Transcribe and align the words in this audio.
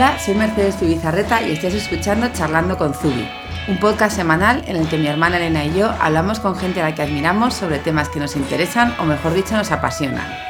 Hola, 0.00 0.18
soy 0.18 0.34
Mercedes 0.34 0.78
Tubizarreta 0.78 1.42
y 1.42 1.52
estás 1.52 1.74
escuchando 1.74 2.30
Charlando 2.32 2.78
con 2.78 2.94
Zubi, 2.94 3.28
un 3.68 3.76
podcast 3.76 4.16
semanal 4.16 4.64
en 4.66 4.76
el 4.76 4.88
que 4.88 4.96
mi 4.96 5.06
hermana 5.06 5.36
Elena 5.36 5.66
y 5.66 5.74
yo 5.74 5.90
hablamos 6.00 6.40
con 6.40 6.56
gente 6.56 6.80
a 6.80 6.88
la 6.88 6.94
que 6.94 7.02
admiramos 7.02 7.52
sobre 7.52 7.80
temas 7.80 8.08
que 8.08 8.18
nos 8.18 8.34
interesan 8.34 8.94
o 8.98 9.04
mejor 9.04 9.34
dicho 9.34 9.54
nos 9.54 9.70
apasionan. 9.72 10.49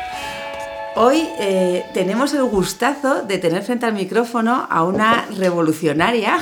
Hoy 0.96 1.22
eh, 1.38 1.84
tenemos 1.95 2.34
el 2.34 2.43
gustazo 2.45 3.22
de 3.22 3.39
tener 3.39 3.62
frente 3.62 3.86
al 3.86 3.93
micrófono 3.95 4.66
a 4.68 4.82
una 4.82 5.25
revolucionaria, 5.39 6.39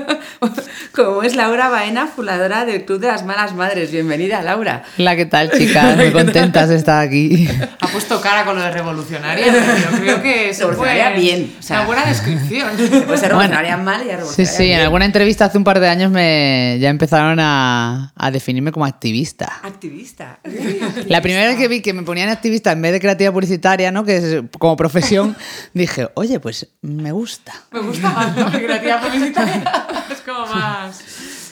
como 0.94 1.22
es 1.22 1.34
Laura 1.34 1.68
Baena, 1.70 2.06
fundadora 2.06 2.66
del 2.66 2.84
Club 2.84 3.00
de 3.00 3.06
las 3.08 3.24
Malas 3.24 3.54
Madres. 3.54 3.90
Bienvenida, 3.90 4.42
Laura. 4.42 4.84
Hola, 4.98 5.16
¿qué 5.16 5.24
tal, 5.24 5.50
chicas? 5.50 5.96
Muy 5.96 6.12
contentas 6.12 6.68
de 6.68 6.76
estar 6.76 7.04
aquí. 7.04 7.48
Ha 7.80 7.88
puesto 7.88 8.20
cara 8.20 8.44
con 8.44 8.56
lo 8.56 8.62
de 8.62 8.70
revolucionaria, 8.72 9.46
pero 9.50 9.98
creo 10.02 10.22
que 10.22 10.52
fue 10.54 10.66
Revolucionaria 10.66 11.10
bien, 11.18 11.56
o 11.58 11.62
sea. 11.62 11.78
una 11.78 11.86
buena 11.86 12.04
descripción. 12.04 12.68
Puede 12.76 13.18
ser 13.18 13.30
revolucionaria 13.30 13.76
mal 13.78 14.02
y 14.02 14.04
Sí, 14.04 14.10
revolucionaria 14.10 14.52
sí, 14.58 14.62
en 14.64 14.68
bien. 14.68 14.80
alguna 14.82 15.04
entrevista 15.06 15.46
hace 15.46 15.56
un 15.58 15.64
par 15.64 15.80
de 15.80 15.88
años 15.88 16.10
me 16.10 16.76
ya 16.78 16.90
empezaron 16.90 17.40
a, 17.40 18.12
a 18.14 18.30
definirme 18.30 18.70
como 18.70 18.84
activista. 18.84 19.50
Activista. 19.62 20.38
La 21.06 21.22
primera 21.22 21.46
vez 21.48 21.56
que 21.56 21.68
vi 21.68 21.80
que 21.80 21.94
me 21.94 22.02
ponían 22.02 22.28
activista 22.28 22.70
en 22.72 22.82
vez 22.82 22.92
de 22.92 23.00
creativa 23.00 23.32
publicitaria, 23.32 23.61
¿no? 23.92 24.04
Que 24.04 24.16
es 24.16 24.42
como 24.58 24.76
profesión, 24.76 25.36
dije, 25.74 26.08
oye, 26.14 26.40
pues 26.40 26.68
me 26.82 27.12
gusta. 27.12 27.52
Me 27.70 27.80
gusta 27.80 28.10
más, 28.10 28.36
¿no? 28.36 28.50
Que 28.50 28.64
creativa 28.64 29.00
publicitaria. 29.00 29.64
Es 30.12 30.20
como 30.20 30.46
más... 30.46 31.02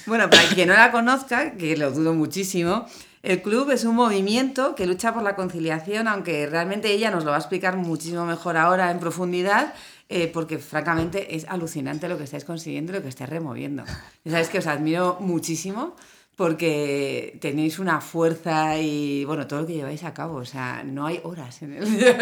Bueno, 0.06 0.28
para 0.28 0.42
quien 0.48 0.68
no 0.68 0.74
la 0.74 0.90
conozca, 0.90 1.52
que 1.52 1.76
lo 1.76 1.90
dudo 1.92 2.12
muchísimo, 2.14 2.86
el 3.22 3.42
club 3.42 3.70
es 3.70 3.84
un 3.84 3.94
movimiento 3.94 4.74
que 4.74 4.86
lucha 4.86 5.14
por 5.14 5.22
la 5.22 5.36
conciliación, 5.36 6.08
aunque 6.08 6.46
realmente 6.46 6.90
ella 6.90 7.10
nos 7.10 7.24
lo 7.24 7.30
va 7.30 7.36
a 7.36 7.40
explicar 7.40 7.76
muchísimo 7.76 8.24
mejor 8.24 8.56
ahora 8.56 8.90
en 8.90 8.98
profundidad, 8.98 9.74
eh, 10.08 10.28
porque 10.32 10.58
francamente 10.58 11.36
es 11.36 11.46
alucinante 11.48 12.08
lo 12.08 12.18
que 12.18 12.24
estáis 12.24 12.44
consiguiendo 12.44 12.92
y 12.92 12.96
lo 12.96 13.02
que 13.02 13.08
estáis 13.08 13.30
removiendo. 13.30 13.84
Ya 14.24 14.32
sabéis 14.32 14.48
que 14.48 14.58
os 14.58 14.66
admiro 14.66 15.18
muchísimo 15.20 15.94
porque 16.40 17.36
tenéis 17.38 17.78
una 17.78 18.00
fuerza 18.00 18.78
y 18.78 19.26
bueno, 19.26 19.46
todo 19.46 19.60
lo 19.60 19.66
que 19.66 19.74
lleváis 19.74 20.04
a 20.04 20.14
cabo, 20.14 20.36
o 20.36 20.46
sea, 20.46 20.82
no 20.86 21.04
hay 21.04 21.20
horas 21.22 21.60
en 21.60 21.74
el 21.74 21.84
día. 21.98 22.16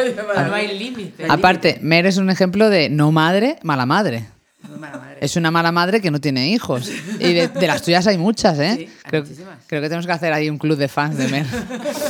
No 0.44 0.54
hay 0.54 0.76
límite. 0.76 1.26
Aparte, 1.28 1.78
Mer 1.82 2.04
es 2.04 2.16
un 2.16 2.28
ejemplo 2.28 2.68
de 2.68 2.90
no 2.90 3.12
madre, 3.12 3.60
mala 3.62 3.86
madre. 3.86 4.26
Mala 4.76 4.98
madre. 4.98 5.18
Es 5.20 5.36
una 5.36 5.52
mala 5.52 5.70
madre 5.70 6.00
que 6.00 6.10
no 6.10 6.20
tiene 6.20 6.48
hijos. 6.48 6.90
Y 7.20 7.32
de, 7.32 7.46
de 7.46 7.66
las 7.68 7.82
tuyas 7.82 8.08
hay 8.08 8.18
muchas, 8.18 8.58
¿eh? 8.58 8.74
Sí, 8.74 8.80
hay 8.82 8.90
creo, 9.04 9.22
muchísimas. 9.22 9.58
creo 9.68 9.82
que 9.82 9.88
tenemos 9.88 10.06
que 10.06 10.12
hacer 10.12 10.32
ahí 10.32 10.50
un 10.50 10.58
club 10.58 10.76
de 10.78 10.88
fans 10.88 11.16
de 11.16 11.28
Mer. 11.28 11.46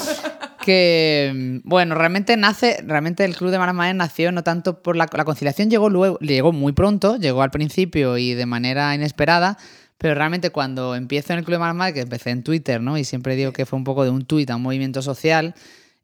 que, 0.65 1.61
bueno, 1.65 1.95
realmente 1.95 2.39
nace, 2.39 2.83
realmente 2.87 3.27
el 3.27 3.37
club 3.37 3.51
de 3.51 3.59
malas 3.59 3.75
madres 3.75 3.97
nació 3.97 4.33
no 4.33 4.43
tanto 4.43 4.83
por 4.83 4.97
la, 4.97 5.11
la 5.13 5.25
conciliación, 5.27 5.69
llegó 5.69 5.91
luego, 5.91 6.19
llegó 6.21 6.53
muy 6.53 6.73
pronto, 6.73 7.19
llegó 7.19 7.43
al 7.43 7.51
principio 7.51 8.17
y 8.17 8.33
de 8.33 8.47
manera 8.47 8.95
inesperada, 8.95 9.59
pero 9.99 10.15
realmente 10.15 10.51
cuando 10.51 10.95
empiezo 10.95 11.33
en 11.33 11.41
el 11.41 11.45
club 11.45 11.59
de 11.59 11.75
madres, 11.75 11.95
que 11.95 12.01
empecé 12.01 12.31
en 12.31 12.45
Twitter, 12.45 12.81
¿no? 12.81 12.97
Y 12.97 13.05
siempre 13.05 13.35
digo 13.35 13.53
que 13.53 13.67
fue 13.67 13.77
un 13.77 13.85
poco 13.85 14.05
de 14.05 14.11
un 14.11 14.25
tuit 14.25 14.49
a 14.51 14.57
un 14.57 14.63
movimiento 14.63 15.03
social. 15.03 15.55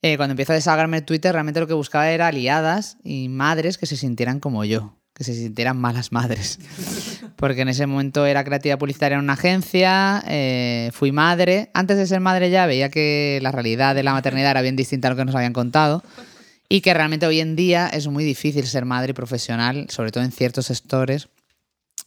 eh, 0.03 0.17
cuando 0.17 0.33
empiezo 0.33 0.53
a 0.53 0.57
desahogarme 0.57 0.99
en 0.99 1.07
Twitter, 1.07 1.33
realmente 1.33 1.61
lo 1.61 1.67
que 1.67 1.75
buscaba 1.75 2.11
era 2.11 2.27
aliadas 2.27 2.99
y 3.05 3.29
madres 3.29 3.79
que 3.79 3.87
se 3.87 3.97
sintieran 3.97 4.41
como 4.41 4.65
yo, 4.65 4.99
que 5.15 5.25
se 5.25 5.33
sintieran 5.33 5.79
malas 5.79 6.13
madres. 6.13 6.59
Porque 7.37 7.63
en 7.63 7.69
ese 7.69 7.87
momento 7.87 8.27
era 8.27 8.45
creativa 8.45 8.77
publicitaria 8.77 9.17
en 9.17 9.25
una 9.25 9.35
agencia, 9.35 10.23
eh, 10.27 10.91
fui 10.93 11.13
madre. 11.13 11.71
Antes 11.73 11.97
de 11.97 12.07
ser 12.07 12.21
madre 12.21 12.51
ya 12.51 12.67
veía 12.67 12.91
que 12.91 13.39
la 13.43 13.53
realidad 13.53 13.95
de 13.95 14.03
la 14.03 14.13
maternidad 14.13 14.51
era 14.51 14.63
bien 14.63 14.77
distinta 14.77 15.09
a 15.09 15.13
lo 15.13 15.17
que 15.17 15.25
nos 15.25 15.35
habían 15.35 15.53
contado. 15.53 16.03
Y 16.69 16.81
que 16.81 16.93
realmente 16.95 17.27
hoy 17.27 17.41
en 17.41 17.57
día 17.57 17.89
es 17.89 18.09
muy 18.09 18.25
difícil 18.25 18.67
ser 18.67 18.85
madre 18.85 19.11
y 19.11 19.15
profesional, 19.15 19.87
sobre 19.91 20.11
todo 20.11 20.25
en 20.25 20.33
ciertos 20.33 20.67
sectores, 20.67 21.29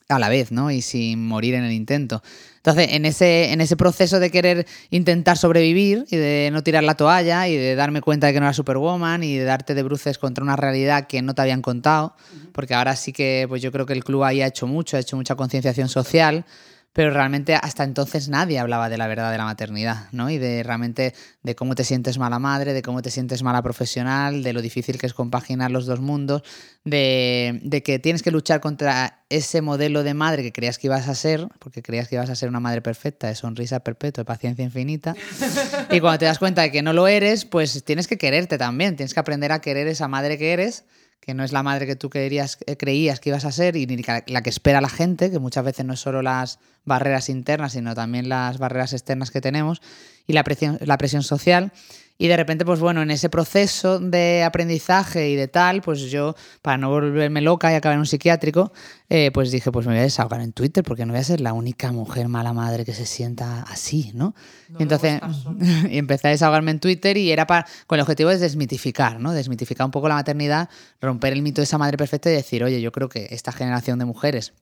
a 0.09 0.19
la 0.19 0.29
vez, 0.29 0.51
¿no? 0.51 0.71
Y 0.71 0.81
sin 0.81 1.27
morir 1.27 1.55
en 1.55 1.63
el 1.63 1.73
intento. 1.73 2.23
Entonces, 2.57 2.89
en 2.91 3.05
ese, 3.05 3.51
en 3.51 3.61
ese 3.61 3.75
proceso 3.75 4.19
de 4.19 4.31
querer 4.31 4.65
intentar 4.89 5.37
sobrevivir 5.37 6.05
y 6.09 6.15
de 6.17 6.49
no 6.51 6.63
tirar 6.63 6.83
la 6.83 6.95
toalla 6.95 7.47
y 7.47 7.55
de 7.55 7.75
darme 7.75 8.01
cuenta 8.01 8.27
de 8.27 8.33
que 8.33 8.39
no 8.39 8.45
era 8.45 8.53
Superwoman 8.53 9.23
y 9.23 9.37
de 9.37 9.43
darte 9.43 9.73
de 9.73 9.83
bruces 9.83 10.17
contra 10.17 10.43
una 10.43 10.55
realidad 10.55 11.07
que 11.07 11.21
no 11.21 11.35
te 11.35 11.41
habían 11.41 11.61
contado, 11.61 12.15
porque 12.53 12.73
ahora 12.73 12.95
sí 12.95 13.13
que 13.13 13.45
pues 13.47 13.61
yo 13.61 13.71
creo 13.71 13.85
que 13.85 13.93
el 13.93 14.03
club 14.03 14.23
ahí 14.23 14.41
ha 14.41 14.47
hecho 14.47 14.67
mucho, 14.67 14.97
ha 14.97 14.99
hecho 14.99 15.15
mucha 15.15 15.35
concienciación 15.35 15.89
social, 15.89 16.45
pero 16.93 17.11
realmente 17.11 17.53
hasta 17.53 17.83
entonces 17.83 18.27
nadie 18.27 18.57
hablaba 18.57 18.89
de 18.89 18.97
la 18.97 19.05
verdad 19.07 19.31
de 19.31 19.37
la 19.37 19.45
maternidad, 19.45 20.07
¿no? 20.11 20.29
Y 20.29 20.39
de 20.39 20.63
realmente 20.63 21.13
de 21.43 21.55
cómo 21.55 21.75
te 21.75 21.83
sientes 21.83 22.17
mala 22.17 22.39
madre, 22.39 22.73
de 22.73 22.81
cómo 22.81 23.01
te 23.03 23.11
sientes 23.11 23.43
mala 23.43 23.61
profesional, 23.61 24.41
de 24.41 24.51
lo 24.53 24.61
difícil 24.63 24.97
que 24.97 25.05
es 25.05 25.13
compaginar 25.13 25.69
los 25.69 25.85
dos 25.85 25.99
mundos, 25.99 26.41
de, 26.85 27.59
de 27.63 27.83
que 27.83 27.99
tienes 27.99 28.23
que 28.23 28.31
luchar 28.31 28.61
contra 28.61 29.23
ese 29.29 29.61
modelo 29.61 30.03
de 30.03 30.13
madre 30.13 30.41
que 30.41 30.51
creías 30.51 30.79
que 30.79 30.87
ibas 30.87 31.07
a 31.07 31.13
ser, 31.13 31.47
porque 31.59 31.83
creías 31.83 32.07
que 32.07 32.15
ibas 32.15 32.29
a 32.29 32.35
ser 32.35 32.49
una 32.49 32.59
madre 32.59 32.81
perfecta, 32.81 33.27
de 33.27 33.35
sonrisa 33.35 33.81
perpetua, 33.81 34.21
de 34.21 34.25
paciencia 34.25 34.63
infinita, 34.63 35.15
y 35.91 35.99
cuando 35.99 36.17
te 36.17 36.25
das 36.25 36.39
cuenta 36.39 36.63
de 36.63 36.71
que 36.71 36.81
no 36.81 36.93
lo 36.93 37.07
eres, 37.07 37.45
pues 37.45 37.83
tienes 37.83 38.07
que 38.07 38.17
quererte 38.17 38.57
también, 38.57 38.95
tienes 38.95 39.13
que 39.13 39.19
aprender 39.19 39.51
a 39.51 39.59
querer 39.59 39.87
esa 39.87 40.07
madre 40.07 40.37
que 40.37 40.53
eres 40.53 40.85
que 41.19 41.33
no 41.33 41.43
es 41.43 41.51
la 41.51 41.63
madre 41.63 41.85
que 41.85 41.95
tú 41.95 42.09
querías, 42.09 42.57
eh, 42.65 42.77
creías 42.77 43.19
que 43.19 43.29
ibas 43.29 43.45
a 43.45 43.51
ser 43.51 43.75
y 43.75 43.85
ni 43.85 44.01
la 44.27 44.41
que 44.41 44.49
espera 44.49 44.81
la 44.81 44.89
gente, 44.89 45.29
que 45.29 45.39
muchas 45.39 45.65
veces 45.65 45.85
no 45.85 45.93
es 45.93 45.99
solo 45.99 46.21
las 46.21 46.59
barreras 46.85 47.29
internas, 47.29 47.73
sino 47.73 47.95
también 47.95 48.29
las 48.29 48.57
barreras 48.57 48.93
externas 48.93 49.31
que 49.31 49.41
tenemos 49.41 49.81
y 50.25 50.33
la 50.33 50.43
presión, 50.43 50.77
la 50.81 50.97
presión 50.97 51.23
social. 51.23 51.71
Y 52.17 52.27
de 52.27 52.35
repente, 52.35 52.65
pues 52.65 52.79
bueno, 52.79 53.01
en 53.01 53.11
ese 53.11 53.29
proceso 53.29 53.99
de 53.99 54.43
aprendizaje 54.43 55.29
y 55.29 55.35
de 55.35 55.47
tal, 55.47 55.81
pues 55.81 56.01
yo, 56.09 56.35
para 56.61 56.77
no 56.77 56.89
volverme 56.89 57.41
loca 57.41 57.71
y 57.71 57.75
acabar 57.75 57.93
en 57.93 57.99
un 57.99 58.05
psiquiátrico, 58.07 58.71
eh, 59.09 59.29
pues 59.31 59.51
dije, 59.51 59.71
pues 59.71 59.85
me 59.85 59.93
voy 59.93 59.99
a 59.99 60.03
desahogar 60.03 60.41
en 60.41 60.51
Twitter 60.51 60.83
porque 60.83 61.05
no 61.05 61.13
voy 61.13 61.21
a 61.21 61.23
ser 61.23 61.41
la 61.41 61.53
única 61.53 61.91
mujer 61.91 62.27
mala 62.27 62.53
madre 62.53 62.85
que 62.85 62.93
se 62.93 63.05
sienta 63.05 63.61
así, 63.63 64.11
¿no? 64.15 64.33
No 64.69 64.79
y 64.79 64.83
entonces, 64.83 65.21
y 65.89 65.97
empecé 65.97 66.29
a 66.29 66.31
desahogarme 66.31 66.71
en 66.71 66.79
Twitter 66.79 67.17
y 67.17 67.31
era 67.31 67.45
para, 67.45 67.67
con 67.85 67.97
el 67.97 68.01
objetivo 68.01 68.31
de 68.31 68.37
desmitificar, 68.39 69.19
¿no? 69.19 69.31
Desmitificar 69.31 69.85
un 69.85 69.91
poco 69.91 70.07
la 70.07 70.15
maternidad, 70.15 70.69
romper 70.99 71.33
el 71.33 71.43
mito 71.43 71.61
de 71.61 71.65
esa 71.65 71.77
madre 71.77 71.97
perfecta 71.97 72.31
y 72.31 72.33
decir, 72.33 72.63
oye, 72.63 72.81
yo 72.81 72.91
creo 72.91 73.09
que 73.09 73.27
esta 73.29 73.51
generación 73.51 73.99
de 73.99 74.05
mujeres 74.05 74.53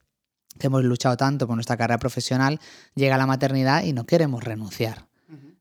que 0.58 0.66
hemos 0.66 0.84
luchado 0.84 1.16
tanto 1.16 1.46
por 1.46 1.56
nuestra 1.56 1.76
carrera 1.76 1.98
profesional, 1.98 2.60
llega 2.94 3.14
a 3.14 3.18
la 3.18 3.26
maternidad 3.26 3.84
y 3.84 3.92
no 3.92 4.04
queremos 4.04 4.42
renunciar. 4.44 5.06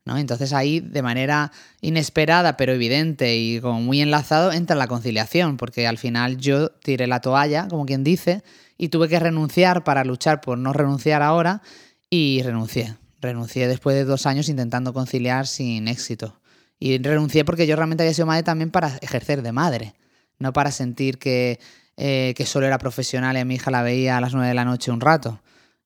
Entonces 0.05 0.53
ahí, 0.53 0.81
de 0.81 1.01
manera 1.01 1.51
inesperada, 1.81 2.57
pero 2.57 2.73
evidente 2.73 3.38
y 3.38 3.59
como 3.59 3.81
muy 3.81 4.01
enlazado, 4.01 4.51
entra 4.51 4.75
la 4.75 4.88
conciliación, 4.88 5.57
porque 5.57 5.88
al 5.88 5.97
final 5.97 6.38
yo 6.38 6.69
tiré 6.69 7.07
la 7.07 7.21
toalla, 7.21 7.67
como 7.67 7.85
quien 7.85 8.03
dice, 8.03 8.43
y 8.77 8.89
tuve 8.89 9.09
que 9.09 9.19
renunciar 9.19 9.83
para 9.83 10.03
luchar 10.03 10.41
por 10.41 10.59
no 10.59 10.73
renunciar 10.73 11.23
ahora, 11.23 11.63
y 12.09 12.41
renuncié. 12.43 12.95
Renuncié 13.19 13.67
después 13.67 13.95
de 13.95 14.05
dos 14.05 14.27
años 14.27 14.47
intentando 14.47 14.93
conciliar 14.93 15.47
sin 15.47 15.88
éxito. 15.88 16.39
Y 16.77 16.99
renuncié 16.99 17.43
porque 17.43 17.66
yo 17.66 17.75
realmente 17.75 18.03
había 18.03 18.13
sido 18.13 18.27
madre 18.27 18.43
también 18.43 18.69
para 18.69 18.97
ejercer 19.01 19.41
de 19.41 19.51
madre, 19.51 19.95
no 20.37 20.53
para 20.53 20.69
sentir 20.72 21.17
que, 21.17 21.59
eh, 21.97 22.33
que 22.37 22.45
solo 22.45 22.67
era 22.67 22.77
profesional 22.77 23.37
y 23.37 23.39
a 23.39 23.45
mi 23.45 23.55
hija 23.55 23.72
la 23.72 23.81
veía 23.81 24.17
a 24.17 24.22
las 24.22 24.33
nueve 24.33 24.49
de 24.49 24.53
la 24.53 24.66
noche 24.66 24.91
un 24.91 25.01
rato. 25.01 25.41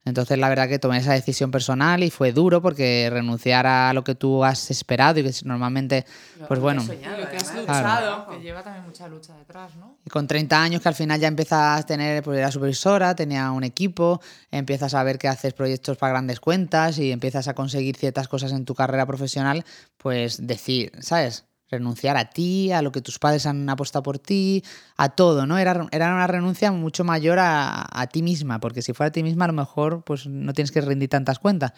Entonces, 0.10 0.38
la 0.38 0.50
verdad 0.50 0.68
que 0.68 0.80
tomé 0.80 0.98
esa 0.98 1.14
decisión 1.14 1.52
personal 1.52 2.04
y 2.04 2.10
fue 2.10 2.32
duro 2.34 2.62
porque 2.62 3.10
renunciar 3.12 3.66
a 3.68 3.94
lo 3.94 4.04
que 4.04 4.16
tú 4.16 4.44
has 4.44 4.70
esperado 4.72 5.20
y 5.20 5.24
que 5.24 5.32
normalmente, 5.44 6.06
pues 6.48 6.60
bueno, 6.60 6.82
Y 6.84 6.88
lo 6.88 7.30
que 7.30 7.38
has 7.38 7.54
luchado, 7.54 7.66
Claro. 7.66 8.28
que 8.30 8.42
lleva 8.42 8.64
también 8.64 8.86
mucha 8.86 9.08
lucha 9.08 9.36
detrás, 9.38 9.76
¿no? 9.76 9.98
y 10.06 10.10
con 10.10 10.28
30 10.28 10.62
años 10.62 10.82
que 10.82 10.88
al 10.90 10.96
final 10.96 11.20
ya 11.20 11.28
empiezas 11.28 11.80
a 11.80 11.86
tener, 11.86 12.24
pues 12.24 12.38
era 12.40 12.52
supervisora, 12.52 13.16
tenía 13.16 13.52
un 13.52 13.64
equipo, 13.64 14.22
empiezas 14.52 14.94
a 14.94 15.04
ver 15.04 15.18
que 15.18 15.28
haces 15.28 15.54
proyectos 15.54 15.98
para 15.98 16.14
grandes 16.14 16.40
cuentas 16.40 16.98
y 16.98 17.12
empiezas 17.12 17.48
a 17.48 17.54
conseguir 17.54 17.96
ciertas 17.96 18.28
cosas 18.28 18.52
en 18.52 18.66
tu 18.66 18.74
carrera 18.76 19.06
profesional, 19.06 19.66
pues 19.98 20.48
decir, 20.48 20.92
¿sabes? 21.00 21.46
Renunciar 21.70 22.18
a 22.18 22.30
ti, 22.30 22.72
a 22.72 22.82
lo 22.82 22.92
que 22.92 23.02
tus 23.02 23.20
padres 23.20 23.46
han 23.46 23.70
apostado 23.70 24.04
por 24.04 24.20
ti, 24.20 24.64
a 24.98 25.10
todo, 25.10 25.46
¿no? 25.46 25.58
Era, 25.58 25.88
era 25.92 26.14
una 26.14 26.28
renuncia 26.28 26.72
mucho 26.72 27.04
mayor 27.04 27.40
a, 27.40 27.86
a 27.92 28.08
ti 28.08 28.24
misma, 28.24 28.60
porque 28.60 28.82
si 28.82 28.94
fuera 28.94 29.10
a 29.10 29.12
ti 29.12 29.24
misma 29.24 29.46
a 29.46 29.50
lo 29.50 29.54
mejor 29.54 30.04
pues 30.04 30.28
no 30.28 30.54
tienes 30.54 30.72
que 30.72 30.82
rendir 30.82 31.10
tantas 31.10 31.40
cuentas. 31.40 31.74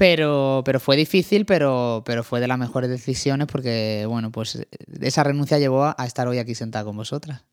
Pero, 0.00 0.62
pero 0.64 0.80
fue 0.80 0.96
difícil, 0.96 1.44
pero, 1.44 2.02
pero 2.06 2.24
fue 2.24 2.40
de 2.40 2.48
las 2.48 2.58
mejores 2.58 2.88
decisiones 2.88 3.46
porque, 3.46 4.06
bueno, 4.08 4.32
pues 4.32 4.66
esa 4.98 5.24
renuncia 5.24 5.58
llevó 5.58 5.94
a 5.94 6.06
estar 6.06 6.26
hoy 6.26 6.38
aquí 6.38 6.54
sentada 6.54 6.86
con 6.86 6.96
vosotras. 6.96 7.44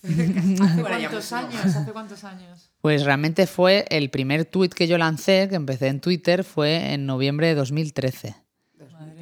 ¿Hace 0.02 0.82
cuántos 0.82 1.32
años? 1.32 1.64
¿Hace 1.64 1.92
cuántos 1.92 2.24
años? 2.24 2.70
Pues 2.82 3.04
realmente 3.04 3.46
fue 3.46 3.86
el 3.88 4.10
primer 4.10 4.44
tuit 4.44 4.74
que 4.74 4.88
yo 4.88 4.98
lancé, 4.98 5.46
que 5.48 5.56
empecé 5.56 5.88
en 5.88 6.00
Twitter, 6.00 6.44
fue 6.44 6.92
en 6.92 7.06
noviembre 7.06 7.46
de 7.46 7.54
2013. 7.54 8.34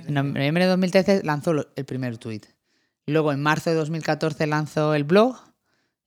En 0.08 0.14
noviembre 0.14 0.64
de 0.64 0.70
2013 0.70 1.22
lanzó 1.25 1.52
el 1.76 1.84
primer 1.84 2.19
tuit. 2.19 2.46
Luego 3.06 3.32
en 3.32 3.40
marzo 3.43 3.70
de 3.70 3.76
2014 3.76 4.46
lanzó 4.46 4.94
el 4.94 5.05
blog 5.05 5.37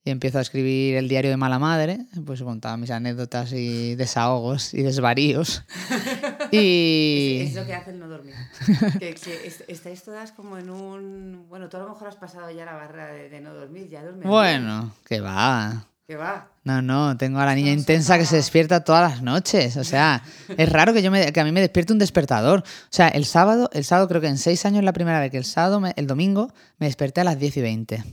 y 0.04 0.10
empiezo 0.10 0.40
a 0.40 0.42
escribir 0.42 0.96
el 0.96 1.08
diario 1.08 1.30
de 1.30 1.38
mala 1.38 1.60
madre, 1.60 2.00
pues 2.26 2.42
contaba 2.42 2.76
mis 2.78 2.90
anécdotas 2.92 3.54
y 3.54 3.94
desahogos 3.96 4.74
y 4.74 4.82
desvaríos. 4.82 5.64
y 6.52 7.42
Es, 7.44 7.50
es 7.50 7.56
lo 7.56 7.66
que 7.66 7.74
hace 7.76 7.92
el 7.92 8.00
no 8.00 8.08
dormir. 8.08 8.34
Que, 9.00 9.14
que 9.14 9.46
est- 9.48 9.62
estáis 9.68 10.02
todas 10.04 10.32
como 10.32 10.58
en 10.58 10.70
un... 10.70 11.46
Bueno, 11.50 11.70
tú 11.70 11.78
a 11.78 11.82
lo 11.82 11.90
mejor 11.90 12.08
has 12.08 12.16
pasado 12.16 12.50
ya 12.52 12.66
la 12.66 12.74
barrera 12.74 13.08
de, 13.14 13.30
de 13.30 13.42
no 13.42 13.54
dormir, 13.54 13.88
ya 13.90 14.02
duermes. 14.02 14.28
bueno, 14.28 14.94
que 15.06 15.22
va. 15.22 15.86
Va. 16.16 16.50
No, 16.64 16.82
no, 16.82 17.18
tengo 17.18 17.40
a 17.40 17.46
la 17.46 17.56
niña 17.56 17.72
intensa 17.72 18.18
que 18.18 18.26
se 18.26 18.36
despierta 18.36 18.84
todas 18.84 19.10
las 19.12 19.22
noches. 19.22 19.78
O 19.78 19.84
sea, 19.84 20.24
es 20.58 20.70
raro 20.70 20.94
que 20.94 21.02
yo 21.02 21.10
me, 21.12 21.32
que 21.34 21.40
a 21.40 21.44
mí 21.44 21.52
me 21.52 21.60
despierte 21.62 21.92
un 21.94 22.00
despertador. 22.00 22.60
O 22.62 22.64
sea, 22.90 23.08
el 23.08 23.26
sábado, 23.26 23.70
el 23.74 23.84
sábado 23.84 24.08
creo 24.08 24.22
que 24.22 24.28
en 24.28 24.38
seis 24.38 24.66
años 24.66 24.80
es 24.80 24.86
la 24.86 24.94
primera 24.94 25.20
vez 25.20 25.32
que 25.32 25.38
el 25.38 25.46
sábado, 25.46 25.80
me- 25.80 25.94
el 25.96 26.08
domingo, 26.08 26.54
me 26.78 26.86
desperté 26.88 27.22
a 27.22 27.24
las 27.24 27.40
10 27.40 27.58
y 27.58 27.62
20. 27.62 28.04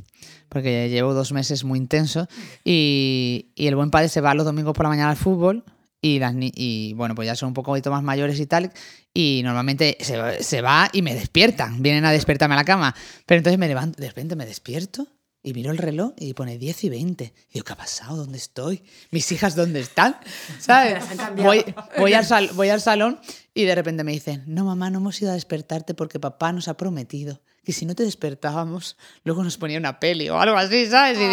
Porque 0.49 0.89
llevo 0.89 1.12
dos 1.15 1.33
meses 1.33 1.65
muy 1.65 1.79
intensos. 1.79 2.27
Y, 2.65 3.50
y 3.55 3.67
el 3.67 3.77
buen 3.77 3.91
padre 3.91 4.09
se 4.09 4.21
va 4.21 4.35
los 4.35 4.47
domingos 4.47 4.73
por 4.75 4.85
la 4.85 4.91
mañana 4.91 5.11
al 5.11 5.17
fútbol. 5.17 5.65
Y, 6.01 6.21
las 6.21 6.33
ni- 6.33 6.53
y 6.55 6.93
bueno, 6.94 7.15
pues 7.15 7.27
ya 7.27 7.35
son 7.35 7.49
un 7.49 7.55
poquito 7.55 7.91
más 7.91 8.03
mayores 8.03 8.39
y 8.41 8.47
tal. 8.47 8.73
Y 9.12 9.41
normalmente 9.44 9.97
se, 10.01 10.43
se 10.43 10.62
va 10.62 10.89
y 10.93 11.03
me 11.03 11.15
despiertan. 11.15 11.83
Vienen 11.83 12.05
a 12.05 12.12
despertarme 12.12 12.55
a 12.55 12.59
la 12.59 12.65
cama. 12.65 12.94
Pero 13.27 13.39
entonces 13.39 13.59
me 13.59 13.67
levanto, 13.69 14.01
de 14.01 14.06
repente 14.09 14.37
me 14.37 14.47
despierto 14.47 15.06
y 15.49 15.55
miro 15.55 15.71
el 15.71 15.79
reloj 15.79 16.12
y 16.19 16.35
pone 16.35 16.59
10 16.59 16.85
y 16.85 16.89
20. 16.91 17.25
Y 17.25 17.53
digo, 17.55 17.65
¿qué 17.65 17.73
ha 17.73 17.77
pasado? 17.77 18.17
¿Dónde 18.17 18.39
estoy? 18.39 18.83
¿Mis 19.11 19.31
hijas 19.33 19.55
dónde 19.56 19.81
están? 19.81 20.17
¿Sabes? 20.61 21.03
Voy, 21.37 21.65
voy, 21.99 22.12
al 22.15 22.25
sal- 22.25 22.50
voy 22.55 22.69
al 22.69 22.81
salón 22.81 23.19
y 23.55 23.65
de 23.65 23.75
repente 23.75 24.05
me 24.05 24.12
dicen, 24.12 24.45
no 24.47 24.65
mamá, 24.65 24.91
no 24.91 24.99
hemos 24.99 25.21
ido 25.23 25.31
a 25.31 25.35
despertarte 25.35 25.95
porque 25.95 26.21
papá 26.21 26.53
nos 26.53 26.69
ha 26.69 26.77
prometido 26.77 27.41
que 27.65 27.73
si 27.73 27.85
no 27.85 27.95
te 27.95 28.03
despertábamos, 28.03 28.97
luego 29.25 29.45
nos 29.45 29.59
ponía 29.59 29.79
una 29.79 30.00
peli 30.00 30.31
o 30.31 30.39
algo 30.41 30.56
así, 30.56 30.87
¿sabes? 30.87 31.19
Y 31.19 31.27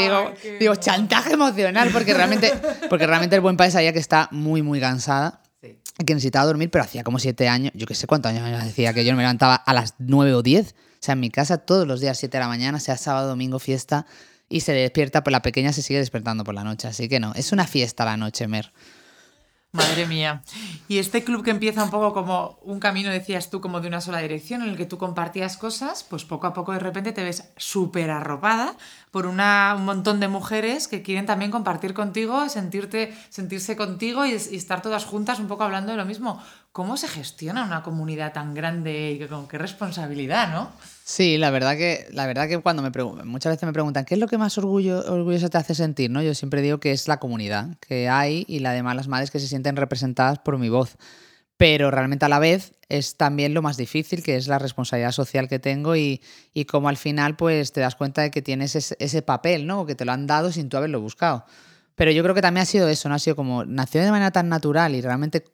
digo, 0.59 0.75
chantaje 0.75 1.33
emocional, 1.33 1.89
porque 1.93 2.13
realmente, 2.13 2.51
porque 2.89 3.07
realmente 3.07 3.35
el 3.37 3.41
buen 3.41 3.55
padre 3.55 3.71
sabía 3.71 3.93
que 3.93 3.99
está 3.99 4.27
muy, 4.31 4.61
muy 4.61 4.79
cansada 4.81 5.41
que 6.05 6.13
necesitaba 6.13 6.45
dormir, 6.45 6.69
pero 6.69 6.83
hacía 6.83 7.03
como 7.05 7.19
siete 7.19 7.47
años, 7.47 7.71
yo 7.73 7.85
qué 7.87 7.95
sé 7.95 8.05
cuántos 8.05 8.33
años 8.33 8.63
decía 8.65 8.93
que 8.93 9.05
yo 9.05 9.13
me 9.15 9.21
levantaba 9.21 9.55
a 9.55 9.73
las 9.73 9.93
nueve 9.97 10.33
o 10.33 10.41
diez. 10.41 10.75
Sea, 11.05 11.13
en 11.13 11.19
mi 11.19 11.29
casa 11.29 11.59
todos 11.59 11.85
los 11.85 12.01
días, 12.01 12.17
siete 12.17 12.37
de 12.37 12.41
la 12.41 12.47
mañana, 12.47 12.79
sea 12.79 12.97
sábado, 12.97 13.27
domingo, 13.27 13.59
fiesta, 13.59 14.07
y 14.49 14.61
se 14.61 14.71
despierta, 14.71 15.23
pues 15.23 15.33
la 15.33 15.43
pequeña 15.43 15.71
se 15.71 15.83
sigue 15.83 15.99
despertando 15.99 16.43
por 16.43 16.55
la 16.55 16.63
noche. 16.63 16.87
Así 16.87 17.07
que 17.07 17.19
no, 17.19 17.31
es 17.35 17.51
una 17.51 17.67
fiesta 17.67 18.05
la 18.05 18.17
noche, 18.17 18.47
Mer. 18.47 18.73
Madre 19.71 20.07
mía. 20.07 20.41
Y 20.87 20.97
este 20.97 21.23
club 21.23 21.43
que 21.43 21.51
empieza 21.51 21.83
un 21.83 21.91
poco 21.91 22.11
como 22.11 22.57
un 22.63 22.79
camino, 22.79 23.11
decías 23.11 23.51
tú, 23.51 23.61
como 23.61 23.81
de 23.81 23.87
una 23.87 24.01
sola 24.01 24.17
dirección, 24.17 24.63
en 24.63 24.69
el 24.69 24.77
que 24.77 24.87
tú 24.87 24.97
compartías 24.97 25.57
cosas, 25.57 26.03
pues 26.03 26.25
poco 26.25 26.47
a 26.47 26.55
poco 26.55 26.73
de 26.73 26.79
repente 26.79 27.11
te 27.11 27.23
ves 27.23 27.51
súper 27.55 28.09
arropada 28.09 28.73
por 29.11 29.27
una, 29.27 29.75
un 29.77 29.85
montón 29.85 30.19
de 30.19 30.27
mujeres 30.27 30.87
que 30.87 31.03
quieren 31.03 31.27
también 31.27 31.51
compartir 31.51 31.93
contigo, 31.93 32.49
sentirte, 32.49 33.13
sentirse 33.29 33.75
contigo 33.75 34.25
y, 34.25 34.31
y 34.31 34.55
estar 34.55 34.81
todas 34.81 35.05
juntas 35.05 35.37
un 35.37 35.47
poco 35.47 35.65
hablando 35.65 35.91
de 35.91 35.97
lo 35.99 36.05
mismo. 36.05 36.41
¿Cómo 36.71 36.97
se 36.97 37.07
gestiona 37.07 37.63
una 37.63 37.83
comunidad 37.83 38.33
tan 38.33 38.55
grande 38.55 39.11
y 39.11 39.27
con 39.27 39.47
qué 39.47 39.59
responsabilidad, 39.59 40.51
no? 40.51 40.71
Sí, 41.07 41.37
la 41.37 41.51
verdad 41.51 41.77
que, 41.77 42.07
la 42.11 42.25
verdad 42.25 42.47
que 42.49 42.57
cuando 42.57 42.81
me 42.81 42.91
pregu- 42.91 43.23
muchas 43.25 43.51
veces 43.53 43.67
me 43.67 43.73
preguntan 43.73 44.05
qué 44.05 44.15
es 44.15 44.19
lo 44.19 44.27
que 44.27 44.39
más 44.39 44.57
orgullo, 44.57 45.03
orgulloso 45.05 45.49
te 45.51 45.57
hace 45.59 45.75
sentir, 45.75 46.09
¿no? 46.09 46.23
Yo 46.23 46.33
siempre 46.33 46.63
digo 46.63 46.79
que 46.79 46.91
es 46.91 47.07
la 47.07 47.17
comunidad 47.19 47.77
que 47.79 48.09
hay 48.09 48.43
y 48.47 48.57
la 48.59 48.71
de 48.71 48.81
malas 48.81 49.07
madres 49.07 49.29
que 49.29 49.39
se 49.39 49.47
sienten 49.47 49.75
representadas 49.75 50.39
por 50.39 50.57
mi 50.57 50.67
voz. 50.69 50.97
Pero 51.57 51.91
realmente 51.91 52.25
a 52.25 52.29
la 52.29 52.39
vez 52.39 52.73
es 52.89 53.17
también 53.17 53.53
lo 53.53 53.61
más 53.61 53.77
difícil, 53.77 54.23
que 54.23 54.37
es 54.37 54.47
la 54.47 54.59
responsabilidad 54.59 55.11
social 55.11 55.47
que 55.49 55.59
tengo 55.59 55.95
y, 55.95 56.21
y 56.53 56.65
cómo 56.65 56.89
al 56.89 56.97
final 56.97 57.35
pues 57.35 57.71
te 57.71 57.81
das 57.81 57.95
cuenta 57.95 58.23
de 58.23 58.31
que 58.31 58.41
tienes 58.41 58.75
ese, 58.75 59.21
papel, 59.23 59.67
¿no? 59.67 59.85
Que 59.85 59.95
te 59.95 60.05
lo 60.05 60.11
han 60.13 60.27
dado 60.27 60.51
sin 60.51 60.69
tú 60.69 60.77
haberlo 60.77 61.01
buscado. 61.01 61.45
Pero 61.95 62.11
yo 62.11 62.23
creo 62.23 62.35
que 62.35 62.41
también 62.41 62.63
ha 62.63 62.65
sido 62.65 62.89
eso, 62.89 63.09
¿no? 63.09 63.15
Ha 63.15 63.19
sido 63.19 63.35
como 63.35 63.65
nació 63.65 64.01
de 64.03 64.11
manera 64.11 64.31
tan 64.31 64.49
natural 64.49 64.95
y 64.95 65.01
realmente 65.01 65.45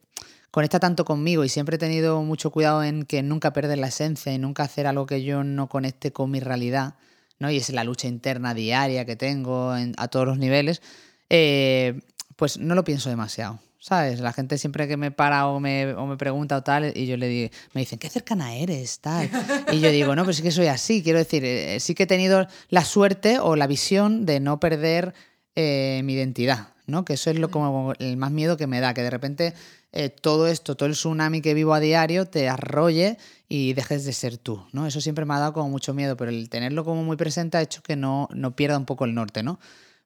conecta 0.51 0.79
tanto 0.79 1.05
conmigo 1.05 1.43
y 1.43 1.49
siempre 1.49 1.77
he 1.77 1.79
tenido 1.79 2.21
mucho 2.23 2.51
cuidado 2.51 2.83
en 2.83 3.03
que 3.03 3.23
nunca 3.23 3.53
perder 3.53 3.77
la 3.79 3.87
esencia 3.87 4.33
y 4.33 4.37
nunca 4.37 4.63
hacer 4.63 4.85
algo 4.85 5.05
que 5.05 5.23
yo 5.23 5.43
no 5.43 5.67
conecte 5.69 6.11
con 6.11 6.29
mi 6.29 6.39
realidad, 6.39 6.95
¿no? 7.39 7.49
Y 7.49 7.57
es 7.57 7.69
la 7.69 7.83
lucha 7.83 8.07
interna 8.07 8.53
diaria 8.53 9.05
que 9.05 9.15
tengo 9.15 9.75
en- 9.75 9.93
a 9.97 10.07
todos 10.09 10.25
los 10.27 10.37
niveles, 10.37 10.81
eh, 11.29 11.99
pues 12.35 12.57
no 12.57 12.75
lo 12.75 12.83
pienso 12.83 13.09
demasiado. 13.09 13.59
¿Sabes? 13.83 14.19
La 14.19 14.31
gente 14.31 14.59
siempre 14.59 14.87
que 14.87 14.95
me 14.95 15.09
para 15.09 15.47
o 15.47 15.59
me, 15.59 15.95
o 15.95 16.05
me 16.05 16.15
pregunta 16.15 16.55
o 16.55 16.61
tal, 16.61 16.91
y 16.95 17.07
yo 17.07 17.17
le 17.17 17.27
digo, 17.27 17.49
me 17.73 17.81
dicen, 17.81 17.97
qué 17.97 18.09
cercana 18.09 18.53
eres, 18.53 18.99
tal. 18.99 19.27
Y 19.71 19.79
yo 19.79 19.89
digo, 19.89 20.15
no, 20.15 20.23
pues 20.23 20.35
sí 20.37 20.43
que 20.43 20.51
soy 20.51 20.67
así. 20.67 21.01
Quiero 21.01 21.17
decir, 21.17 21.43
eh, 21.43 21.79
sí 21.79 21.95
que 21.95 22.03
he 22.03 22.05
tenido 22.05 22.45
la 22.69 22.85
suerte 22.85 23.39
o 23.39 23.55
la 23.55 23.65
visión 23.65 24.27
de 24.27 24.39
no 24.39 24.59
perder 24.59 25.15
eh, 25.55 26.01
mi 26.03 26.13
identidad, 26.13 26.67
¿no? 26.85 27.05
Que 27.05 27.13
eso 27.13 27.31
es 27.31 27.39
lo 27.39 27.49
como 27.49 27.93
el 27.97 28.17
más 28.17 28.29
miedo 28.29 28.55
que 28.55 28.67
me 28.67 28.79
da, 28.81 28.93
que 28.93 29.01
de 29.01 29.09
repente 29.09 29.53
eh, 29.93 30.09
todo 30.09 30.47
esto, 30.47 30.75
todo 30.75 30.87
el 30.87 30.93
tsunami 30.93 31.41
que 31.41 31.53
vivo 31.53 31.73
a 31.73 31.79
diario 31.79 32.25
te 32.25 32.47
arrolle 32.47 33.17
y 33.49 33.73
dejes 33.73 34.05
de 34.05 34.13
ser 34.13 34.37
tú, 34.37 34.65
¿no? 34.71 34.87
Eso 34.87 35.01
siempre 35.01 35.25
me 35.25 35.33
ha 35.33 35.39
dado 35.39 35.53
como 35.53 35.69
mucho 35.69 35.93
miedo, 35.93 36.15
pero 36.15 36.31
el 36.31 36.49
tenerlo 36.49 36.85
como 36.85 37.03
muy 37.03 37.17
presente 37.17 37.57
ha 37.57 37.61
hecho 37.61 37.83
que 37.83 37.97
no, 37.97 38.29
no 38.33 38.55
pierda 38.55 38.77
un 38.77 38.85
poco 38.85 39.03
el 39.05 39.13
norte, 39.13 39.43
¿no? 39.43 39.59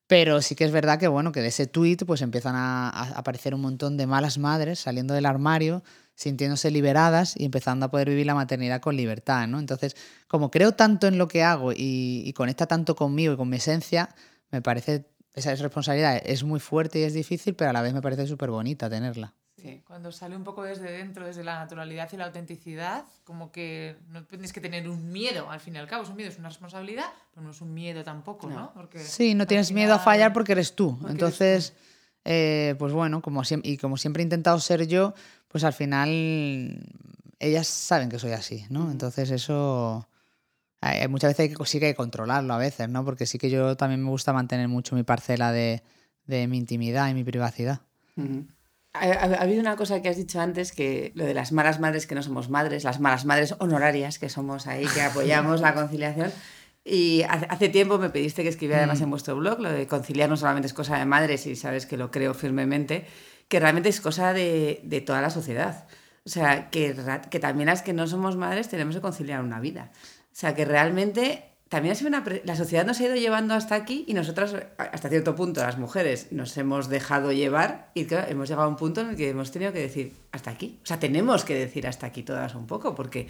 Pero 0.07 0.41
sí 0.41 0.55
que 0.55 0.65
es 0.65 0.71
verdad 0.71 0.99
que, 0.99 1.07
bueno, 1.07 1.31
que 1.31 1.41
de 1.41 1.47
ese 1.49 1.67
tweet 1.67 1.97
pues 2.05 2.21
empiezan 2.21 2.55
a, 2.55 2.89
a 2.89 3.09
aparecer 3.17 3.53
un 3.53 3.61
montón 3.61 3.97
de 3.97 4.07
malas 4.07 4.37
madres 4.37 4.79
saliendo 4.79 5.13
del 5.13 5.25
armario, 5.25 5.83
sintiéndose 6.15 6.71
liberadas 6.71 7.35
y 7.37 7.45
empezando 7.45 7.85
a 7.85 7.91
poder 7.91 8.09
vivir 8.09 8.25
la 8.25 8.35
maternidad 8.35 8.81
con 8.81 8.95
libertad, 8.95 9.47
¿no? 9.47 9.59
Entonces, 9.59 9.95
como 10.27 10.49
creo 10.49 10.73
tanto 10.73 11.07
en 11.07 11.17
lo 11.19 11.27
que 11.27 11.43
hago 11.43 11.73
y, 11.73 12.23
y 12.25 12.33
conecta 12.33 12.65
tanto 12.67 12.95
conmigo 12.95 13.33
y 13.33 13.37
con 13.37 13.49
mi 13.49 13.57
esencia, 13.57 14.15
me 14.51 14.61
parece, 14.61 15.05
esa 15.33 15.53
responsabilidad 15.55 16.21
es 16.25 16.43
muy 16.43 16.59
fuerte 16.59 16.99
y 16.99 17.03
es 17.03 17.13
difícil, 17.13 17.55
pero 17.55 17.69
a 17.69 17.73
la 17.73 17.81
vez 17.81 17.93
me 17.93 18.01
parece 18.01 18.27
súper 18.27 18.49
bonita 18.49 18.89
tenerla. 18.89 19.33
Sí, 19.65 19.81
cuando 19.87 20.11
sale 20.11 20.35
un 20.35 20.43
poco 20.43 20.63
desde 20.63 20.91
dentro, 20.91 21.25
desde 21.25 21.43
la 21.43 21.59
naturalidad 21.59 22.09
y 22.13 22.17
la 22.17 22.25
autenticidad, 22.25 23.05
como 23.23 23.51
que 23.51 23.95
no 24.09 24.23
tienes 24.25 24.53
que 24.53 24.61
tener 24.61 24.87
un 24.89 25.11
miedo, 25.11 25.49
al 25.49 25.59
fin 25.59 25.75
y 25.75 25.77
al 25.79 25.87
cabo, 25.87 26.03
es 26.03 26.09
un 26.09 26.15
miedo, 26.15 26.29
es 26.29 26.37
una 26.37 26.49
responsabilidad, 26.49 27.05
pero 27.33 27.43
no 27.43 27.51
es 27.51 27.61
un 27.61 27.73
miedo 27.73 28.03
tampoco, 28.03 28.47
¿no? 28.47 28.55
No. 28.55 28.73
Porque 28.73 28.99
Sí, 28.99 29.33
no 29.33 29.47
tienes 29.47 29.71
miedo 29.71 29.93
a 29.93 29.99
fallar 29.99 30.33
porque 30.33 30.51
eres 30.51 30.75
tú. 30.75 30.91
porque 30.91 31.05
eres 31.05 31.11
Entonces, 31.11 31.73
eh, 32.25 32.75
pues 32.77 32.93
bueno, 32.93 33.21
como 33.21 33.41
y 33.63 33.77
como 33.77 33.97
siempre 33.97 34.21
he 34.21 34.25
intentado 34.25 34.59
ser 34.59 34.87
yo, 34.87 35.13
pues 35.47 35.63
al 35.63 35.73
final 35.73 36.79
ellas 37.39 37.67
saben 37.67 38.09
que 38.09 38.19
soy 38.19 38.31
así, 38.33 38.65
¿no? 38.69 38.91
Entonces 38.91 39.31
eso... 39.31 40.07
hay- 40.81 40.99
hay- 40.99 41.07
muchas 41.07 41.29
veces 41.31 41.49
hay 41.49 41.55
que, 41.55 41.65
sí 41.65 41.79
que 41.79 41.87
hay 41.87 41.91
que 41.93 41.97
controlarlo 41.97 42.53
a 42.53 42.57
veces, 42.57 42.87
¿no? 42.89 43.03
Porque 43.03 43.25
sí 43.25 43.37
que 43.37 43.49
yo 43.49 43.75
también 43.77 44.03
me 44.03 44.09
gusta 44.09 44.33
mantener 44.33 44.67
mucho 44.67 44.95
mi 44.95 45.03
parcela 45.03 45.51
de, 45.51 45.81
de 46.25 46.47
mi 46.47 46.57
intimidad 46.57 47.09
y 47.09 47.13
mi 47.13 47.23
privacidad. 47.23 47.81
Ujú. 48.15 48.45
Ha, 48.99 49.05
ha- 49.13 49.35
ha 49.39 49.41
habido 49.41 49.61
una 49.61 49.75
cosa 49.75 50.01
que 50.01 50.09
has 50.09 50.17
dicho 50.17 50.39
antes, 50.39 50.71
que 50.71 51.11
lo 51.15 51.25
de 51.25 51.33
las 51.33 51.51
malas 51.51 51.79
madres 51.79 52.07
que 52.07 52.15
no 52.15 52.23
somos 52.23 52.49
madres, 52.49 52.83
las 52.83 52.99
malas 52.99 53.25
madres 53.25 53.55
honorarias 53.59 54.19
que 54.19 54.29
somos 54.29 54.67
ahí, 54.67 54.85
que 54.87 55.01
apoyamos 55.09 55.61
la 55.61 55.73
conciliación. 55.73 56.31
Y 56.83 57.23
hace, 57.23 57.69
tiempo 57.69 57.97
me 57.97 58.09
pediste 58.11 58.43
que 58.43 58.49
escribiera 58.49 58.83
además 58.83 59.01
en 59.01 59.09
vuestro 59.09 59.35
blog, 59.35 59.59
lo 59.59 59.71
de 59.71 59.87
conciliar 59.87 60.29
no 60.29 60.37
solamente 60.37 60.67
es 60.67 60.73
cosa 60.73 60.97
de 60.99 61.05
madres, 61.05 61.47
y 61.47 61.55
sabes 61.55 61.85
que 61.87 61.97
lo 61.97 62.11
creo 62.11 62.33
firmemente, 62.35 63.05
que 63.47 63.59
realmente 63.59 63.89
es 63.89 63.99
cosa 64.01 64.33
de, 64.33 64.81
de 64.83 65.01
toda 65.01 65.19
la 65.21 65.31
sociedad. 65.31 65.87
O 66.25 66.29
sea, 66.29 66.69
que, 66.69 66.95
que 67.31 67.39
también 67.39 67.67
las 67.67 67.81
que 67.81 67.93
no 67.93 68.05
somos 68.07 68.35
madres 68.37 68.69
tenemos 68.69 68.95
que 68.95 69.01
conciliar 69.01 69.41
una 69.43 69.59
vida. 69.59 69.91
O 70.31 70.35
sea, 70.37 70.53
que 70.53 70.63
realmente 70.65 71.54
también 71.69 71.93
ha 71.93 71.95
sido 71.95 72.09
una... 72.09 72.23
La 72.43 72.55
sociedad 72.55 72.85
nos 72.85 72.99
ha 72.99 73.05
ido 73.05 73.15
llevando 73.15 73.53
hasta 73.53 73.75
aquí 73.75 74.05
y 74.07 74.13
nosotras, 74.13 74.55
hasta 74.77 75.09
cierto 75.09 75.35
punto, 75.35 75.61
las 75.61 75.77
mujeres, 75.77 76.31
nos 76.31 76.55
hemos 76.57 76.89
dejado 76.89 77.31
llevar 77.31 77.91
y 77.93 78.05
claro, 78.05 78.29
hemos 78.29 78.49
llegado 78.49 78.67
a 78.67 78.69
un 78.69 78.75
punto 78.75 79.01
en 79.01 79.09
el 79.09 79.15
que 79.15 79.29
hemos 79.29 79.51
tenido 79.51 79.73
que 79.73 79.79
decir 79.79 80.13
hasta 80.31 80.51
aquí. 80.51 80.79
O 80.83 80.85
sea, 80.85 80.99
tenemos 80.99 81.43
que 81.43 81.55
decir 81.55 81.87
hasta 81.87 82.07
aquí 82.07 82.23
todas 82.23 82.53
un 82.55 82.67
poco, 82.67 82.93
porque 82.93 83.27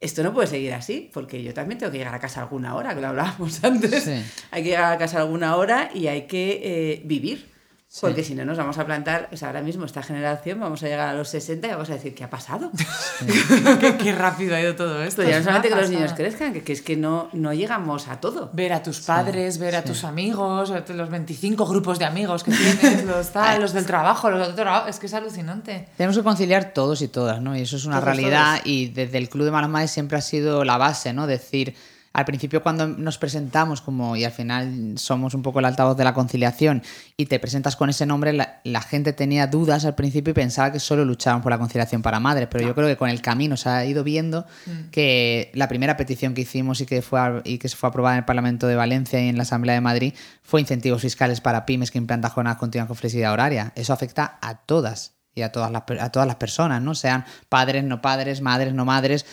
esto 0.00 0.22
no 0.22 0.34
puede 0.34 0.48
seguir 0.48 0.74
así, 0.74 1.10
porque 1.12 1.42
yo 1.42 1.54
también 1.54 1.78
tengo 1.78 1.92
que 1.92 1.98
llegar 1.98 2.14
a 2.14 2.18
casa 2.18 2.42
alguna 2.42 2.74
hora, 2.74 2.94
que 2.94 3.00
lo 3.00 3.08
hablábamos 3.08 3.62
antes. 3.64 4.04
Sí. 4.04 4.22
Hay 4.50 4.62
que 4.62 4.70
llegar 4.70 4.92
a 4.92 4.98
casa 4.98 5.20
alguna 5.20 5.56
hora 5.56 5.90
y 5.94 6.08
hay 6.08 6.22
que 6.26 6.60
eh, 6.62 7.02
vivir. 7.04 7.55
Porque 8.00 8.24
si 8.24 8.34
no 8.34 8.44
nos 8.44 8.58
vamos 8.58 8.76
a 8.78 8.84
plantar, 8.84 9.28
o 9.32 9.36
sea, 9.36 9.48
ahora 9.48 9.62
mismo 9.62 9.86
esta 9.86 10.02
generación 10.02 10.60
vamos 10.60 10.82
a 10.82 10.86
llegar 10.86 11.08
a 11.08 11.14
los 11.14 11.28
60 11.30 11.66
y 11.66 11.70
vamos 11.70 11.88
a 11.88 11.94
decir, 11.94 12.14
¿qué 12.14 12.24
ha 12.24 12.28
pasado? 12.28 12.70
qué, 13.80 13.96
qué 13.96 14.12
rápido 14.12 14.54
ha 14.54 14.60
ido 14.60 14.74
todo 14.76 15.02
esto. 15.02 15.22
Esto 15.22 15.30
ya 15.30 15.38
no 15.38 15.44
solamente 15.44 15.68
que 15.70 15.74
los 15.76 15.90
niños 15.90 16.12
crezcan, 16.12 16.52
que, 16.52 16.62
que 16.62 16.72
es 16.72 16.82
que 16.82 16.96
no, 16.96 17.30
no 17.32 17.54
llegamos 17.54 18.08
a 18.08 18.20
todo. 18.20 18.50
Ver 18.52 18.72
a 18.72 18.82
tus 18.82 19.00
padres, 19.00 19.58
ver 19.58 19.76
a 19.76 19.84
tus 19.84 20.04
amigos, 20.04 20.72
los 20.88 21.10
25 21.10 21.64
grupos 21.64 21.98
de 21.98 22.04
amigos 22.04 22.44
que 22.44 22.50
tienes, 22.52 23.04
los, 23.04 23.30
tal, 23.30 23.60
los 23.62 23.72
del 23.72 23.86
trabajo, 23.86 24.30
los 24.30 24.40
del 24.40 24.50
otro 24.50 24.64
trabajo. 24.64 24.88
Es 24.88 24.98
que 24.98 25.06
es 25.06 25.14
alucinante. 25.14 25.88
Tenemos 25.96 26.16
que 26.18 26.22
conciliar 26.24 26.74
todos 26.74 27.00
y 27.00 27.08
todas, 27.08 27.40
¿no? 27.40 27.56
Y 27.56 27.62
eso 27.62 27.76
es 27.76 27.86
una 27.86 28.00
Todos, 28.00 28.04
realidad 28.16 28.56
todos. 28.56 28.66
y 28.66 28.88
desde 28.88 29.16
el 29.16 29.30
Club 29.30 29.46
de 29.46 29.52
Malas 29.52 29.70
Madres 29.70 29.90
siempre 29.92 30.18
ha 30.18 30.22
sido 30.22 30.64
la 30.64 30.76
base, 30.76 31.14
¿no? 31.14 31.26
Decir, 31.26 31.74
al 32.18 32.24
principio 32.24 32.62
cuando 32.62 32.86
nos 32.88 33.18
presentamos 33.18 33.82
como, 33.82 34.16
y 34.16 34.24
al 34.24 34.32
final 34.32 34.94
somos 34.96 35.34
un 35.34 35.42
poco 35.42 35.58
el 35.58 35.66
altavoz 35.66 35.98
de 35.98 36.04
la 36.04 36.14
conciliación 36.14 36.82
y 37.18 37.26
te 37.26 37.38
presentas 37.38 37.76
con 37.76 37.90
ese 37.90 38.06
nombre, 38.06 38.32
la, 38.32 38.60
la 38.64 38.80
gente 38.80 39.12
tenía 39.12 39.46
dudas 39.48 39.84
al 39.84 39.94
principio 39.96 40.30
y 40.30 40.34
pensaba 40.34 40.72
que 40.72 40.80
solo 40.80 41.04
luchaban 41.04 41.42
por 41.42 41.52
la 41.52 41.58
conciliación 41.58 42.00
para 42.00 42.18
madres, 42.18 42.48
pero 42.50 42.66
yo 42.66 42.74
creo 42.74 42.88
que 42.88 42.96
con 42.96 43.10
el 43.10 43.20
camino 43.20 43.58
se 43.58 43.68
ha 43.68 43.84
ido 43.84 44.02
viendo 44.02 44.46
que 44.90 45.50
la 45.52 45.68
primera 45.68 45.98
petición 45.98 46.32
que 46.32 46.40
hicimos 46.40 46.80
y 46.80 46.86
que, 46.86 47.02
fue 47.02 47.20
a- 47.20 47.42
y 47.44 47.58
que 47.58 47.68
se 47.68 47.76
fue 47.76 47.90
aprobada 47.90 48.14
en 48.14 48.20
el 48.20 48.24
Parlamento 48.24 48.66
de 48.66 48.76
Valencia 48.76 49.20
y 49.22 49.28
en 49.28 49.36
la 49.36 49.42
Asamblea 49.42 49.74
de 49.74 49.82
Madrid 49.82 50.14
fue 50.42 50.62
incentivos 50.62 51.02
fiscales 51.02 51.42
para 51.42 51.66
pymes 51.66 51.90
que 51.90 51.98
implantan 51.98 52.30
jornadas 52.30 52.58
continuas 52.58 52.86
con 52.88 52.96
flexibilidad 52.96 53.32
horaria. 53.34 53.72
Eso 53.76 53.92
afecta 53.92 54.38
a 54.40 54.54
todas 54.56 55.12
y 55.34 55.42
a 55.42 55.52
todas 55.52 55.70
las, 55.70 55.82
a 56.00 56.10
todas 56.10 56.26
las 56.26 56.36
personas, 56.36 56.80
¿no? 56.80 56.94
Sean 56.94 57.26
padres, 57.50 57.84
no 57.84 58.00
padres, 58.00 58.40
madres, 58.40 58.72
no 58.72 58.86
madres. 58.86 59.26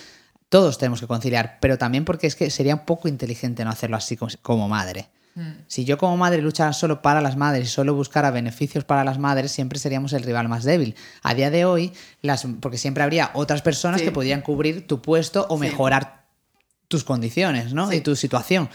Todos 0.48 0.78
tenemos 0.78 1.00
que 1.00 1.06
conciliar, 1.06 1.58
pero 1.60 1.78
también 1.78 2.04
porque 2.04 2.26
es 2.26 2.36
que 2.36 2.50
sería 2.50 2.74
un 2.74 2.84
poco 2.84 3.08
inteligente 3.08 3.64
no 3.64 3.70
hacerlo 3.70 3.96
así 3.96 4.16
como, 4.16 4.30
como 4.42 4.68
madre. 4.68 5.08
Si 5.66 5.84
yo 5.84 5.98
como 5.98 6.16
madre 6.16 6.40
luchara 6.42 6.72
solo 6.72 7.02
para 7.02 7.20
las 7.20 7.36
madres 7.36 7.66
y 7.66 7.70
solo 7.70 7.92
buscara 7.92 8.30
beneficios 8.30 8.84
para 8.84 9.02
las 9.02 9.18
madres, 9.18 9.50
siempre 9.50 9.80
seríamos 9.80 10.12
el 10.12 10.22
rival 10.22 10.48
más 10.48 10.62
débil. 10.62 10.94
A 11.24 11.34
día 11.34 11.50
de 11.50 11.64
hoy, 11.64 11.92
las, 12.22 12.46
porque 12.60 12.78
siempre 12.78 13.02
habría 13.02 13.32
otras 13.34 13.60
personas 13.60 13.98
Sí. 14.00 14.04
que 14.06 14.12
podrían 14.12 14.42
cubrir 14.42 14.86
tu 14.86 15.02
puesto 15.02 15.44
o 15.48 15.56
Sí. 15.56 15.60
mejorar 15.62 16.26
tus 16.86 17.02
condiciones, 17.02 17.74
¿no? 17.74 17.90
Sí. 17.90 17.96
Y 17.96 18.00
tu 18.00 18.14
situación. 18.14 18.70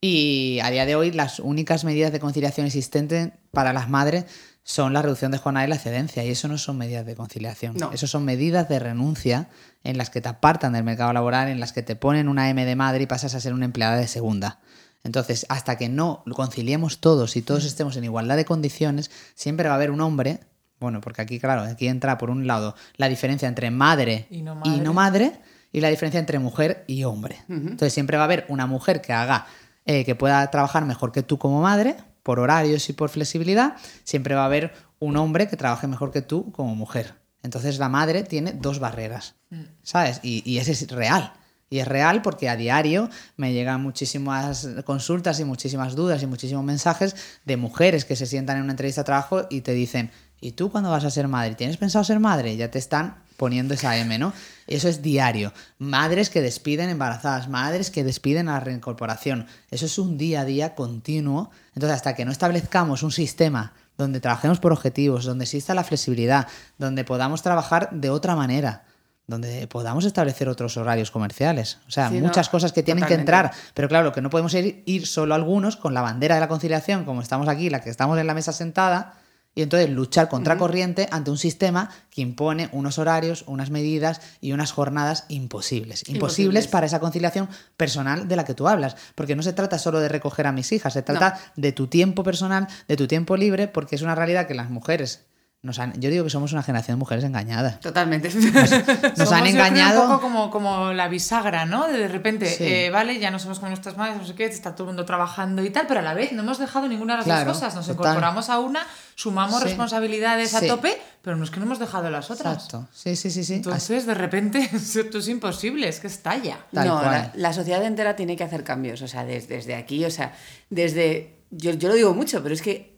Y 0.00 0.60
a 0.62 0.70
día 0.70 0.86
de 0.86 0.94
hoy 0.94 1.10
las 1.10 1.40
únicas 1.40 1.82
medidas 1.82 2.12
de 2.12 2.20
conciliación 2.20 2.66
existentes 2.68 3.30
para 3.50 3.72
las 3.72 3.88
madres 3.90 4.26
son 4.62 4.92
la 4.92 5.02
reducción 5.02 5.32
de 5.32 5.38
jornada 5.38 5.66
y 5.66 5.68
la 5.68 5.74
excedencia. 5.74 6.22
Y 6.22 6.30
eso 6.30 6.46
no 6.46 6.58
son 6.58 6.78
medidas 6.78 7.04
de 7.06 7.16
conciliación. 7.16 7.74
No. 7.76 7.90
Eso 7.90 8.06
son 8.06 8.24
medidas 8.24 8.68
de 8.68 8.78
renuncia 8.78 9.48
en 9.84 9.96
las 9.98 10.10
que 10.10 10.20
te 10.20 10.28
apartan 10.28 10.72
del 10.72 10.82
mercado 10.84 11.12
laboral, 11.12 11.48
en 11.48 11.60
las 11.60 11.72
que 11.72 11.82
te 11.82 11.94
ponen 11.94 12.28
una 12.28 12.50
M 12.50 12.64
de 12.64 12.74
madre 12.76 13.04
y 13.04 13.06
pasas 13.06 13.34
a 13.34 13.40
ser 13.40 13.52
una 13.54 13.66
empleada 13.66 13.96
de 13.96 14.08
segunda. 14.08 14.58
Entonces, 15.04 15.44
hasta 15.50 15.76
que 15.76 15.88
no 15.88 16.24
conciliemos 16.34 17.00
todos 17.00 17.36
y 17.36 17.42
Mm. 17.42 17.44
todos 17.44 17.64
estemos 17.64 17.96
en 17.96 18.04
igualdad 18.04 18.36
de 18.36 18.44
condiciones, 18.46 19.10
siempre 19.34 19.68
va 19.68 19.74
a 19.74 19.76
haber 19.76 19.90
un 19.90 20.00
hombre, 20.00 20.40
bueno, 20.80 21.00
porque 21.00 21.20
aquí, 21.22 21.38
claro, 21.38 21.62
aquí 21.62 21.86
entra 21.88 22.16
por 22.18 22.30
un 22.30 22.46
lado 22.46 22.74
la 22.96 23.08
diferencia 23.08 23.46
entre 23.46 23.70
madre 23.70 24.26
Y 24.30 24.42
no 24.42 24.60
y, 24.64 24.80
no 24.80 24.92
madre. 24.94 25.26
madre 25.28 25.40
y 25.72 25.80
la 25.80 25.88
diferencia 25.88 26.18
entre 26.20 26.38
mujer 26.38 26.84
y 26.86 27.04
hombre. 27.04 27.42
Entonces, 27.48 27.92
siempre 27.92 28.16
va 28.16 28.22
a 28.22 28.26
haber 28.26 28.46
una 28.48 28.66
mujer 28.66 29.00
que 29.02 29.12
haga, 29.12 29.46
eh, 29.84 30.04
que 30.06 30.14
pueda 30.14 30.50
trabajar 30.50 30.86
mejor 30.86 31.12
que 31.12 31.22
tú 31.22 31.36
como 31.38 31.60
madre, 31.60 31.96
por 32.22 32.38
horarios 32.38 32.88
y 32.88 32.94
por 32.94 33.10
flexibilidad. 33.10 33.74
Siempre 34.04 34.34
va 34.34 34.42
a 34.42 34.46
haber 34.46 34.72
un 34.98 35.16
hombre 35.18 35.46
que 35.48 35.56
trabaje 35.58 35.86
mejor 35.86 36.10
que 36.12 36.22
tú 36.22 36.50
como 36.52 36.74
mujer. 36.74 37.14
Entonces, 37.44 37.78
la 37.78 37.88
madre 37.88 38.24
tiene 38.24 38.52
dos 38.52 38.80
barreras, 38.80 39.36
¿sabes? 39.82 40.18
Y, 40.24 40.42
y 40.50 40.58
ese 40.58 40.72
es 40.72 40.90
real. 40.90 41.32
Y 41.70 41.78
es 41.78 41.86
real 41.88 42.22
porque 42.22 42.48
a 42.48 42.56
diario 42.56 43.10
me 43.36 43.52
llegan 43.52 43.82
muchísimas 43.82 44.68
consultas 44.84 45.40
y 45.40 45.44
muchísimas 45.44 45.94
dudas 45.94 46.22
y 46.22 46.26
muchísimos 46.26 46.64
mensajes 46.64 47.16
de 47.44 47.56
mujeres 47.56 48.04
que 48.04 48.16
se 48.16 48.26
sientan 48.26 48.56
en 48.56 48.64
una 48.64 48.72
entrevista 48.72 49.02
de 49.02 49.06
trabajo 49.06 49.46
y 49.50 49.60
te 49.60 49.72
dicen, 49.72 50.10
¿y 50.40 50.52
tú 50.52 50.70
cuándo 50.70 50.90
vas 50.90 51.04
a 51.04 51.10
ser 51.10 51.28
madre? 51.28 51.54
¿Tienes 51.54 51.76
pensado 51.76 52.04
ser 52.04 52.20
madre? 52.20 52.52
Y 52.52 52.56
ya 52.56 52.70
te 52.70 52.78
están 52.78 53.22
poniendo 53.36 53.74
esa 53.74 53.96
M, 53.96 54.18
¿no? 54.18 54.32
Eso 54.66 54.88
es 54.88 55.02
diario. 55.02 55.52
Madres 55.78 56.30
que 56.30 56.40
despiden 56.40 56.88
embarazadas, 56.88 57.48
madres 57.48 57.90
que 57.90 58.04
despiden 58.04 58.48
a 58.48 58.54
la 58.54 58.60
reincorporación. 58.60 59.46
Eso 59.70 59.86
es 59.86 59.98
un 59.98 60.16
día 60.16 60.42
a 60.42 60.44
día 60.44 60.74
continuo. 60.74 61.50
Entonces, 61.74 61.96
hasta 61.96 62.14
que 62.14 62.24
no 62.24 62.30
establezcamos 62.30 63.02
un 63.02 63.12
sistema 63.12 63.74
donde 63.96 64.20
trabajemos 64.20 64.58
por 64.60 64.72
objetivos, 64.72 65.24
donde 65.24 65.44
exista 65.44 65.74
la 65.74 65.84
flexibilidad, 65.84 66.48
donde 66.78 67.04
podamos 67.04 67.42
trabajar 67.42 67.88
de 67.92 68.10
otra 68.10 68.34
manera, 68.36 68.84
donde 69.26 69.66
podamos 69.68 70.04
establecer 70.04 70.48
otros 70.48 70.76
horarios 70.76 71.10
comerciales. 71.10 71.78
O 71.88 71.90
sea, 71.90 72.08
Sí, 72.10 72.16
no, 72.20 72.26
muchas 72.26 72.48
cosas 72.48 72.72
que 72.72 72.82
tienen 72.82 73.04
totalmente. 73.04 73.32
que 73.32 73.38
entrar. 73.40 73.52
Pero 73.72 73.88
claro, 73.88 74.12
que 74.12 74.20
no 74.20 74.30
podemos 74.30 74.52
ir, 74.54 74.82
ir 74.86 75.06
solo 75.06 75.34
algunos 75.34 75.76
con 75.76 75.94
la 75.94 76.02
bandera 76.02 76.34
de 76.34 76.40
la 76.40 76.48
conciliación, 76.48 77.04
como 77.04 77.22
estamos 77.22 77.48
aquí, 77.48 77.70
la 77.70 77.80
que 77.80 77.90
estamos 77.90 78.18
en 78.18 78.26
la 78.26 78.34
mesa 78.34 78.52
sentada, 78.52 79.14
y 79.54 79.62
entonces 79.62 79.90
luchar 79.90 80.28
contra 80.28 80.58
corriente 80.58 81.08
ante 81.10 81.30
un 81.30 81.38
sistema 81.38 81.90
que 82.10 82.22
impone 82.22 82.68
unos 82.72 82.98
horarios, 82.98 83.44
unas 83.46 83.70
medidas 83.70 84.20
y 84.40 84.52
unas 84.52 84.72
jornadas 84.72 85.26
imposibles. 85.28 86.00
Imposibles, 86.00 86.16
Imposibles. 86.16 86.66
para 86.68 86.86
esa 86.86 87.00
conciliación 87.00 87.48
personal 87.76 88.28
de 88.28 88.36
la 88.36 88.44
que 88.44 88.54
tú 88.54 88.68
hablas. 88.68 88.96
Porque 89.14 89.36
no 89.36 89.42
se 89.42 89.52
trata 89.52 89.78
solo 89.78 90.00
de 90.00 90.08
recoger 90.08 90.46
a 90.46 90.52
mis 90.52 90.72
hijas, 90.72 90.92
se 90.92 91.02
trata 91.02 91.38
de 91.56 91.72
tu 91.72 91.86
tiempo 91.86 92.22
personal, 92.22 92.66
de 92.88 92.96
tu 92.96 93.06
tiempo 93.06 93.36
libre, 93.36 93.68
porque 93.68 93.96
es 93.96 94.02
una 94.02 94.14
realidad 94.14 94.46
que 94.46 94.54
las 94.54 94.70
mujeres 94.70 95.24
nos 95.64 95.78
han... 95.80 95.92
Yo 96.00 96.10
digo 96.10 96.22
que 96.24 96.30
somos 96.30 96.52
una 96.52 96.62
generación 96.62 96.96
de 96.96 96.98
mujeres 97.00 97.24
engañadas. 97.24 97.80
Totalmente. 97.80 98.28
Nos 98.32 98.70
Somos, 99.16 99.32
han 99.32 99.46
engañado... 99.46 100.02
un 100.02 100.08
poco 100.08 100.20
como, 100.20 100.50
como 100.50 100.92
la 100.92 101.08
bisagra, 101.08 101.64
¿no? 101.64 101.88
De 101.88 102.06
repente, 102.06 102.46
Sí. 102.46 102.64
eh, 102.64 102.90
vale, 102.90 103.18
ya 103.18 103.30
no 103.30 103.38
somos 103.38 103.58
como 103.58 103.70
nuestras 103.70 103.96
madres, 103.96 104.18
no 104.18 104.24
sé 104.26 104.34
qué, 104.34 104.44
está 104.44 104.74
todo 104.74 104.84
el 104.84 104.88
mundo 104.88 105.04
trabajando 105.04 105.64
y 105.64 105.70
tal, 105.70 105.86
pero 105.88 106.00
a 106.00 106.02
la 106.02 106.14
vez 106.14 106.32
no 106.32 106.42
hemos 106.42 106.58
dejado 106.58 106.86
ninguna 106.86 107.14
de 107.14 107.18
las 107.18 107.24
Claro, 107.24 107.46
dos 107.46 107.56
cosas. 107.58 107.74
Nos 107.74 107.86
total. 107.86 107.96
incorporamos 108.12 108.50
a 108.50 108.58
una, 108.60 108.86
sumamos 109.14 109.58
Sí. 109.62 109.64
responsabilidades 109.68 110.54
a 110.54 110.60
tope, 110.66 110.96
pero 111.22 111.36
no 111.36 111.44
es 111.44 111.50
que 111.50 111.58
no 111.60 111.66
hemos 111.66 111.78
dejado 111.78 112.10
las 112.10 112.30
otras. 112.30 112.54
Exacto. 112.54 112.86
Sí, 112.92 113.16
sí, 113.16 113.30
sí, 113.30 113.42
sí. 113.42 113.54
Así- 113.54 113.54
Entonces, 113.54 114.04
de 114.06 114.14
repente, 114.14 114.68
esto 114.72 115.18
es 115.18 115.28
imposible, 115.28 115.88
es 115.88 115.98
que 116.00 116.08
estalla. 116.08 116.58
Tal 116.72 116.86
no, 116.86 116.98
cual. 117.00 117.10
la, 117.10 117.32
la 117.34 117.52
sociedad 117.54 117.82
entera 117.84 118.14
tiene 118.16 118.36
que 118.36 118.44
hacer 118.44 118.64
cambios, 118.64 119.00
o 119.00 119.08
sea, 119.08 119.24
des- 119.24 119.48
desde 119.48 119.74
aquí, 119.74 120.04
o 120.04 120.10
sea, 120.10 120.34
desde... 120.68 121.38
Yo, 121.50 121.70
yo 121.72 121.88
lo 121.88 121.94
digo 121.94 122.12
mucho, 122.14 122.42
pero 122.42 122.54
es 122.54 122.60
que 122.62 122.93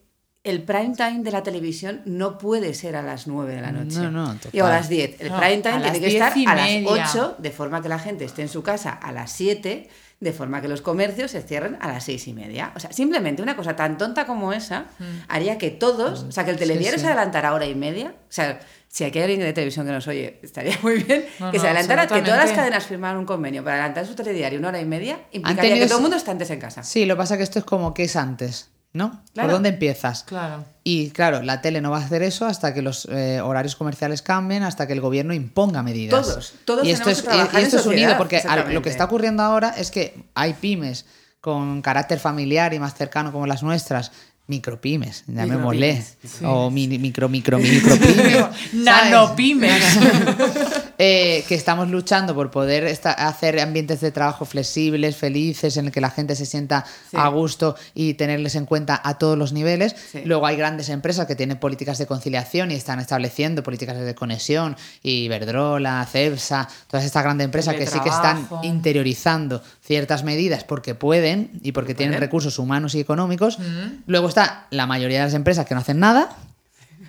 el 0.51 0.63
prime 0.63 0.93
time 0.95 1.19
de 1.23 1.31
la 1.31 1.43
televisión 1.43 2.01
no 2.05 2.37
puede 2.37 2.73
ser 2.73 2.95
a 2.95 3.01
las 3.01 3.27
9 3.27 3.55
de 3.55 3.61
la 3.61 3.71
noche. 3.71 3.99
No, 3.99 4.11
no, 4.11 4.33
total. 4.35 4.51
Y 4.53 4.61
o 4.61 4.65
a 4.65 4.69
las 4.69 4.89
10. 4.89 5.21
El 5.21 5.29
No, 5.31 5.37
prime 5.39 5.55
a 5.55 5.61
time 5.61 5.81
tiene 5.81 5.99
que 5.99 6.07
10 6.09 6.13
estar 6.13 6.33
a 6.47 6.55
las 6.55 6.65
media. 6.65 7.07
8, 7.11 7.35
de 7.39 7.51
forma 7.51 7.81
que 7.81 7.89
la 7.89 7.99
gente 7.99 8.25
esté 8.25 8.41
en 8.41 8.49
su 8.49 8.63
casa 8.63 8.91
a 8.91 9.11
las 9.11 9.31
7, 9.31 9.89
de 10.19 10.33
forma 10.33 10.61
que 10.61 10.67
los 10.67 10.81
comercios 10.81 11.29
se 11.31 11.41
cierren 11.43 11.77
a 11.79 11.87
las 11.87 12.03
6 12.05 12.27
y 12.27 12.33
media. 12.33 12.71
O 12.75 12.79
sea, 12.79 12.91
simplemente 12.91 13.41
una 13.43 13.55
cosa 13.55 13.75
tan 13.75 13.97
tonta 13.97 14.25
como 14.25 14.51
esa 14.53 14.85
haría 15.27 15.57
que 15.57 15.69
todos, 15.69 16.23
o 16.23 16.31
sea, 16.31 16.43
que 16.45 16.51
el 16.51 16.57
telediario 16.57 16.93
Mm. 16.93 16.99
sí. 16.99 17.01
se 17.01 17.07
adelantara 17.07 17.53
hora 17.53 17.65
y 17.67 17.75
media. 17.75 18.15
O 18.23 18.31
sea, 18.31 18.59
si 18.89 19.03
aquí 19.03 19.19
hay 19.19 19.25
alguien 19.25 19.41
de 19.41 19.53
televisión 19.53 19.85
que 19.85 19.91
nos 19.91 20.07
oye, 20.07 20.39
estaría 20.41 20.75
muy 20.81 21.03
bien 21.03 21.23
No, 21.39 21.51
que 21.51 21.57
no, 21.57 21.61
se 21.61 21.67
adelantara, 21.69 22.07
que 22.07 22.21
todas 22.21 22.45
las 22.45 22.51
cadenas 22.53 22.85
firmaran 22.87 23.17
un 23.19 23.25
convenio 23.25 23.63
para 23.63 23.75
adelantar 23.75 24.07
su 24.07 24.15
telediario 24.15 24.57
una 24.57 24.69
hora 24.69 24.81
y 24.81 24.85
media, 24.85 25.19
implicaría 25.33 25.75
que 25.75 25.85
todo 25.85 25.97
el 25.97 26.01
mundo 26.01 26.17
está 26.17 26.31
antes 26.31 26.49
en 26.49 26.59
casa. 26.59 26.81
Sí, 26.81 27.05
lo 27.05 27.13
que 27.13 27.17
pasa 27.19 27.35
es 27.35 27.37
que 27.37 27.43
esto 27.43 27.59
es 27.59 27.65
como 27.65 27.93
que 27.93 28.03
es 28.05 28.15
antes, 28.15 28.69
¿no? 28.97 29.21
Claro. 29.33 29.47
¿Por 29.47 29.53
dónde 29.55 29.69
empiezas? 29.69 30.23
Claro. 30.23 30.65
Y 30.83 31.11
claro, 31.11 31.41
la 31.43 31.61
tele 31.61 31.79
no 31.79 31.91
va 31.91 31.99
a 31.99 32.05
hacer 32.05 32.23
eso 32.23 32.45
hasta 32.45 32.73
que 32.73 32.81
los 32.81 33.07
eh, 33.11 33.39
horarios 33.41 33.75
comerciales 33.75 34.21
cambien, 34.21 34.63
hasta 34.63 34.87
que 34.87 34.93
el 34.93 35.01
gobierno 35.01 35.33
imponga 35.33 35.83
medidas. 35.83 36.21
Todos, 36.25 36.53
todos 36.65 36.85
y 36.87 36.91
esto 36.91 37.09
es, 37.09 37.21
que 37.21 37.27
trabajar 37.29 37.53
y- 37.53 37.57
y 37.57 37.59
en 37.59 37.65
esto 37.67 37.77
es 37.79 37.85
unido, 37.85 38.17
porque 38.17 38.37
al- 38.39 38.73
lo 38.73 38.81
que 38.81 38.89
está 38.89 39.05
ocurriendo 39.05 39.43
ahora 39.43 39.69
es 39.77 39.91
que 39.91 40.25
hay 40.35 40.53
pymes 40.53 41.05
con 41.39 41.81
carácter 41.81 42.19
familiar 42.19 42.73
y 42.73 42.79
más 42.79 42.95
cercano 42.95 43.31
como 43.31 43.45
las 43.47 43.63
nuestras, 43.63 44.11
micropymes, 44.47 45.25
llamémosle, 45.27 46.01
sí. 46.01 46.43
o 46.45 46.69
mini, 46.71 46.97
micro, 46.97 47.27
micro, 47.29 47.59
micropymes. 47.59 48.45
Nanopymes. 48.73 49.83
Eh, 50.99 51.43
que 51.47 51.53
estamos 51.55 51.89
luchando 51.89 52.33
por 52.33 52.49
poder 52.49 52.83
esta- 52.85 53.11
hacer 53.11 53.59
ambientes 53.59 54.01
de 54.01 54.11
trabajo 54.11 54.45
flexibles, 54.45 55.15
felices, 55.15 55.77
en 55.77 55.85
el 55.85 55.91
que 55.91 56.01
la 56.01 56.09
gente 56.09 56.35
se 56.35 56.45
sienta 56.45 56.85
Sí. 57.11 57.17
a 57.17 57.27
gusto 57.27 57.75
y 57.93 58.15
tenerles 58.15 58.55
en 58.55 58.65
cuenta 58.65 58.99
a 59.03 59.17
todos 59.19 59.37
los 59.37 59.53
niveles. 59.53 59.95
Sí. 60.11 60.21
Luego 60.25 60.47
hay 60.47 60.55
grandes 60.55 60.89
empresas 60.89 61.27
que 61.27 61.35
tienen 61.35 61.57
políticas 61.59 61.97
de 61.99 62.07
conciliación 62.07 62.71
y 62.71 62.75
están 62.75 62.99
estableciendo 62.99 63.61
políticas 63.61 63.97
de 63.99 64.15
conexión, 64.15 64.75
Iberdrola, 65.03 66.05
Cepsa, 66.11 66.67
todas 66.87 67.05
estas 67.05 67.23
grandes 67.23 67.45
empresas 67.45 67.75
que 67.75 67.85
sí 67.85 67.99
que 67.99 68.09
están 68.09 68.47
interiorizando 68.63 69.61
ciertas 69.85 70.23
medidas 70.23 70.63
porque 70.63 70.95
pueden 70.95 71.51
y 71.61 71.73
porque 71.73 71.93
tienen 71.93 72.19
recursos 72.19 72.57
humanos 72.59 72.95
y 72.95 72.99
económicos. 72.99 73.59
Luego 74.07 74.27
está 74.29 74.65
la 74.71 74.85
mayoría 74.87 75.19
de 75.19 75.25
las 75.25 75.33
empresas 75.33 75.65
que 75.65 75.75
no 75.75 75.81
hacen 75.81 75.99
nada. 75.99 76.29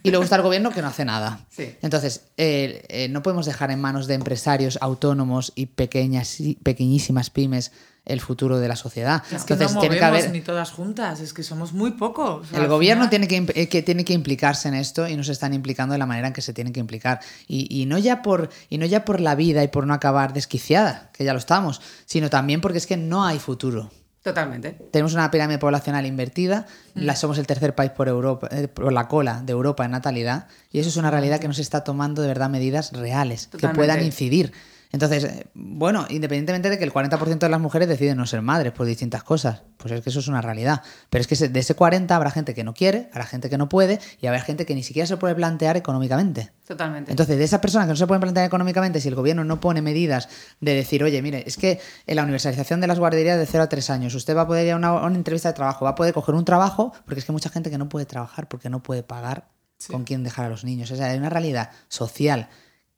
Y 0.09 0.11
luego 0.11 0.25
está 0.25 0.37
el 0.37 0.43
gobierno 0.43 0.71
que 0.71 0.83
no 0.83 0.89
hace 0.89 1.05
nada. 1.05 1.47
Sí. 1.51 1.75
Entonces, 1.83 2.23
eh, 2.37 2.85
eh, 2.89 3.09
no 3.09 3.23
podemos 3.23 3.47
dejar 3.47 3.71
en 3.71 3.81
manos 3.81 4.07
de 4.07 4.15
empresarios 4.15 4.79
autónomos 4.81 5.53
y 5.55 5.67
pequeñas 5.67 6.41
y 6.41 6.55
pequeñísimas 6.57 7.31
pymes 7.31 7.73
el 8.05 8.23
futuro 8.23 8.59
de 8.59 8.69
la 8.69 8.77
sociedad. 8.77 9.23
Es 9.31 9.45
que 9.45 9.53
Entonces, 9.53 9.75
no 9.75 9.81
tiene 9.81 9.99
que 9.99 10.05
haber. 10.05 10.31
ni 10.31 10.41
todas 10.41 10.71
juntas, 10.71 11.21
es 11.21 11.35
que 11.35 11.43
somos 11.43 11.75
muy 11.75 11.91
pocos. 11.91 12.47
El 12.55 12.67
gobierno 12.67 13.05
final- 13.07 13.11
tiene 13.29 13.29
que, 13.29 13.61
eh, 13.61 13.69
que 13.69 13.83
tiene 13.83 14.03
que 14.07 14.15
implicarse 14.15 14.67
en 14.69 14.75
esto 14.75 15.07
y 15.07 15.15
no 15.15 15.23
se 15.25 15.33
están 15.33 15.53
implicando 15.53 15.93
de 15.93 15.99
la 15.99 16.07
manera 16.07 16.29
en 16.29 16.33
que 16.33 16.41
se 16.41 16.55
tienen 16.55 16.73
que 16.73 16.81
implicar. 16.81 17.21
Y, 17.47 17.67
y 17.71 17.85
no 17.85 17.99
ya 17.99 18.23
por, 18.23 18.49
y 18.71 18.79
no 18.79 18.87
ya 18.87 19.05
por 19.05 19.21
la 19.21 19.35
vida 19.35 19.63
y 19.63 19.69
por 19.69 19.87
no 19.87 19.93
acabar 19.93 20.33
desquiciada, 20.33 21.11
que 21.13 21.25
ya 21.25 21.35
lo 21.35 21.39
estamos, 21.39 21.83
sino 22.07 22.31
también 22.31 22.63
porque 22.63 22.79
es 22.79 22.87
que 22.87 22.97
no 22.97 23.27
hay 23.27 23.39
futuro. 23.39 23.91
Totalmente. 24.29 24.77
Tenemos 24.91 25.15
una 25.15 25.31
pirámide 25.31 25.59
poblacional 25.59 26.05
invertida, 26.05 26.67
la, 26.95 27.17
somos 27.17 27.39
el 27.39 27.47
tercer 27.47 27.75
país 27.75 27.93
por, 27.93 28.09
Europa, 28.09 28.47
eh, 28.51 28.69
por 28.69 28.93
la 28.93 29.09
cola 29.09 29.41
de 29.43 29.53
Europa 29.53 29.87
en 29.87 29.93
natalidad, 29.93 30.49
y 30.71 30.81
eso 30.81 30.91
es 30.91 30.97
una 30.99 31.11
realidad 31.11 31.41
que 31.41 31.49
no 31.49 31.55
se 31.55 31.63
está 31.63 31.83
tomando 31.83 32.21
de 32.21 32.29
verdad 32.29 32.51
medidas 32.51 32.93
reales 32.93 33.47
que 33.47 33.69
puedan 33.69 34.05
incidir. 34.05 34.53
Entonces, 34.91 35.25
eh, 35.25 35.47
bueno, 35.55 36.07
independientemente 36.09 36.71
de 36.71 36.79
que 36.79 36.85
el 36.85 36.93
40% 36.93 37.39
de 37.39 37.49
las 37.49 37.61
mujeres 37.61 37.89
deciden 37.89 38.17
no 38.17 38.27
ser 38.27 38.41
madres 38.43 38.73
por 38.73 38.87
distintas 38.87 39.23
cosas, 39.23 39.63
pues 39.77 39.93
es 39.93 40.03
que 40.03 40.11
eso 40.11 40.21
es 40.21 40.29
una 40.29 40.41
realidad. 40.41 40.83
Pero 41.11 41.21
es 41.21 41.27
que 41.27 41.49
de 41.49 41.61
ese 41.61 41.75
40 41.75 42.15
habrá 42.17 42.31
gente 42.31 42.55
que 42.55 42.65
no 42.65 42.73
quiere, 42.73 43.09
habrá 43.13 43.27
gente 43.27 43.51
que 43.51 43.59
no 43.59 43.69
puede, 43.69 44.01
y 44.21 44.27
habrá 44.27 44.41
gente 44.41 44.65
que 44.65 44.75
ni 44.75 44.83
siquiera 44.83 45.07
se 45.07 45.17
puede 45.17 45.35
plantear 45.35 45.77
económicamente. 45.77 46.53
Totalmente. 46.67 47.11
Entonces, 47.11 47.39
de 47.39 47.45
esas 47.45 47.61
personas 47.61 47.87
que 47.87 47.93
no 47.93 47.97
se 47.97 48.07
pueden 48.07 48.21
plantear 48.23 48.47
económicamente, 48.47 49.01
si 49.01 49.09
el 49.09 49.15
gobierno 49.15 49.45
no 49.45 49.61
pone 49.61 49.83
medidas 49.83 50.29
de 50.61 50.75
decir, 50.75 51.05
oye, 51.05 51.21
mire, 51.21 51.45
es 51.47 51.57
que 51.57 51.81
en 52.07 52.17
la 52.17 52.23
universalización 52.23 52.81
de 52.81 52.87
las 52.87 52.99
guarderías 52.99 53.39
de 53.39 53.47
0 53.47 53.65
a 53.65 53.69
3 53.69 53.91
años, 53.91 54.15
usted 54.15 54.37
va 54.37 54.43
a 54.43 54.47
poder 54.47 54.67
ir 54.67 54.73
a 54.73 54.77
una, 54.77 54.89
a 54.89 55.07
una 55.07 55.17
entrevista 55.17 55.49
de 55.49 55.55
trabajo, 55.55 55.85
va 55.85 55.93
a 55.93 55.95
poder 55.95 56.15
coger 56.15 56.35
un 56.35 56.45
trabajo, 56.45 56.93
porque 57.05 57.21
es 57.21 57.27
que 57.27 57.33
hay 57.33 57.35
mucha 57.35 57.51
gente 57.51 57.71
que 57.71 57.79
no 57.79 57.89
puede 57.89 58.07
trabajar 58.07 58.49
porque 58.49 58.71
no 58.71 58.83
puede 58.83 59.03
pagar 59.03 59.49
con 59.91 60.05
quién 60.05 60.25
dejar 60.25 60.47
a 60.47 60.49
los 60.49 60.65
niños. 60.65 60.91
O 60.91 60.97
sea, 60.97 61.07
hay 61.07 61.19
una 61.19 61.31
realidad 61.31 61.71
social 61.89 62.49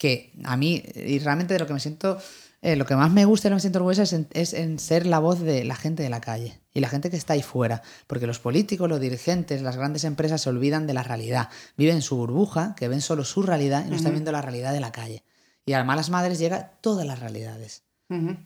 que 0.00 0.32
a 0.44 0.56
mí, 0.56 0.82
y 0.94 1.18
realmente 1.18 1.52
de 1.52 1.60
lo 1.60 1.66
que 1.66 1.74
me 1.74 1.78
siento, 1.78 2.16
eh, 2.62 2.74
lo 2.74 2.86
que 2.86 2.96
más 2.96 3.10
me 3.10 3.26
gusta 3.26 3.48
y 3.48 3.50
lo 3.50 3.54
que 3.54 3.56
me 3.56 3.60
siento 3.60 3.80
orgullosa 3.80 4.04
es 4.04 4.14
en, 4.14 4.28
es 4.32 4.54
en 4.54 4.78
ser 4.78 5.04
la 5.04 5.18
voz 5.18 5.40
de 5.40 5.62
la 5.62 5.76
gente 5.76 6.02
de 6.02 6.08
la 6.08 6.22
calle 6.22 6.58
y 6.72 6.80
la 6.80 6.88
gente 6.88 7.10
que 7.10 7.18
está 7.18 7.34
ahí 7.34 7.42
fuera. 7.42 7.82
Porque 8.06 8.26
los 8.26 8.38
políticos, 8.38 8.88
los 8.88 8.98
dirigentes, 8.98 9.60
las 9.60 9.76
grandes 9.76 10.04
empresas 10.04 10.40
se 10.40 10.48
olvidan 10.48 10.86
de 10.86 10.94
la 10.94 11.02
realidad. 11.02 11.50
Viven 11.76 11.96
en 11.96 12.02
su 12.02 12.16
burbuja, 12.16 12.74
que 12.78 12.88
ven 12.88 13.02
solo 13.02 13.24
su 13.24 13.42
realidad 13.42 13.84
y 13.86 13.90
no 13.90 13.96
están 13.96 14.12
viendo 14.12 14.32
la 14.32 14.40
realidad 14.40 14.72
de 14.72 14.80
la 14.80 14.90
calle. 14.90 15.22
Y 15.66 15.74
a 15.74 15.84
malas 15.84 16.08
madres 16.08 16.38
llega 16.38 16.78
todas 16.80 17.06
las 17.06 17.18
realidades. 17.18 17.82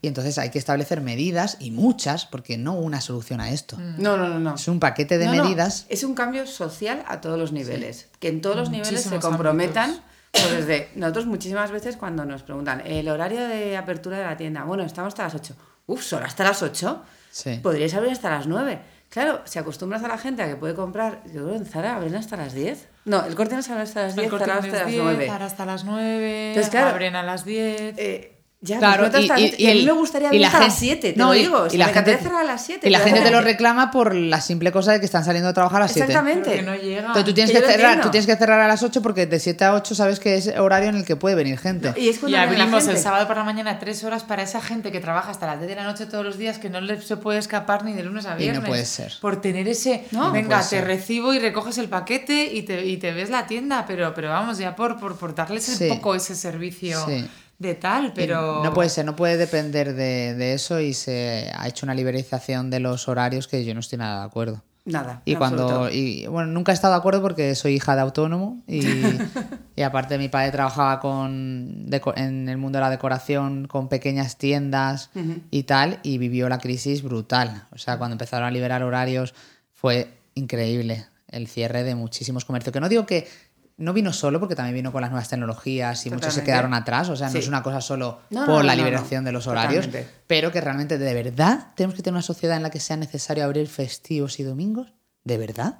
Y 0.01 0.07
entonces 0.07 0.37
hay 0.37 0.51
que 0.51 0.59
establecer 0.59 1.01
medidas 1.01 1.57
y 1.59 1.71
muchas, 1.71 2.25
porque 2.25 2.57
no 2.57 2.73
una 2.73 2.99
solución 2.99 3.39
a 3.39 3.49
esto. 3.49 3.77
No, 3.79 4.15
no, 4.17 4.27
no, 4.27 4.39
no. 4.39 4.55
Es 4.55 4.67
un 4.67 4.79
paquete 4.79 5.17
de 5.17 5.25
No, 5.25 5.33
no, 5.35 5.43
medidas. 5.45 5.87
Es 5.89 6.03
un 6.03 6.13
cambio 6.13 6.45
social 6.45 7.03
a 7.07 7.21
todos 7.21 7.39
los 7.39 7.51
niveles. 7.53 8.09
Que 8.19 8.27
en 8.27 8.41
todos 8.41 8.57
los 8.57 8.69
niveles 8.69 9.01
se 9.01 9.19
comprometan. 9.19 9.91
ámbitos. 9.91 10.14
Pues 10.35 10.51
desde 10.51 10.89
nosotros 10.95 11.25
muchísimas 11.25 11.71
veces 11.71 11.97
cuando 11.97 12.25
nos 12.25 12.43
preguntan 12.43 12.81
el 12.85 13.07
horario 13.09 13.47
de 13.47 13.77
apertura 13.77 14.17
de 14.17 14.25
la 14.25 14.37
tienda, 14.37 14.63
bueno, 14.63 14.83
estamos 14.83 15.09
hasta 15.09 15.23
las 15.23 15.35
8. 15.35 15.55
Uf, 15.87 16.03
solo 16.03 16.25
hasta 16.25 16.43
las 16.43 16.61
8. 16.61 17.03
Sí. 17.31 17.59
Podríais 17.61 17.93
abrir 17.93 18.11
hasta 18.11 18.29
las 18.29 18.47
9. 18.47 18.79
Claro, 19.09 19.41
si 19.45 19.59
acostumbras 19.59 20.03
a 20.03 20.07
la 20.07 20.17
gente 20.17 20.41
a 20.43 20.47
que 20.47 20.55
puede 20.55 20.75
comprar, 20.75 21.21
yo 21.27 21.43
creo 21.43 21.49
que 21.51 21.55
en 21.55 21.65
Zara 21.65 21.95
abren 21.95 22.15
hasta 22.15 22.35
las 22.35 22.53
10. 22.53 22.87
No, 23.05 23.23
el 23.25 23.35
corte 23.35 23.55
no 23.55 23.61
se 23.61 23.71
abre 23.71 23.83
hasta 23.83 24.03
las 24.03 24.15
10, 24.15 24.25
El 24.25 24.29
corte 24.31 24.45
Zara 24.45 24.57
inglés 24.57 24.73
hasta 24.73 24.83
las 24.83 24.91
10, 24.91 25.03
9. 25.03 25.27
Zara 25.27 25.45
hasta 25.45 25.65
las 25.65 25.85
9, 25.85 26.47
Entonces, 26.49 26.71
claro, 26.71 26.89
abren 26.89 27.15
a 27.15 27.23
las 27.23 27.45
10. 27.45 27.93
Eh, 27.97 28.34
ya, 28.61 28.79
Claro, 28.79 29.03
falta 29.03 29.19
hasta 29.19 29.37
las- 29.37 29.59
y, 29.59 29.69
a 29.69 29.73
mí 29.75 29.85
me 29.85 29.91
gustaría 29.91 30.25
y 30.25 30.29
abrir 30.29 30.41
la 30.41 30.47
hasta 30.47 30.59
las 30.61 30.79
gente- 30.79 30.85
7, 31.01 31.13
te 31.13 31.19
no, 31.19 31.27
lo 31.27 31.35
y- 31.35 31.39
digo. 31.39 31.67
y 31.71 31.77
la 31.77 31.85
me 31.87 31.93
gente- 31.93 32.11
encantaría 32.11 32.17
cerrar 32.19 32.41
a 32.41 32.43
las 32.45 32.65
7. 32.65 32.87
Y 32.87 32.91
la 32.91 32.99
gente 32.99 33.21
te 33.21 33.29
lo 33.29 33.41
reclama 33.41 33.91
por 33.91 34.15
la 34.15 34.41
simple 34.41 34.71
cosa 34.71 34.93
de 34.93 34.99
que 34.99 35.05
están 35.05 35.23
saliendo 35.23 35.49
a 35.49 35.53
trabajar 35.53 35.81
a 35.81 35.85
las 35.85 35.91
7. 35.91 36.07
Exactamente. 36.11 36.49
Pero 36.49 36.59
que 36.61 36.63
no 36.63 36.75
llega. 36.75 36.99
Entonces 37.01 37.25
tú 37.25 37.33
tienes 37.33 37.51
Que 37.51 37.61
cerrar, 37.61 38.01
tú 38.01 38.09
tienes 38.09 38.25
que 38.25 38.35
cerrar 38.35 38.59
a 38.61 38.67
las 38.67 38.81
8 38.81 39.01
porque 39.03 39.27
de 39.27 39.39
7 39.39 39.65
a 39.65 39.73
8 39.75 39.93
sabes 39.93 40.19
que 40.19 40.35
es 40.35 40.47
horario 40.57 40.89
en 40.89 40.95
el 40.95 41.05
que 41.05 41.15
puede 41.15 41.35
venir 41.35 41.59
gente. 41.59 41.93
Y 41.95 42.09
es 42.09 42.15
Y 42.15 42.19
cuando 42.21 42.39
abrimos 42.39 42.87
el 42.87 42.97
sábado 42.97 43.27
por 43.27 43.35
la 43.37 43.43
mañana 43.43 43.77
tres 43.77 44.03
horas 44.03 44.23
para 44.23 44.41
esa 44.41 44.61
gente 44.61 44.91
que 44.91 44.99
trabaja 44.99 45.29
hasta 45.29 45.45
las 45.45 45.59
10 45.59 45.69
de 45.69 45.75
la 45.75 45.83
noche 45.83 46.07
todos 46.07 46.25
los 46.25 46.37
días, 46.39 46.57
que 46.57 46.69
no 46.71 46.81
le 46.81 46.99
se 47.01 47.17
puede 47.17 47.37
escapar 47.39 47.83
ni 47.85 47.93
de 47.93 48.03
lunes 48.03 48.25
a 48.25 48.29
Y 48.29 48.31
no 48.33 48.37
viernes. 48.39 48.65
puede 48.67 48.85
ser. 48.85 49.13
Por 49.21 49.41
tener 49.41 49.67
ese, 49.67 50.05
No, 50.11 50.31
venga, 50.31 50.67
te 50.67 50.81
recibo 50.81 51.33
y 51.33 51.39
recoges 51.39 51.77
el 51.77 51.89
paquete 51.89 52.51
y 52.51 52.63
te, 52.63 52.83
y 52.85 52.97
te 52.97 53.11
ves 53.11 53.29
la 53.29 53.45
tienda, 53.45 53.85
pero, 53.85 54.13
pero 54.15 54.29
vamos, 54.29 54.57
ya 54.57 54.75
por, 54.75 54.99
por, 54.99 55.17
por 55.17 55.35
darles 55.35 55.65
Sí. 55.65 55.83
un 55.83 55.97
poco 55.97 56.15
ese 56.15 56.35
servicio 56.35 57.05
Sí. 57.05 57.29
De 57.57 57.75
tal, 57.75 58.13
pero... 58.13 58.63
No 58.63 58.73
puede 58.73 58.89
ser, 58.89 59.05
no 59.05 59.15
puede 59.15 59.37
depender 59.37 59.93
de, 59.93 60.33
de 60.35 60.53
eso 60.53 60.79
y 60.79 60.93
se 60.93 61.51
ha 61.55 61.67
hecho 61.67 61.85
una 61.85 61.93
liberalización 61.95 62.69
de 62.69 62.79
los 62.79 63.07
horarios 63.07 63.47
que 63.47 63.63
yo 63.63 63.73
no 63.73 63.79
estoy 63.79 63.97
nada 63.97 64.21
de 64.21 64.25
acuerdo. 64.25 64.61
Nada. 64.85 65.23
Y 65.25 65.35
cuando, 65.35 65.63
absoluto. 65.63 65.89
y 65.91 66.27
bueno, 66.27 66.51
nunca 66.51 66.71
he 66.71 66.75
estado 66.75 66.93
de 66.93 66.99
acuerdo 66.99 67.19
porque 67.19 67.55
soy 67.55 67.73
hija 67.73 67.95
de 67.95 68.01
autónomo 68.01 68.61
y, 68.67 68.81
y 69.75 69.81
aparte 69.81 70.19
mi 70.19 70.29
padre 70.29 70.51
trabajaba 70.51 70.99
con, 70.99 71.87
en 72.15 72.49
el 72.49 72.57
mundo 72.57 72.77
de 72.77 72.81
la 72.81 72.91
decoración 72.91 73.67
con 73.67 73.89
pequeñas 73.89 74.37
tiendas 74.37 75.09
y 75.49 75.63
tal 75.63 75.99
y 76.03 76.19
vivió 76.19 76.49
la 76.49 76.59
crisis 76.59 77.01
brutal. 77.01 77.67
O 77.71 77.79
sea, 77.79 77.97
cuando 77.97 78.13
empezaron 78.13 78.47
a 78.47 78.51
liberar 78.51 78.83
horarios 78.83 79.33
fue 79.73 80.19
increíble 80.35 81.07
el 81.29 81.47
cierre 81.47 81.83
de 81.83 81.95
muchísimos 81.95 82.45
comercios. 82.45 82.71
Que 82.71 82.79
no 82.79 82.87
digo 82.87 83.07
que 83.07 83.27
no 83.77 83.91
vino 83.93 84.13
solo 84.13 84.39
porque 84.39 84.55
también 84.55 84.75
vino 84.75 84.91
con 84.91 85.01
las 85.01 85.11
nuevas 85.11 85.27
tecnologías 85.29 86.05
y 86.05 86.09
muchos 86.09 86.33
se 86.33 86.43
quedaron 86.43 86.73
atrás. 86.73 87.09
O 87.09 87.15
sea, 87.15 87.27
no 87.27 87.33
Sí. 87.33 87.39
es 87.39 87.47
una 87.47 87.61
cosa 87.61 87.81
solo 87.81 88.21
No, 88.29 88.45
por 88.45 88.55
no, 88.57 88.63
la 88.63 88.75
no. 88.75 88.83
liberación 88.83 89.23
de 89.25 89.31
los 89.33 89.47
horarios, 89.47 89.85
Totalmente. 89.87 90.13
pero 90.27 90.51
que 90.51 90.61
realmente 90.61 90.97
de 90.97 91.13
verdad 91.13 91.67
tenemos 91.75 91.95
que 91.95 92.01
tener 92.01 92.15
una 92.15 92.21
sociedad 92.21 92.55
en 92.57 92.63
la 92.63 92.69
que 92.69 92.79
sea 92.79 92.95
necesario 92.97 93.43
abrir 93.43 93.67
festivos 93.67 94.39
y 94.39 94.43
domingos. 94.43 94.93
¿De 95.23 95.37
verdad? 95.37 95.79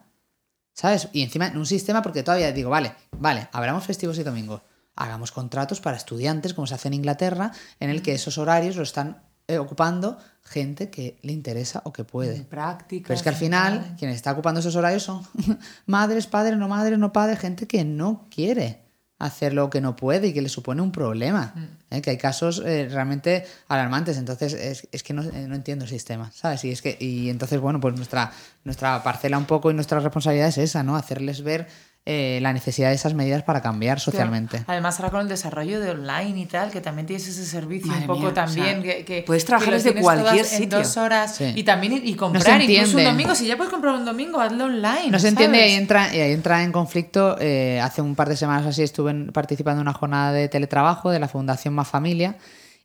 ¿Sabes? 0.73 1.07
Y 1.13 1.21
encima 1.21 1.47
en 1.47 1.57
un 1.57 1.65
sistema, 1.65 2.01
porque 2.01 2.21
todavía 2.23 2.51
digo, 2.51 2.69
vale, 2.69 2.93
vale, 3.17 3.47
abramos 3.53 3.85
festivos 3.85 4.17
y 4.19 4.23
domingos. 4.23 4.61
Hagamos 4.97 5.31
contratos 5.31 5.79
para 5.81 5.95
estudiantes, 5.97 6.53
como 6.53 6.67
se 6.67 6.75
hace 6.75 6.87
en 6.89 6.95
Inglaterra, 6.95 7.51
en 7.79 7.89
el 7.89 8.01
que 8.01 8.13
esos 8.13 8.37
horarios 8.37 8.75
lo 8.75 8.83
están 8.83 9.21
eh, 9.47 9.57
ocupando 9.57 10.17
gente 10.43 10.89
que 10.89 11.17
le 11.21 11.33
interesa 11.33 11.81
o 11.85 11.93
que 11.93 12.03
puede. 12.03 12.41
prácticas. 12.43 13.07
Pero 13.07 13.15
es 13.15 13.23
que 13.23 13.29
al 13.29 13.35
final, 13.35 13.95
quien 13.97 14.11
está 14.11 14.31
ocupando 14.31 14.59
esos 14.59 14.75
horarios 14.75 15.03
son 15.03 15.21
madres, 15.85 16.27
padres, 16.27 16.57
no 16.57 16.67
madres, 16.67 16.97
no 16.99 17.11
padres, 17.11 17.39
gente 17.39 17.67
que 17.67 17.83
no 17.83 18.27
quiere 18.29 18.85
hacer 19.17 19.53
lo 19.53 19.69
que 19.69 19.81
no 19.81 19.95
puede 19.95 20.27
y 20.27 20.33
que 20.33 20.41
le 20.41 20.49
supone 20.49 20.81
un 20.81 20.91
problema. 20.91 21.53
¿eh? 21.89 22.01
Que 22.01 22.11
hay 22.11 22.17
casos 22.17 22.61
eh, 22.65 22.87
realmente 22.89 23.45
alarmantes. 23.67 24.17
Entonces, 24.17 24.53
es, 24.53 24.87
es 24.91 25.03
que 25.03 25.13
no, 25.13 25.23
no 25.23 25.55
entiendo 25.55 25.85
el 25.85 25.89
sistema, 25.89 26.31
¿sabes? 26.31 26.65
Y, 26.65 26.71
es 26.71 26.81
que, 26.81 26.97
y 26.99 27.29
entonces, 27.29 27.59
bueno, 27.59 27.79
pues 27.79 27.95
nuestra, 27.95 28.31
nuestra 28.63 29.01
parcela 29.03 29.37
un 29.37 29.45
poco 29.45 29.71
y 29.71 29.73
nuestra 29.73 29.99
responsabilidad 29.99 30.49
es 30.49 30.57
esa, 30.57 30.83
¿no? 30.83 30.95
Hacerles 30.95 31.43
ver 31.43 31.67
eh, 32.07 32.37
la 32.41 32.53
necesidad 32.53 32.89
de 32.89 32.95
esas 32.95 33.15
medidas 33.15 33.41
para 33.41 33.61
cambiar 33.61 33.99
socialmente. 33.99 34.63
Además, 34.67 34.99
ahora 34.99 35.09
con 35.11 35.21
el 35.21 35.27
desarrollo 35.27 35.79
de 35.79 35.89
online 35.89 36.39
y 36.39 36.45
tal, 36.45 36.69
que 36.69 36.79
también 36.79 37.07
tienes 37.07 37.27
ese 37.27 37.43
servicio 37.45 37.87
Madre 37.87 38.01
un 38.01 38.07
poco 38.07 38.19
mía, 38.19 38.33
también. 38.35 38.79
o 38.79 38.81
sea, 38.83 38.95
que, 38.97 39.05
que- 39.05 39.23
puedes 39.23 39.43
trabajar 39.43 39.69
que 39.69 39.75
desde 39.75 40.01
cualquier 40.01 40.27
todas 40.45 40.53
en 40.53 40.57
sitio. 40.59 40.77
dos 40.77 40.97
horas. 40.97 41.35
Sí. 41.35 41.51
Y 41.55 41.63
también 41.63 41.99
y 42.05 42.13
comprar 42.13 42.61
incluso 42.61 42.97
un 42.97 43.03
domingo. 43.05 43.33
Si 43.33 43.47
ya 43.47 43.57
puedes 43.57 43.71
comprar 43.73 43.95
un 43.95 44.05
domingo, 44.05 44.39
hazlo 44.39 44.65
online. 44.65 45.09
No 45.09 45.17
se 45.17 45.29
entiende 45.29 45.57
y 45.57 45.61
ahí 45.61 45.73
entra, 45.73 46.15
y 46.15 46.19
ahí 46.19 46.31
entra 46.33 46.63
en 46.63 46.71
conflicto. 46.71 47.37
eh, 47.39 47.81
hace 47.81 48.01
un 48.03 48.13
par 48.15 48.29
de 48.29 48.37
semanas 48.37 48.67
así 48.67 48.83
estuve 48.83 49.11
participando 49.31 49.81
en 49.81 49.87
una 49.87 49.93
jornada 49.97 50.31
de 50.31 50.47
teletrabajo 50.47 51.09
de 51.09 51.19
la 51.19 51.27
Fundación 51.27 51.73
Más 51.73 51.87
Familia 51.87 52.37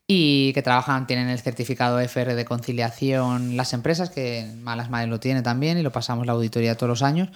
y 0.06 0.52
que 0.54 0.62
trabajan, 0.62 1.06
tienen 1.06 1.28
el 1.28 1.38
certificado 1.38 2.00
FR 2.00 2.34
de 2.34 2.44
conciliación 2.44 3.56
las 3.56 3.72
empresas, 3.72 4.10
que 4.10 4.50
Malas 4.62 4.90
Madres 4.90 5.08
lo 5.08 5.20
tiene 5.20 5.42
también 5.42 5.78
y 5.78 5.82
lo 5.82 5.92
pasamos 5.92 6.26
la 6.26 6.32
auditoría 6.32 6.74
todos 6.76 6.88
los 6.88 7.02
años. 7.02 7.28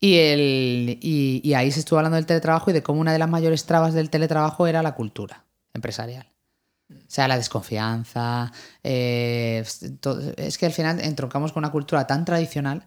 Y, 0.00 1.40
y, 1.42 1.54
ahí 1.54 1.72
se 1.72 1.80
estuvo 1.80 1.98
hablando 1.98 2.16
del 2.16 2.26
teletrabajo 2.26 2.70
y 2.70 2.72
de 2.72 2.82
cómo 2.82 3.00
una 3.00 3.12
de 3.12 3.18
las 3.18 3.28
mayores 3.28 3.64
trabas 3.64 3.94
del 3.94 4.10
teletrabajo 4.10 4.66
era 4.68 4.82
la 4.82 4.94
cultura 4.94 5.44
empresarial. 5.74 6.32
O 6.90 6.94
sea, 7.08 7.26
la 7.26 7.36
desconfianza. 7.36 8.52
eh, 8.82 9.64
es 10.36 10.58
que 10.58 10.66
al 10.66 10.72
final 10.72 11.00
entroncamos 11.00 11.52
con 11.52 11.62
una 11.62 11.72
cultura 11.72 12.06
tan 12.06 12.24
tradicional 12.24 12.86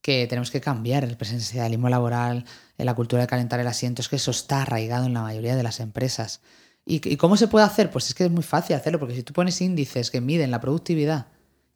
que 0.00 0.26
tenemos 0.26 0.50
que 0.50 0.60
cambiar 0.60 1.04
el 1.04 1.16
presencialismo 1.16 1.88
laboral, 1.88 2.44
eh, 2.78 2.84
la 2.84 2.94
cultura 2.94 3.22
de 3.22 3.28
calentar 3.28 3.60
el 3.60 3.66
asiento. 3.66 4.02
Es 4.02 4.08
que 4.08 4.16
eso 4.16 4.30
está 4.30 4.62
arraigado 4.62 5.06
en 5.06 5.14
la 5.14 5.22
mayoría 5.22 5.56
de 5.56 5.62
las 5.64 5.80
empresas. 5.80 6.42
¿Y, 6.86 7.06
y 7.08 7.16
cómo 7.16 7.36
se 7.36 7.48
puede 7.48 7.66
hacer? 7.66 7.90
Pues 7.90 8.08
es 8.08 8.14
que 8.14 8.24
es 8.24 8.30
muy 8.30 8.42
fácil 8.42 8.76
hacerlo, 8.76 8.98
porque 8.98 9.14
si 9.14 9.22
tú 9.22 9.32
pones 9.32 9.60
índices 9.60 10.10
que 10.10 10.20
miden 10.20 10.50
la 10.50 10.60
productividad 10.60 11.26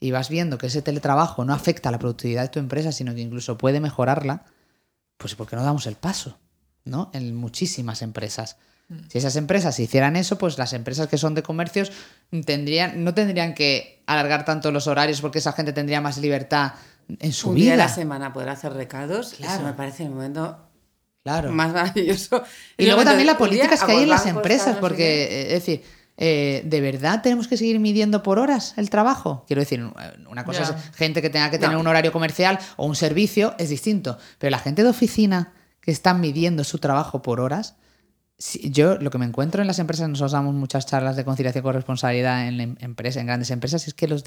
y 0.01 0.11
vas 0.13 0.29
viendo 0.29 0.59
que 0.59 0.67
ese 0.67 0.83
teletrabajo 0.83 1.45
no 1.45 1.55
afecta 1.55 1.89
a 1.89 1.93
la 1.93 1.99
productividad 1.99 2.43
de 2.43 2.49
tu 2.49 2.59
empresa, 2.59 2.93
sino 2.93 3.15
que 3.15 3.21
incluso 3.21 3.59
puede 3.59 3.81
mejorarla, 3.81 4.45
pues 5.17 5.35
¿por 5.35 5.47
qué 5.49 5.57
no 5.57 5.63
damos 5.65 5.87
el 5.87 5.97
paso? 5.97 6.39
¿No? 6.85 7.11
En 7.15 7.35
muchísimas 7.35 8.03
empresas. 8.03 8.57
Si 9.09 9.19
esas 9.19 9.35
empresas 9.35 9.81
hicieran 9.81 10.15
eso, 10.15 10.39
pues 10.39 10.59
las 10.59 10.73
empresas 10.73 11.09
que 11.09 11.19
son 11.19 11.35
de 11.35 11.43
comercios 11.43 11.91
tendrían, 12.45 13.03
no 13.03 13.15
tendrían 13.15 13.53
que 13.55 14.05
alargar 14.07 14.45
tanto 14.45 14.71
los 14.71 14.87
horarios 14.87 15.21
porque 15.21 15.41
esa 15.41 15.53
gente 15.53 15.73
tendría 15.73 16.01
más 16.01 16.19
libertad 16.19 16.75
en 17.19 17.33
su 17.33 17.49
un 17.49 17.57
vida. 17.57 17.65
día 17.65 17.75
a 17.75 17.89
la 17.89 17.89
semana 17.89 18.33
poder 18.33 18.49
hacer 18.51 18.73
recados, 18.75 19.35
Claro. 19.35 19.55
eso 19.55 19.63
me 19.65 19.73
parece 19.73 20.05
el 20.05 20.11
momento 20.11 20.59
Claro. 21.25 21.51
más 21.51 21.73
maravilloso. 21.73 22.45
Y 22.79 22.83
El 22.85 22.91
luego 22.91 23.03
también 23.03 23.27
las 23.27 23.37
políticas 23.37 23.83
que 23.83 23.91
hay 23.91 24.03
en 24.05 24.09
las 24.09 24.27
empresas, 24.27 24.77
porque, 24.77 25.25
eh, 25.25 25.43
es 25.57 25.67
decir, 25.67 25.83
eh, 26.17 26.63
¿de 26.65 26.81
verdad 26.81 27.23
tenemos 27.23 27.49
que 27.49 27.57
seguir 27.57 27.79
midiendo 27.81 28.23
por 28.23 28.39
horas 28.39 28.75
el 28.77 28.89
trabajo? 28.91 29.45
Quiero 29.47 29.61
decir, 29.61 29.83
una 30.29 30.45
cosa 30.45 30.63
es 30.63 30.97
gente 30.97 31.21
que 31.23 31.31
tenga 31.31 31.51
que 31.51 31.59
tener 31.59 31.75
No. 31.75 31.81
un 31.81 31.87
horario 31.87 32.13
comercial 32.13 32.59
o 32.77 32.87
un 32.87 32.97
servicio, 32.97 33.55
es 33.59 33.69
distinto. 33.69 34.19
Pero 34.39 34.51
la 34.51 34.59
gente 34.59 34.83
de 34.83 34.89
oficina 34.89 35.53
que 35.81 35.91
está 35.91 36.15
midiendo 36.15 36.65
su 36.65 36.79
trabajo 36.79 37.23
por 37.23 37.41
horas, 37.41 37.77
yo 38.65 38.97
lo 38.97 39.11
que 39.11 39.19
me 39.19 39.25
encuentro 39.25 39.63
en 39.63 39.67
las 39.67 39.79
empresas, 39.79 40.09
nosotros 40.09 40.33
damos 40.33 40.55
muchas 40.55 40.85
charlas 40.87 41.17
de 41.17 41.25
conciliación 41.25 41.63
con 41.63 41.73
responsabilidad 41.75 42.47
en, 42.49 42.61
em- 42.61 42.77
empresa, 42.81 43.21
en 43.21 43.27
grandes 43.27 43.51
empresas, 43.51 43.87
es 43.89 43.95
que 43.95 44.09
los, 44.09 44.25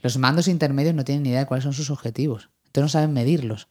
los 0.00 0.18
mandos 0.18 0.46
intermedios 0.48 0.94
no 0.94 1.04
tienen 1.04 1.22
ni 1.24 1.30
idea 1.30 1.40
de 1.40 1.46
cuáles 1.46 1.64
son 1.64 1.72
sus 1.72 1.90
objetivos. 1.90 2.50
Entonces 2.66 2.82
no 2.82 2.88
saben 2.88 3.12
medirlos. 3.12 3.68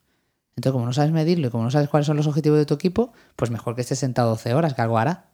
Entonces, 0.57 0.73
como 0.73 0.85
no 0.87 0.93
sabes 0.93 1.11
medirlo 1.11 1.47
y 1.47 1.51
como 1.51 1.63
no 1.63 1.71
sabes 1.71 1.87
cuáles 1.87 2.07
son 2.07 2.17
los 2.17 2.25
objetivos 2.27 2.57
de 2.57 2.65
tu 2.65 2.73
equipo, 2.73 3.13
pues 3.35 3.51
mejor 3.51 3.75
que 3.75 3.81
estés 3.81 3.99
sentado 3.99 4.29
12 4.31 4.55
horas, 4.55 4.73
que 4.73 4.81
algo 4.81 4.97
hará. 4.97 5.27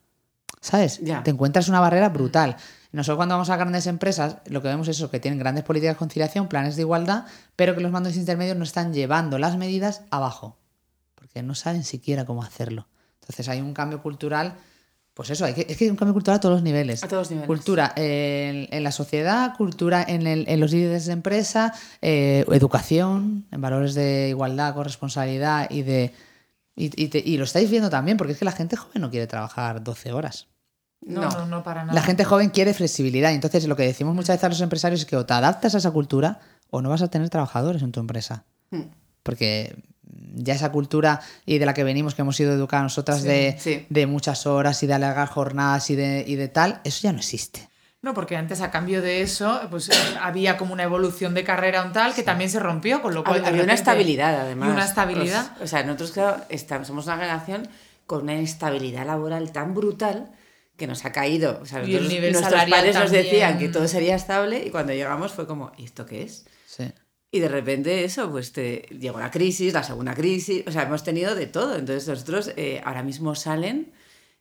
¿Sabes? 0.64 1.02
Te 1.24 1.32
encuentras 1.32 1.68
una 1.68 1.82
barrera 1.82 2.08
brutal. 2.08 2.56
Nosotros 2.94 3.18
cuando 3.18 3.36
vamos 3.36 3.50
a 3.50 3.58
grandes 3.58 3.86
empresas, 3.86 4.38
lo 4.46 4.62
que 4.62 4.70
vemos 4.70 4.88
es 4.88 4.96
eso, 4.96 5.10
que 5.12 5.20
tienen 5.20 5.38
grandes 5.38 5.66
políticas 5.66 5.96
de 5.96 6.00
conciliación, 6.00 6.48
planes 6.48 6.78
de 6.78 6.84
igualdad, 6.84 7.26
pero 7.58 7.76
que 7.76 7.82
los 7.82 7.92
mandos 7.92 8.16
intermedios 8.16 8.56
no 8.56 8.64
están 8.64 8.94
llevando 8.94 9.38
las 9.40 9.58
medidas 9.58 10.04
abajo, 10.10 10.58
porque 11.16 11.44
no 11.44 11.54
saben 11.54 11.84
siquiera 11.84 12.24
cómo 12.26 12.44
hacerlo. 12.44 12.88
Entonces 13.20 13.50
hay 13.50 13.60
un 13.60 13.74
cambio 13.74 14.02
cultural, 14.02 14.54
pues 15.14 15.32
eso, 15.32 15.44
hay 15.44 15.54
que, 15.54 15.66
es 15.68 15.76
que 15.76 15.84
hay 15.84 15.90
un 15.90 15.98
cambio 15.98 16.14
cultural 16.14 16.38
a 16.38 16.40
todos 16.40 16.54
los 16.56 16.64
niveles. 16.64 17.04
A 17.04 17.08
todos 17.10 17.24
los 17.24 17.32
niveles. 17.32 17.48
Cultura 17.48 17.92
en, 17.98 18.70
en 18.72 18.84
la 18.84 18.92
sociedad, 18.94 19.56
cultura 19.58 20.06
en, 20.08 20.26
el- 20.28 20.46
en 20.48 20.60
los 20.62 20.72
líderes 20.72 21.06
de 21.08 21.14
empresa, 21.14 21.74
eh, 22.02 22.46
educación, 22.52 23.46
en 23.52 23.60
valores 23.60 23.96
de 23.96 24.30
igualdad, 24.30 24.74
corresponsabilidad 24.76 25.70
y 25.70 25.82
de... 25.82 26.14
Y, 26.76 26.86
y 27.04 27.08
te- 27.10 27.20
y 27.24 27.38
lo 27.38 27.44
estáis 27.44 27.70
viendo 27.70 27.90
también, 27.90 28.18
porque 28.18 28.34
es 28.34 28.40
que 28.40 28.46
la 28.46 28.52
gente 28.52 28.76
joven 28.78 29.02
no 29.02 29.10
quiere 29.12 29.28
trabajar 29.28 29.84
12 29.84 30.12
horas. 30.14 30.48
No, 31.06 31.22
No. 31.22 31.30
no, 31.30 31.46
no, 31.46 31.64
para 31.64 31.82
nada. 31.82 31.94
La 31.94 32.02
gente 32.02 32.24
joven 32.24 32.50
quiere 32.50 32.74
flexibilidad. 32.74 33.32
y 33.32 33.36
Entonces, 33.36 33.68
lo 33.68 33.76
que 33.76 33.84
decimos 33.84 34.16
muchas 34.16 34.36
veces 34.36 34.44
a 34.44 34.50
los 34.50 34.62
empresarios 34.62 35.02
es 35.02 35.06
que 35.06 35.16
o 35.16 35.26
te 35.26 35.34
adaptas 35.34 35.76
a 35.76 35.78
esa 35.78 35.92
cultura 35.92 36.40
o 36.70 36.82
no 36.82 36.90
vas 36.90 37.02
a 37.02 37.10
tener 37.10 37.30
trabajadores 37.30 37.82
en 37.82 37.92
tu 37.92 38.00
empresa. 38.00 38.46
Mm. 38.72 38.82
Porque 39.22 39.76
ya 40.36 40.54
esa 40.54 40.72
cultura 40.72 41.22
y 41.46 41.58
de 41.58 41.66
la 41.66 41.74
que 41.74 41.84
venimos, 41.84 42.16
que 42.16 42.22
hemos 42.22 42.36
sido 42.36 42.54
educadas 42.54 42.84
nosotras 42.84 43.24
de, 43.24 43.56
sí. 43.60 43.86
de 43.90 44.08
muchas 44.08 44.46
horas 44.46 44.82
y 44.84 44.88
de 44.88 44.94
alargar 44.94 45.28
jornadas 45.28 45.90
y 45.90 45.96
de, 45.96 46.24
y 46.28 46.36
de 46.36 46.48
tal, 46.48 46.82
eso 46.84 47.02
ya 47.04 47.12
no 47.12 47.20
existe. 47.20 47.70
No, 48.02 48.14
porque 48.14 48.36
antes 48.36 48.60
a 48.60 48.70
cambio 48.70 49.02
de 49.02 49.22
eso, 49.22 49.62
pues 49.72 49.88
eh, 49.90 49.94
había 50.22 50.58
como 50.58 50.74
una 50.74 50.84
evolución 50.84 51.34
de 51.34 51.46
carrera 51.46 51.84
un 51.84 51.94
tal 51.94 52.14
que 52.14 52.22
también 52.22 52.50
se 52.50 52.60
rompió, 52.60 53.02
con 53.02 53.14
lo 53.14 53.24
cual. 53.24 53.46
Había, 53.46 53.64
una 53.64 53.74
estabilidad, 53.74 54.42
además. 54.42 54.68
Y 54.68 54.72
una 54.74 54.84
estabilidad. 54.84 55.52
Pues, 55.58 55.62
o 55.62 55.68
sea, 55.68 55.84
nosotros, 55.84 56.12
claro, 56.12 56.44
estamos, 56.50 56.88
somos 56.88 57.06
una 57.06 57.16
generación 57.16 57.70
con 58.06 58.24
una 58.24 58.34
inestabilidad 58.34 59.06
laboral 59.06 59.54
tan 59.54 59.74
brutal 59.74 60.32
que 60.78 60.88
nos 60.88 61.06
ha 61.06 61.12
caído. 61.12 61.60
O 61.62 61.66
sea, 61.66 61.80
nosotros- 61.80 62.10
nuestros 62.32 62.66
padres 62.70 62.96
nos 62.96 63.12
decían 63.12 63.60
que 63.60 63.70
todo 63.70 63.88
sería 63.88 64.16
estable 64.16 64.64
y 64.66 64.70
cuando 64.72 64.94
llegamos 64.94 65.32
fue 65.32 65.46
como, 65.48 65.72
¿y 65.78 65.86
esto 65.86 66.06
qué 66.06 66.24
es? 66.24 66.46
Sí. 66.66 66.92
Y 67.32 67.40
de 67.40 67.48
repente 67.48 68.04
eso, 68.04 68.30
pues 68.30 68.52
te 68.54 68.88
llegó 69.00 69.20
la 69.20 69.32
crisis, 69.32 69.74
la 69.74 69.84
segunda 69.84 70.14
crisis, 70.14 70.64
o 70.68 70.72
sea, 70.72 70.84
hemos 70.84 71.04
tenido 71.04 71.36
de 71.36 71.48
todo. 71.48 71.76
Entonces 71.76 72.08
nosotros 72.08 72.52
eh, 72.58 72.82
ahora 72.86 73.02
mismo 73.04 73.34
salen, 73.36 73.92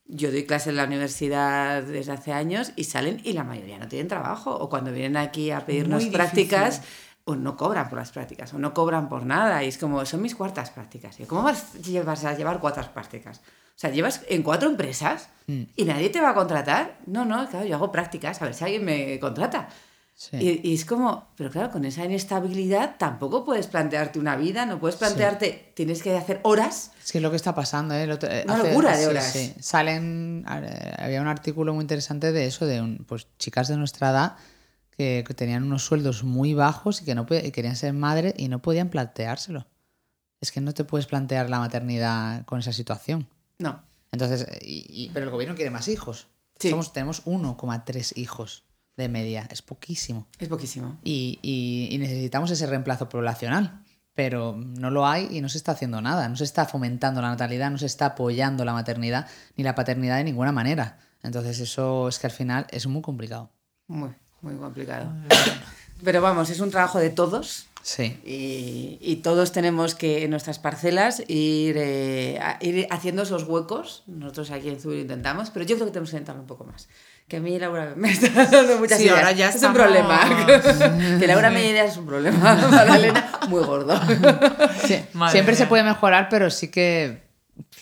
yo 0.05 0.31
doy 0.31 0.45
clase 0.45 0.71
en 0.71 0.77
la 0.77 0.85
universidad 0.85 1.83
desde 1.83 2.13
hace 2.13 2.33
años 2.33 2.73
y 2.77 2.85
salen 2.85 3.21
y 3.25 3.33
la 3.33 3.45
mayoría 3.45 3.79
no 3.79 3.89
tienen 3.89 4.09
trabajo. 4.09 4.55
O 4.55 4.69
cuando 4.69 4.93
vienen 4.93 5.17
aquí 5.17 5.51
a 5.51 5.65
pedirnos 5.65 6.05
prácticas, 6.07 6.83
o 7.25 7.37
no 7.37 7.57
cobran 7.57 7.89
por 7.89 7.99
las 7.99 8.11
prácticas, 8.11 8.53
o 8.53 8.59
no 8.59 8.75
cobran 8.75 9.09
por 9.09 9.25
nada. 9.25 9.63
Y 9.65 9.69
es 9.69 9.79
como, 9.79 10.05
son 10.05 10.21
mis 10.23 10.35
cuartas 10.35 10.71
prácticas. 10.71 11.19
Y 11.21 11.25
¿cómo 11.25 11.43
vas, 11.45 11.67
vas 12.05 12.25
a 12.25 12.37
llevar 12.37 12.59
cuatro 12.61 12.85
prácticas? 12.93 13.41
O 13.83 13.85
sea, 13.85 13.91
llevas 13.91 14.21
en 14.29 14.45
cuatro 14.45 14.69
empresas 14.71 15.29
y 15.49 15.85
nadie 15.85 16.09
te 16.09 16.21
va 16.21 16.31
a 16.31 16.35
contratar. 16.35 16.99
No, 17.07 17.25
no, 17.25 17.49
claro, 17.49 17.67
yo 17.67 17.75
hago 17.75 17.91
prácticas, 17.91 18.41
a 18.41 18.45
ver 18.45 18.55
si 18.55 18.63
alguien 18.63 18.85
me 18.85 19.19
contrata. 19.19 19.69
Sí. 20.15 20.37
Y, 20.63 20.69
y 20.71 20.75
es 20.75 20.85
como, 20.85 21.27
pero 21.37 21.51
claro, 21.51 21.73
con 21.73 21.85
esa 21.85 22.05
inestabilidad 22.05 22.95
tampoco 22.97 23.45
puedes 23.45 23.67
plantearte 23.67 24.21
una 24.21 24.37
vida, 24.37 24.67
no 24.67 24.79
puedes 24.79 24.95
plantearte, 24.95 25.73
tienes 25.75 26.01
que 26.01 26.17
hacer 26.17 26.39
horas. 26.45 26.93
Es 27.05 27.11
que 27.11 27.19
es 27.19 27.23
lo 27.23 27.31
que 27.31 27.37
está 27.37 27.57
pasando, 27.57 27.93
¿eh? 27.97 28.09
Otro- 28.13 28.31
eh, 28.31 28.45
Una 28.47 28.59
locura 28.59 28.93
de 28.97 29.03
sí, 29.03 29.11
horas. 29.11 29.33
sí. 29.33 29.55
Salen, 29.59 30.45
había 30.47 31.21
un 31.21 31.27
artículo 31.27 31.75
muy 31.75 31.83
interesante 31.83 32.31
de 32.31 32.47
eso, 32.47 32.67
de 32.67 32.81
un- 32.81 33.05
pues, 33.09 33.27
chicas 33.41 33.67
de 33.67 33.77
nuestra 33.77 34.11
edad 34.11 34.37
que, 34.97 35.25
que 35.27 35.35
tenían 35.35 35.65
unos 35.65 35.83
sueldos 35.85 36.23
muy 36.23 36.55
bajos 36.55 37.03
y 37.03 37.05
que 37.05 37.17
no 37.17 37.27
y 37.29 37.51
querían 37.51 37.75
ser 37.75 37.95
madre 37.95 38.33
y 38.37 38.47
no 38.47 38.63
podían 38.63 38.91
planteárselo. 38.91 39.67
Es 40.41 40.53
que 40.53 40.61
no 40.61 40.73
te 40.73 40.85
puedes 40.85 41.07
plantear 41.07 41.51
la 41.51 41.59
maternidad 41.59 42.45
con 42.45 42.61
esa 42.61 42.73
situación. 42.73 43.27
No. 43.63 43.83
Entonces, 44.11 44.47
y- 44.61 44.85
y- 44.89 45.11
pero 45.15 45.25
el 45.27 45.31
gobierno 45.31 45.55
quiere 45.55 45.71
más 45.71 45.89
hijos. 45.89 46.29
Sí. 46.59 46.71
Somos, 46.71 46.93
tenemos 46.93 47.23
1,3 47.25 48.13
hijos 48.19 48.65
de 48.97 49.09
media, 49.09 49.49
es 49.51 49.63
poquísimo. 49.63 50.27
Es 50.39 50.49
poquísimo. 50.49 50.99
Y, 51.03 51.39
y- 51.43 51.89
y 51.91 51.99
necesitamos 51.99 52.51
ese 52.51 52.67
reemplazo 52.67 53.09
poblacional. 53.09 53.83
Pero 54.15 54.55
no 54.59 54.91
lo 54.91 55.07
hay 55.07 55.29
y 55.31 55.41
no 55.41 55.49
se 55.49 55.57
está 55.57 55.73
haciendo 55.73 56.03
nada. 56.03 56.29
No 56.29 56.37
se 56.37 56.45
está 56.45 56.67
fomentando 56.67 57.23
la 57.23 57.31
natalidad, 57.31 57.71
no 57.71 57.79
se 57.79 57.87
está 57.87 58.07
apoyando 58.07 58.63
la 58.67 58.75
maternidad 58.75 59.27
ni 59.57 59.65
la 59.65 59.75
paternidad 59.75 60.19
de 60.19 60.25
ninguna 60.25 60.53
manera. 60.53 60.99
Entonces 61.23 61.59
eso 61.61 62.09
es 62.09 62.19
que 62.19 62.27
al 62.27 62.33
final 62.33 62.67
es 62.71 62.87
muy 62.87 63.01
complicado. 63.01 63.51
Muy, 63.87 64.11
muy 64.43 64.55
complicado. 64.57 65.11
Pero 66.05 66.21
vamos, 66.21 66.51
es 66.51 66.61
un 66.61 66.71
trabajo 66.71 66.99
de 66.99 67.09
todos. 67.09 67.69
Sí. 67.83 68.21
Y, 68.25 68.99
y 69.01 69.17
todos 69.17 69.51
tenemos 69.53 69.95
que 69.97 70.23
en 70.25 70.31
nuestras 70.31 70.59
parcelas 70.61 71.21
ir, 71.29 71.77
eh, 71.79 72.39
a- 72.41 72.59
ir 72.61 72.87
haciendo 72.91 73.23
esos 73.23 73.43
huecos. 73.45 74.05
Nosotros 74.07 74.51
aquí 74.53 74.69
en 74.69 74.81
Zubir 74.81 75.01
intentamos, 75.01 75.51
pero 75.51 75.65
yo 75.67 75.75
creo 75.77 75.87
que 75.87 75.93
tenemos 75.93 76.11
que 76.11 76.17
intentarlo 76.17 76.43
un 76.43 76.47
poco 76.47 76.65
más. 76.65 76.89
Que 77.29 77.39
a 77.39 77.41
mí 77.41 77.59
Laura 77.59 77.95
me 77.97 78.11
está 78.13 78.45
dando 78.51 78.79
muchas 78.79 78.99
Sí, 78.99 79.05
ideas. 79.05 79.19
ahora 79.19 79.33
ya 79.33 79.49
es 79.49 79.57
estamos- 79.57 79.77
un 79.79 79.83
problema. 79.85 80.21
que 81.19 81.27
Laura 81.27 81.51
me 81.51 81.61
dé 81.63 81.71
ideas 81.71 81.91
es 81.93 81.97
un 81.97 82.07
problema. 82.07 82.39
Magdalena, 82.71 83.33
muy 83.49 83.63
gordo. 83.65 84.01
Sí, 84.87 85.01
Siempre 85.31 85.55
se 85.57 85.63
mía. 85.65 85.69
puede 85.69 85.83
mejorar, 85.83 86.29
pero 86.31 86.51
sí 86.51 86.69
que 86.69 87.23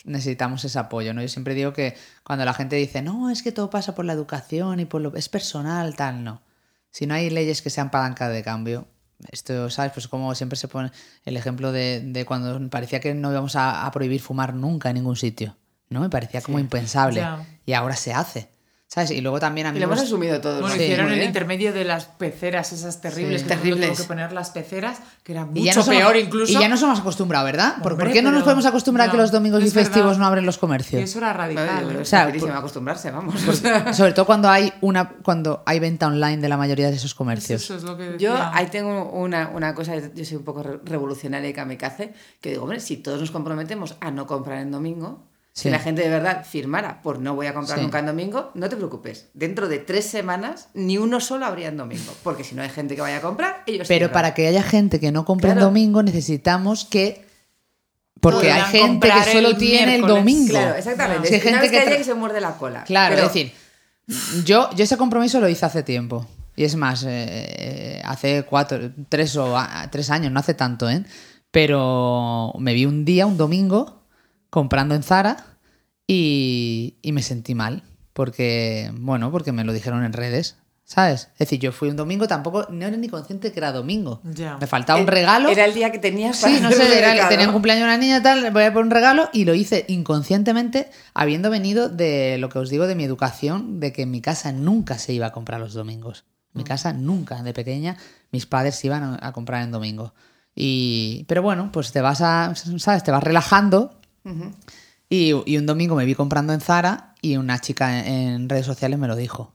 necesitamos 0.04 0.64
ese 0.64 0.78
apoyo, 0.78 1.12
¿no? 1.14 1.20
Yo 1.22 1.28
siempre 1.28 1.54
digo 1.54 1.72
que 1.72 1.94
cuando 2.24 2.44
la 2.44 2.54
gente 2.54 2.76
dice, 2.76 3.02
no, 3.02 3.30
es 3.30 3.42
que 3.42 3.52
todo 3.52 3.70
pasa 3.70 3.94
por 3.94 4.04
la 4.04 4.12
educación 4.14 4.80
y 4.80 4.84
por 4.86 5.00
lo... 5.02 5.14
es 5.16 5.28
personal, 5.28 5.94
tal, 5.96 6.24
no. 6.24 6.42
Si 6.90 7.06
no 7.06 7.14
hay 7.14 7.28
leyes 7.30 7.60
que 7.62 7.70
sean 7.70 7.90
palanca 7.90 8.28
de 8.28 8.42
cambio, 8.42 8.88
esto, 9.30 9.70
¿sabes? 9.70 9.92
Pues 9.92 10.08
como 10.08 10.34
siempre 10.34 10.56
se 10.56 10.68
pone 10.68 10.90
el 11.24 11.36
ejemplo 11.36 11.72
de, 11.72 12.00
de 12.00 12.24
cuando 12.24 12.68
parecía 12.70 13.00
que 13.00 13.14
no 13.14 13.30
íbamos 13.30 13.56
a, 13.56 13.86
a 13.86 13.90
prohibir 13.90 14.20
fumar 14.20 14.54
nunca 14.54 14.90
en 14.90 14.96
ningún 14.96 15.16
sitio, 15.16 15.56
¿no? 15.88 16.00
Me 16.00 16.10
parecía 16.10 16.40
como 16.40 16.58
impensable. 16.58 17.24
Y 17.66 17.72
ahora 17.72 17.96
se 17.96 18.12
hace, 18.12 18.48
¿sabes? 18.92 19.12
Y 19.12 19.20
luego 19.20 19.38
también 19.38 19.68
a 19.68 19.70
Y 19.70 19.74
mí 19.74 19.78
lo 19.78 19.84
hemos 19.86 20.00
asumido 20.00 20.40
todos. 20.40 20.60
Bueno, 20.62 20.74
¿no? 20.74 20.82
hicieron 20.82 21.12
el 21.12 21.22
intermedio 21.22 21.72
de 21.72 21.84
las 21.84 22.06
peceras, 22.06 22.72
esas 22.72 23.00
terribles, 23.00 23.42
Sí. 23.42 23.46
que 23.46 23.54
todo 23.54 23.62
Terribles. 23.62 23.88
tuvo 23.90 23.96
que 23.98 24.08
poner 24.08 24.32
las 24.32 24.50
peceras, 24.50 24.98
que 25.22 25.30
era 25.30 25.42
Y 25.42 25.60
mucho 25.60 25.76
no 25.78 25.82
somos- 25.84 25.88
peor 26.00 26.16
incluso. 26.16 26.52
Y 26.52 26.56
ya 26.60 26.68
nos 26.68 26.82
hemos 26.82 26.98
acostumbrado, 26.98 27.44
¿verdad? 27.44 27.74
¿Por, 27.76 27.82
por 27.82 27.92
Hombre, 27.92 28.12
qué 28.12 28.20
no 28.20 28.32
nos 28.32 28.42
podemos 28.42 28.66
acostumbrar 28.66 29.08
a 29.08 29.10
que 29.12 29.16
los 29.16 29.30
domingos 29.30 29.62
y 29.62 29.66
es 29.66 29.74
verdad. 29.74 29.90
festivos 29.92 30.18
no 30.18 30.26
abren 30.26 30.44
los 30.44 30.56
Y 30.56 30.58
comercios? 30.58 31.02
eso 31.02 31.18
era 31.18 31.32
yo 31.32 31.38
radical. 31.38 31.90
es 31.92 31.96
O 32.00 32.04
sea, 32.04 32.20
facilísimo 32.24 32.48
por- 32.50 32.58
acostumbrarse, 32.58 33.10
vamos. 33.12 33.34
Sobre 33.96 34.12
todo 34.12 34.26
cuando 34.26 34.50
hay 34.50 34.72
una 34.80 35.08
cuando 35.22 35.62
hay 35.66 35.78
venta 35.78 36.08
online 36.08 36.38
de 36.38 36.48
la 36.48 36.56
mayoría 36.56 36.90
de 36.90 36.96
esos 36.96 37.12
Es 37.12 37.14
comercios. 37.14 37.62
Eso 37.62 37.76
es 37.76 37.84
lo 37.84 37.96
que 37.96 38.16
Yo 38.18 38.32
decía. 38.32 38.50
ahí 38.52 38.66
tengo 38.66 39.04
una, 39.12 39.50
una 39.54 39.72
cosa, 39.74 39.94
yo 39.96 40.24
soy 40.24 40.36
un 40.36 40.44
poco 40.44 40.64
re- 40.64 40.80
revolucionaria 40.84 41.48
y 41.48 41.52
kamikaze, 41.52 42.12
que 42.40 42.50
digo, 42.50 42.64
hombre, 42.64 42.80
si 42.80 42.96
todos 42.96 43.20
nos 43.20 43.30
comprometemos 43.30 43.94
a 44.00 44.10
no 44.10 44.26
comprar 44.26 44.58
en 44.58 44.72
domingo, 44.72 45.29
Sí. 45.52 45.62
si 45.62 45.70
la 45.70 45.80
gente 45.80 46.02
de 46.02 46.08
verdad 46.08 46.44
firmara 46.44 47.02
por 47.02 47.18
no 47.18 47.34
voy 47.34 47.46
a 47.48 47.54
comprar 47.54 47.76
Sí. 47.78 47.84
nunca 47.84 47.98
en 47.98 48.06
domingo, 48.06 48.50
no 48.54 48.68
te 48.68 48.76
preocupes. 48.76 49.28
Dentro 49.34 49.68
de 49.68 49.78
tres 49.78 50.06
semanas, 50.06 50.68
ni 50.74 50.96
uno 50.96 51.20
solo 51.20 51.44
habría 51.44 51.68
en 51.68 51.76
domingo. 51.76 52.12
Porque 52.22 52.44
si 52.44 52.54
no 52.54 52.62
hay 52.62 52.68
gente 52.70 52.94
que 52.94 53.00
vaya 53.00 53.16
a 53.16 53.20
comprar, 53.20 53.64
ellos 53.66 53.88
Pero 53.88 53.98
cierran. 54.06 54.12
para 54.12 54.34
que 54.34 54.46
haya 54.46 54.62
gente 54.62 55.00
que 55.00 55.10
no 55.10 55.24
compre 55.24 55.50
en 55.50 55.58
domingo 55.58 56.02
necesitamos 56.02 56.84
que 56.84 57.26
porque 58.20 58.52
hay 58.52 58.62
gente 58.70 59.08
que 59.10 59.32
solo 59.32 59.48
el 59.48 59.56
tiene 59.58 59.96
el 59.96 60.02
domingo. 60.02 60.50
Claro, 60.50 60.74
exactamente. 60.76 61.28
Si 61.28 61.34
hay 61.34 61.40
gente 61.40 61.70
que 61.70 62.04
se 62.04 62.14
muerde 62.14 62.40
la 62.40 62.56
cola. 62.56 62.84
Claro, 62.84 63.14
Pero- 63.16 63.26
es 63.26 63.32
decir, 63.34 63.52
yo, 64.44 64.68
yo 64.76 64.84
ese 64.84 64.96
compromiso 64.96 65.40
lo 65.40 65.48
hice 65.48 65.66
hace 65.66 65.82
tiempo. 65.82 66.26
Y 66.54 66.64
es 66.64 66.76
más, 66.76 67.04
eh, 67.08 68.02
hace 68.04 68.42
cuatro, 68.44 68.90
tres 69.08 69.34
o 69.36 69.56
a- 69.56 69.88
tres 69.90 70.10
años, 70.10 70.30
no 70.32 70.38
hace 70.40 70.52
tanto, 70.54 70.88
¿eh? 70.90 71.02
Pero 71.50 72.52
me 72.58 72.74
vi 72.74 72.84
un 72.86 73.04
día, 73.04 73.26
un 73.26 73.36
domingo, 73.36 73.99
comprando 74.50 74.94
en 74.94 75.02
Zara 75.02 75.36
y, 76.06 76.96
y 77.02 77.12
me 77.12 77.22
sentí 77.22 77.54
mal. 77.54 77.82
Porque, 78.12 78.90
bueno, 78.94 79.30
porque 79.30 79.52
me 79.52 79.64
lo 79.64 79.72
dijeron 79.72 80.04
en 80.04 80.12
redes, 80.12 80.56
¿sabes? 80.84 81.28
Es 81.34 81.38
decir, 81.38 81.60
yo 81.60 81.70
fui 81.72 81.88
un 81.88 81.96
domingo, 81.96 82.26
tampoco, 82.26 82.66
no 82.70 82.84
era 82.86 82.96
ni 82.96 83.08
consciente 83.08 83.52
que 83.52 83.60
era 83.60 83.70
domingo. 83.72 84.20
Ya. 84.24 84.58
Me 84.58 84.66
faltaba 84.66 85.00
un 85.00 85.06
Eh, 85.06 85.10
regalo. 85.10 85.48
Era 85.48 85.64
el 85.64 85.72
día 85.72 85.92
que 85.92 85.98
tenías 86.00 86.38
para 86.40 86.52
Sí, 86.54 86.60
no 86.60 86.70
sé, 86.72 86.98
era- 86.98 87.28
tenía 87.28 87.46
un 87.46 87.52
cumpleaños 87.52 87.84
una 87.84 87.96
niña 87.96 88.20
tal, 88.22 88.50
voy 88.50 88.64
a 88.64 88.72
por 88.72 88.84
un 88.84 88.90
regalo 88.90 89.30
y 89.32 89.44
lo 89.44 89.54
hice 89.54 89.84
inconscientemente, 89.88 90.90
habiendo 91.14 91.48
venido 91.50 91.88
de 91.88 92.36
lo 92.38 92.48
que 92.48 92.58
os 92.58 92.68
digo 92.68 92.86
de 92.88 92.96
mi 92.96 93.04
educación, 93.04 93.78
de 93.80 93.92
que 93.92 94.02
en 94.02 94.10
mi 94.10 94.20
casa 94.20 94.50
nunca 94.52 94.98
se 94.98 95.12
iba 95.12 95.26
a 95.26 95.32
comprar 95.32 95.60
los 95.60 95.72
domingos. 95.72 96.24
Mi 96.52 96.64
casa 96.64 96.92
nunca, 96.92 97.44
de 97.44 97.54
pequeña, 97.54 97.96
mis 98.32 98.44
padres 98.46 98.74
se 98.74 98.88
iban 98.88 99.04
a, 99.04 99.18
a 99.28 99.32
comprar 99.32 99.62
en 99.62 99.70
domingo. 99.70 100.12
Y, 100.56 101.24
pero 101.28 101.42
bueno, 101.42 101.70
pues 101.72 101.92
te 101.92 102.00
vas 102.00 102.20
a, 102.22 102.52
¿sabes? 102.78 103.04
Te 103.04 103.12
vas 103.12 103.22
relajando 103.22 103.99
y, 105.08 105.32
y 105.46 105.56
un 105.56 105.66
domingo 105.66 105.94
me 105.94 106.04
vi 106.04 106.14
comprando 106.14 106.52
en 106.52 106.60
Zara 106.60 107.14
y 107.20 107.36
una 107.36 107.60
chica 107.60 108.06
en, 108.06 108.28
en 108.28 108.48
redes 108.48 108.66
sociales 108.66 108.98
me 108.98 109.08
lo 109.08 109.16
dijo. 109.16 109.54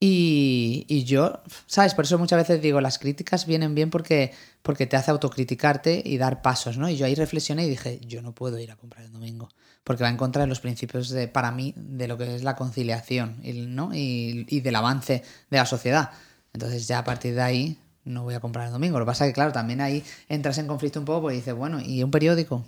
Y, 0.00 0.86
y 0.88 1.04
yo, 1.04 1.40
¿sabes? 1.66 1.94
Por 1.94 2.04
eso 2.04 2.18
muchas 2.18 2.38
veces 2.38 2.62
digo, 2.62 2.80
las 2.80 3.00
críticas 3.00 3.46
vienen 3.46 3.74
bien 3.74 3.90
porque, 3.90 4.32
porque 4.62 4.86
te 4.86 4.96
hace 4.96 5.10
autocriticarte 5.10 6.02
y 6.04 6.18
dar 6.18 6.40
pasos, 6.40 6.78
¿no? 6.78 6.88
Y 6.88 6.96
yo 6.96 7.04
ahí 7.06 7.16
reflexioné 7.16 7.66
y 7.66 7.70
dije, 7.70 7.98
yo 8.06 8.22
no 8.22 8.32
puedo 8.32 8.60
ir 8.60 8.70
a 8.70 8.76
comprar 8.76 9.04
el 9.04 9.12
domingo, 9.12 9.48
porque 9.82 10.04
va 10.04 10.08
en 10.08 10.16
contra 10.16 10.42
de 10.42 10.48
los 10.48 10.60
principios, 10.60 11.08
de, 11.08 11.26
para 11.26 11.50
mí, 11.50 11.74
de 11.76 12.06
lo 12.06 12.16
que 12.16 12.32
es 12.36 12.44
la 12.44 12.54
conciliación 12.54 13.40
¿no? 13.74 13.92
y, 13.92 14.46
y 14.48 14.60
del 14.60 14.76
avance 14.76 15.24
de 15.50 15.56
la 15.56 15.66
sociedad. 15.66 16.10
Entonces 16.52 16.86
ya 16.86 17.00
a 17.00 17.04
partir 17.04 17.34
de 17.34 17.42
ahí 17.42 17.78
no 18.04 18.22
voy 18.22 18.34
a 18.34 18.40
comprar 18.40 18.66
el 18.66 18.72
domingo. 18.72 19.00
Lo 19.00 19.04
que 19.04 19.10
pasa 19.10 19.26
es 19.26 19.30
que, 19.30 19.34
claro, 19.34 19.50
también 19.50 19.80
ahí 19.80 20.04
entras 20.28 20.58
en 20.58 20.68
conflicto 20.68 21.00
un 21.00 21.06
poco 21.06 21.22
porque 21.22 21.36
dices, 21.36 21.54
bueno, 21.54 21.80
¿y 21.80 22.04
un 22.04 22.12
periódico? 22.12 22.64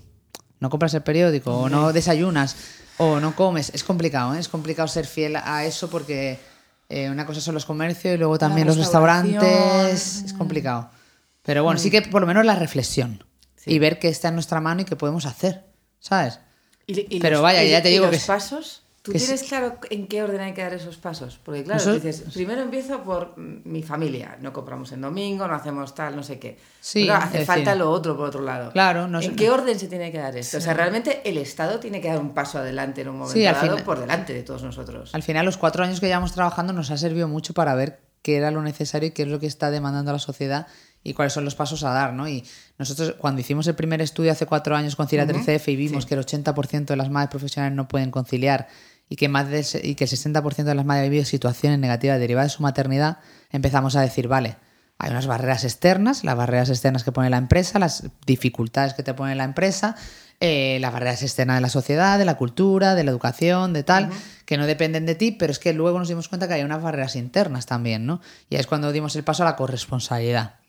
No 0.61 0.71
compras 0.71 0.95
el 0.95 1.03
periódico 1.03 1.53
o 1.57 1.69
no 1.69 1.93
desayunas 1.93 2.57
o 2.99 3.19
no 3.21 3.35
comes. 3.35 3.71
Es 3.75 3.83
complicado, 3.85 4.35
¿eh? 4.35 4.39
es 4.39 4.49
complicado 4.49 4.87
ser 4.89 5.07
fiel 5.07 5.37
a 5.37 5.65
eso 5.65 5.89
porque 5.91 6.39
eh, 6.89 7.09
una 7.11 7.25
cosa 7.27 7.41
son 7.41 7.55
los 7.55 7.65
comercios 7.65 8.15
y 8.15 8.19
luego 8.19 8.39
también 8.39 8.67
los 8.67 8.77
restaurantes. 8.77 10.23
Es 10.25 10.33
complicado. 10.33 10.91
Pero 11.43 11.65
bueno, 11.65 11.79
sí 11.81 11.91
que 11.91 12.03
por 12.03 12.21
lo 12.21 12.27
menos 12.27 12.45
la 12.45 12.55
reflexión 12.55 13.25
Sí. 13.57 13.73
y 13.73 13.79
ver 13.79 13.99
qué 13.99 14.09
está 14.09 14.29
en 14.29 14.35
nuestra 14.35 14.61
mano 14.61 14.81
y 14.83 14.85
qué 14.85 14.97
podemos 14.97 15.27
hacer, 15.27 15.65
¿sabes? 15.99 16.39
Y- 16.87 17.17
y 17.17 17.21
Pero 17.21 17.37
los- 17.37 17.43
vaya, 17.43 17.63
y- 17.63 17.71
ya 17.71 17.83
te 17.83 17.91
y 17.91 17.93
digo 17.93 18.07
los 18.07 18.17
que- 18.21 18.27
pasos. 18.27 18.83
¿Tú 19.03 19.13
tienes 19.13 19.41
sí. 19.41 19.47
claro 19.49 19.79
en 19.89 20.07
qué 20.09 20.23
orden 20.23 20.43
hay 20.43 20.53
que 20.53 20.61
dar 20.63 20.75
esos 20.75 20.99
pasos? 20.99 21.41
Porque 21.43 21.65
claro, 21.65 21.83
tú 21.83 21.93
dices, 21.95 22.23
primero 22.35 22.61
empiezo 22.61 23.03
por 23.03 23.35
mi 23.39 23.83
familia. 23.83 24.37
No 24.43 24.53
compramos 24.53 24.93
en 24.93 25.01
domingo, 25.01 25.49
no 25.49 25.55
hacemos 25.55 25.95
tal, 25.95 26.15
no 26.17 26.23
sé 26.23 26.39
qué. 26.39 26.59
Sí, 26.81 27.05
Pero 27.05 27.15
hace 27.15 27.47
falta 27.47 27.75
lo 27.75 27.91
otro 27.91 28.15
por 28.15 28.29
otro 28.29 28.43
lado. 28.43 28.73
Claro, 28.73 29.09
no 29.09 29.21
¿En 29.23 29.37
qué 29.37 29.49
orden 29.51 29.79
se 29.79 29.89
tiene 29.89 30.13
que 30.13 30.19
dar 30.19 30.37
esto? 30.37 30.59
O 30.59 30.61
sea, 30.61 30.75
realmente 30.75 31.23
el 31.25 31.39
Estado 31.39 31.81
tiene 31.81 32.03
que 32.03 32.09
dar 32.09 32.19
un 32.19 32.35
paso 32.35 32.59
adelante 32.59 33.01
en 33.01 33.09
un 33.09 33.15
momento 33.17 33.33
Sí, 33.39 33.43
dado 33.45 33.61
final- 33.61 33.85
por 33.85 34.01
delante 34.01 34.35
de 34.35 34.43
todos 34.43 34.63
nosotros. 34.63 35.15
Al 35.15 35.23
final, 35.23 35.47
los 35.47 35.57
cuatro 35.57 35.83
años 35.83 35.99
que 35.99 36.07
llevamos 36.07 36.33
trabajando 36.35 36.75
nos 36.75 36.91
ha 36.91 36.99
servido 36.99 37.27
mucho 37.27 37.55
para 37.55 37.75
ver 37.75 38.01
qué 38.21 38.37
era 38.37 38.51
lo 38.51 38.61
necesario 38.61 39.09
y 39.09 39.13
qué 39.13 39.23
es 39.23 39.29
lo 39.29 39.41
que 39.41 39.47
está 39.47 39.71
demandando 39.71 40.13
la 40.13 40.19
sociedad 40.19 40.67
y 41.03 41.15
cuáles 41.15 41.33
son 41.33 41.47
los 41.47 41.55
pasos 41.55 41.83
a 41.85 41.91
dar, 41.95 42.13
¿no? 42.13 42.29
Y 42.29 42.45
nosotros, 42.77 43.15
cuando 43.17 43.41
hicimos 43.41 43.67
el 43.67 43.75
primer 43.75 44.03
estudio 44.03 44.31
hace 44.33 44.45
cuatro 44.45 44.77
años 44.77 44.95
con 44.95 45.09
Cira 45.09 45.27
13F 45.27 45.73
y 45.73 45.77
vimos 45.77 46.05
que 46.05 46.13
el 46.15 46.21
80% 46.21 46.85
de 46.93 46.97
las 46.97 47.09
madres 47.09 47.31
profesionales 47.31 47.75
no 47.75 47.89
pueden 47.89 48.11
conciliar 48.11 48.69
y 49.11 49.17
que, 49.17 49.29
más 49.29 49.49
de, 49.49 49.67
y 49.83 49.97
que 49.97 50.05
el 50.05 50.11
60% 50.11 50.65
de 50.65 50.75
las 50.75 50.87
madres 50.87 51.03
ha 51.03 51.11
vivido 51.11 51.25
situaciones 51.27 51.79
negativas 51.81 52.19
derivadas 52.19 52.53
de 52.53 52.57
su 52.57 52.63
maternidad, 52.63 53.19
empezamos 53.51 53.97
a 53.97 54.01
decir, 54.01 54.29
vale, 54.29 54.57
Hay 54.99 55.11
unas 55.11 55.27
barreras 55.27 55.65
externas, 55.65 56.25
las 56.25 56.37
barreras 56.37 56.69
externas 56.71 57.05
que 57.05 57.11
pone 57.11 57.29
la 57.29 57.39
empresa, 57.39 57.79
las 57.79 58.05
dificultades 58.25 58.95
que 58.95 59.03
te 59.03 59.13
pone 59.13 59.35
la 59.35 59.45
empresa, 59.45 59.97
eh, 60.39 60.79
las 60.81 60.93
barreras 60.93 61.23
externas 61.23 61.57
de 61.57 61.61
la 61.61 61.71
sociedad, 61.71 62.19
de 62.19 62.25
la 62.25 62.37
cultura, 62.37 62.95
de 62.95 63.03
la 63.03 63.11
educación, 63.11 63.73
de 63.73 63.83
tal, 63.83 64.11
que 64.47 64.57
no 64.57 64.67
dependen 64.67 65.07
de 65.07 65.17
ti, 65.17 65.33
pero 65.33 65.51
es 65.51 65.59
que 65.59 65.73
luego 65.73 65.99
nos 65.99 66.09
dimos 66.09 66.29
cuenta 66.29 66.47
que 66.47 66.55
hay 66.55 66.63
unas 66.63 66.81
barreras 66.81 67.17
internas 67.17 67.67
también, 67.67 68.07
¿no? 68.07 68.21
Y 68.49 68.57
es 68.57 68.67
cuando 68.69 68.93
dimos 68.93 69.17
el 69.17 69.25
paso 69.25 69.43
a 69.43 69.47
la 69.47 69.57
corresponsabilidad. 69.57 70.60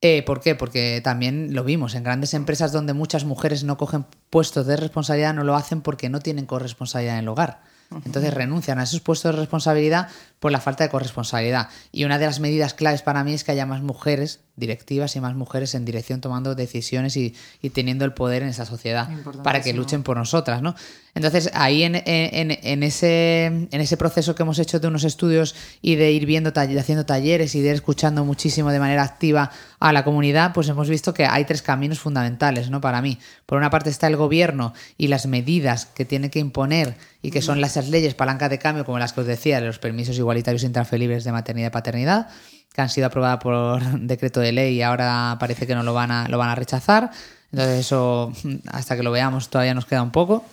Eh, 0.00 0.22
¿Por 0.22 0.40
qué? 0.40 0.54
Porque 0.54 1.00
también 1.02 1.54
lo 1.54 1.64
vimos 1.64 1.94
en 1.94 2.04
grandes 2.04 2.32
empresas 2.34 2.70
donde 2.72 2.92
muchas 2.92 3.24
mujeres 3.24 3.64
no 3.64 3.76
cogen 3.76 4.06
puestos 4.30 4.66
de 4.66 4.76
responsabilidad, 4.76 5.34
no 5.34 5.42
lo 5.42 5.56
hacen 5.56 5.80
porque 5.80 6.08
no 6.08 6.20
tienen 6.20 6.46
corresponsabilidad 6.46 7.16
en 7.16 7.24
el 7.24 7.28
hogar. 7.28 7.62
Entonces 8.04 8.34
renuncian 8.34 8.78
a 8.78 8.82
esos 8.82 9.00
puestos 9.00 9.32
de 9.32 9.40
responsabilidad 9.40 10.08
por 10.40 10.52
la 10.52 10.60
falta 10.60 10.84
de 10.84 10.90
corresponsabilidad. 10.90 11.68
Y 11.92 12.04
una 12.04 12.18
de 12.18 12.26
las 12.26 12.40
medidas 12.40 12.74
claves 12.74 13.02
para 13.02 13.24
mí 13.24 13.34
es 13.34 13.44
que 13.44 13.52
haya 13.52 13.66
más 13.66 13.82
mujeres 13.82 14.40
directivas 14.58 15.14
y 15.14 15.20
más 15.20 15.34
mujeres 15.34 15.74
en 15.74 15.84
dirección 15.84 16.20
tomando 16.20 16.54
decisiones 16.54 17.16
y, 17.16 17.34
teniendo 17.72 18.04
el 18.04 18.12
poder 18.12 18.42
en 18.42 18.48
esa 18.48 18.66
sociedad 18.66 19.08
para 19.44 19.62
que 19.62 19.72
luchen 19.72 20.02
por 20.02 20.16
nosotras, 20.16 20.62
¿no? 20.62 20.74
Entonces, 21.14 21.50
ahí 21.54 21.82
en, 21.82 21.96
ese, 21.96 23.46
en 23.46 23.80
ese 23.80 23.96
proceso 23.96 24.34
que 24.34 24.42
hemos 24.42 24.58
hecho 24.58 24.78
de 24.78 24.86
unos 24.86 25.04
estudios 25.04 25.54
y 25.82 25.96
de 25.96 26.12
ir 26.12 26.26
viendo, 26.26 26.52
haciendo 26.54 27.06
talleres 27.06 27.54
y 27.54 27.60
de 27.60 27.70
ir 27.70 27.74
escuchando 27.74 28.24
muchísimo 28.24 28.70
de 28.70 28.78
manera 28.78 29.02
activa 29.02 29.50
a 29.80 29.92
la 29.92 30.04
comunidad, 30.04 30.52
pues 30.52 30.68
hemos 30.68 30.88
visto 30.88 31.14
que 31.14 31.26
hay 31.26 31.44
tres 31.44 31.62
caminos 31.62 31.98
fundamentales, 31.98 32.70
¿no? 32.70 32.80
Para 32.80 33.02
mí. 33.02 33.18
Por 33.46 33.58
una 33.58 33.70
parte 33.70 33.90
está 33.90 34.06
el 34.06 34.16
gobierno 34.16 34.74
y 34.96 35.08
las 35.08 35.26
medidas 35.26 35.86
que 35.86 36.04
tiene 36.04 36.30
que 36.30 36.38
imponer 36.38 36.96
y 37.20 37.30
que 37.30 37.42
son 37.42 37.60
las 37.60 37.76
leyes 37.88 38.14
palanca 38.14 38.48
de 38.48 38.58
cambio, 38.58 38.84
como 38.84 38.98
las 38.98 39.12
que 39.12 39.22
os 39.22 39.26
decía, 39.26 39.60
los 39.60 39.78
permisos 39.78 40.18
igualitarios 40.28 40.62
intransferibles 40.62 41.24
de 41.24 41.32
maternidad 41.32 41.68
y 41.68 41.70
paternidad, 41.70 42.28
que 42.72 42.80
han 42.80 42.90
sido 42.90 43.06
aprobadas 43.06 43.38
por 43.38 43.82
decreto 44.00 44.40
de 44.40 44.52
ley 44.52 44.76
y 44.76 44.82
ahora 44.82 45.36
parece 45.40 45.66
que 45.66 45.74
no 45.74 45.82
lo 45.82 45.94
van 45.94 46.10
a, 46.10 46.28
lo 46.28 46.38
van 46.38 46.50
a 46.50 46.54
rechazar. 46.54 47.10
Entonces 47.50 47.80
eso, 47.80 48.32
hasta 48.70 48.96
que 48.96 49.02
lo 49.02 49.10
veamos, 49.10 49.48
todavía 49.48 49.74
nos 49.74 49.86
queda 49.86 50.02
un 50.02 50.12
poco. 50.12 50.44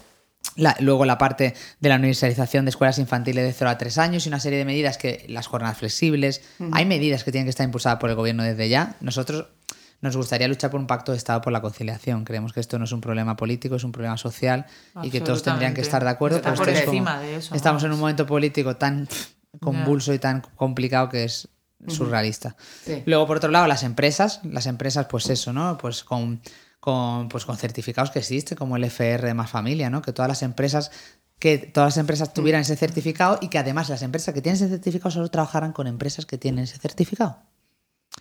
luego 0.79 1.03
la 1.03 1.17
parte 1.17 1.53
de 1.81 1.89
la 1.89 1.95
universalización 1.95 2.63
de 2.63 2.69
escuelas 2.69 2.99
infantiles 2.99 3.43
de 3.43 3.51
0 3.51 3.69
a 3.71 3.77
3 3.77 3.97
años 3.97 4.25
y 4.25 4.29
una 4.29 4.39
serie 4.39 4.57
de 4.57 4.65
medidas 4.65 4.97
que 4.97 5.25
las 5.27 5.47
jornadas 5.47 5.77
flexibles, 5.77 6.41
hay 6.71 6.85
medidas 6.85 7.25
que 7.25 7.31
tienen 7.33 7.45
que 7.45 7.49
estar 7.49 7.65
impulsadas 7.65 7.99
por 7.99 8.09
el 8.09 8.15
gobierno 8.15 8.43
desde 8.43 8.69
ya. 8.69 8.95
Nosotros 9.01 9.47
nos 10.01 10.15
gustaría 10.15 10.47
luchar 10.47 10.71
por 10.71 10.79
un 10.79 10.88
pacto 10.88 11.11
de 11.11 11.17
Estado 11.17 11.41
por 11.41 11.51
la 11.51 11.61
conciliación. 11.61 12.25
Creemos 12.25 12.53
que 12.53 12.59
esto 12.59 12.77
no 12.77 12.85
es 12.85 12.91
un 12.91 13.01
problema 13.01 13.35
político, 13.35 13.75
es 13.75 13.83
un 13.83 13.91
problema 13.91 14.17
social 14.17 14.65
y 15.01 15.09
que 15.09 15.21
todos 15.21 15.43
tendrían 15.43 15.73
que 15.73 15.81
estar 15.81 16.03
de 16.03 16.09
acuerdo. 16.09 16.41
pero 16.41 16.55
por 16.55 16.69
encima 16.69 17.19
de 17.19 17.38
eso, 17.38 17.55
estamos 17.55 17.83
en 17.83 17.91
un 17.91 17.99
momento 17.99 18.25
político 18.25 18.75
tan 18.75 19.07
convulso 19.59 20.13
y 20.13 20.19
tan 20.19 20.41
complicado 20.55 21.09
que 21.09 21.23
es 21.25 21.47
surrealista. 21.87 22.55
Luego, 23.05 23.27
por 23.27 23.37
otro 23.37 23.51
lado, 23.51 23.67
las 23.67 23.83
empresas, 23.83 24.39
las 24.43 24.65
empresas, 24.65 25.07
pues 25.07 25.29
eso, 25.29 25.53
¿no? 25.53 25.77
Pues 25.77 26.03
con, 26.03 26.41
con, 26.79 27.29
pues 27.29 27.45
con 27.45 27.57
certificados 27.57 28.11
que 28.11 28.19
existen, 28.19 28.57
como 28.57 28.77
el 28.77 28.83
FR 28.85 29.27
de 29.27 29.33
Más 29.33 29.49
Familia, 29.49 29.89
¿no? 29.89 30.01
Que 30.01 30.13
todas 30.13 30.29
las 30.29 30.43
empresas 30.43 30.91
que 31.39 31.57
todas 31.57 31.89
las 31.89 31.97
empresas 31.97 32.33
tuvieran 32.33 32.61
ese 32.61 32.75
certificado 32.77 33.37
y 33.41 33.49
que 33.49 33.57
además 33.57 33.89
las 33.89 34.01
empresas 34.01 34.33
que 34.33 34.41
tienen 34.41 34.55
ese 34.55 34.69
certificado 34.69 35.11
solo 35.11 35.29
trabajaran 35.29 35.73
con 35.73 35.85
empresas 35.85 36.25
que 36.25 36.37
tienen 36.37 36.63
ese 36.63 36.77
certificado. 36.77 37.39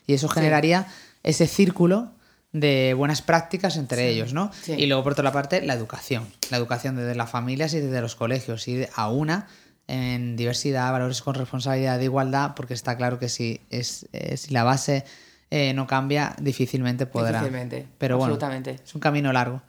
Y 0.06 0.14
eso 0.14 0.28
generaría 0.28 0.88
ese 1.22 1.46
círculo 1.46 2.12
de 2.52 2.94
buenas 2.94 3.22
prácticas 3.22 3.76
entre 3.76 4.08
ellos, 4.08 4.32
¿no? 4.32 4.50
Y 4.66 4.86
luego, 4.86 5.02
por 5.02 5.12
otra 5.12 5.32
parte, 5.32 5.62
la 5.62 5.74
educación. 5.74 6.28
La 6.50 6.56
educación 6.56 6.96
desde 6.96 7.14
las 7.14 7.30
familias 7.30 7.74
y 7.74 7.80
desde 7.80 8.00
los 8.00 8.14
colegios. 8.14 8.68
Y 8.68 8.86
a 8.94 9.08
una 9.08 9.48
en 9.86 10.36
diversidad, 10.36 10.90
valores 10.92 11.22
con 11.22 11.34
responsabilidad 11.34 11.98
de 11.98 12.04
igualdad, 12.04 12.54
porque 12.54 12.74
está 12.74 12.96
claro 12.96 13.18
que 13.18 13.28
si, 13.28 13.60
es, 13.70 14.06
eh, 14.12 14.36
si 14.36 14.52
la 14.52 14.64
base 14.64 15.04
eh, 15.50 15.72
no 15.74 15.86
cambia, 15.86 16.34
difícilmente 16.40 17.06
podrá. 17.06 17.38
Difícilmente, 17.40 17.86
Pero 17.98 18.18
bueno, 18.18 18.36
es 18.36 18.94
un 18.94 19.00
camino 19.00 19.32
largo. 19.32 19.62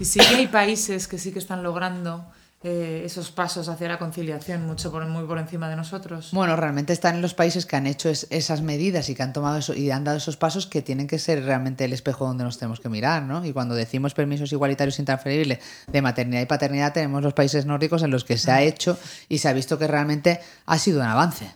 Y 0.00 0.04
sí 0.04 0.20
que 0.20 0.36
hay 0.36 0.46
países 0.48 1.06
que 1.06 1.18
sí 1.18 1.32
que 1.32 1.38
están 1.38 1.62
logrando 1.62 2.26
eh, 2.68 3.02
esos 3.04 3.30
pasos 3.30 3.68
hacia 3.68 3.86
la 3.86 3.96
conciliación 3.96 4.66
mucho 4.66 4.90
por, 4.90 5.06
muy 5.06 5.24
por 5.24 5.38
encima 5.38 5.68
de 5.68 5.76
nosotros? 5.76 6.30
Bueno, 6.32 6.56
realmente 6.56 6.92
están 6.92 7.14
en 7.14 7.22
los 7.22 7.32
países 7.32 7.64
que 7.64 7.76
han 7.76 7.86
hecho 7.86 8.08
esas 8.08 8.60
medidas 8.60 9.08
y 9.08 9.14
que 9.14 9.22
han 9.22 9.32
tomado 9.32 9.56
eso, 9.56 9.72
y 9.72 9.92
han 9.92 10.02
dado 10.02 10.16
esos 10.16 10.36
pasos 10.36 10.66
que 10.66 10.82
tienen 10.82 11.06
que 11.06 11.20
ser 11.20 11.44
realmente 11.44 11.84
el 11.84 11.92
espejo 11.92 12.26
donde 12.26 12.42
nos 12.42 12.58
tenemos 12.58 12.80
que 12.80 12.88
mirar, 12.88 13.22
¿no? 13.22 13.44
Y 13.44 13.52
cuando 13.52 13.76
decimos 13.76 14.14
permisos 14.14 14.50
igualitarios 14.50 14.98
intransferibles 14.98 15.60
de 15.86 16.02
maternidad 16.02 16.42
y 16.42 16.46
paternidad, 16.46 16.92
tenemos 16.92 17.22
los 17.22 17.34
países 17.34 17.66
nórdicos 17.66 18.02
en 18.02 18.10
los 18.10 18.24
que 18.24 18.36
se 18.36 18.50
ha 18.50 18.60
hecho 18.62 18.98
y 19.28 19.38
se 19.38 19.48
ha 19.48 19.52
visto 19.52 19.78
que 19.78 19.86
realmente 19.86 20.40
ha 20.66 20.78
sido 20.78 21.02
un 21.02 21.06
avance. 21.06 21.54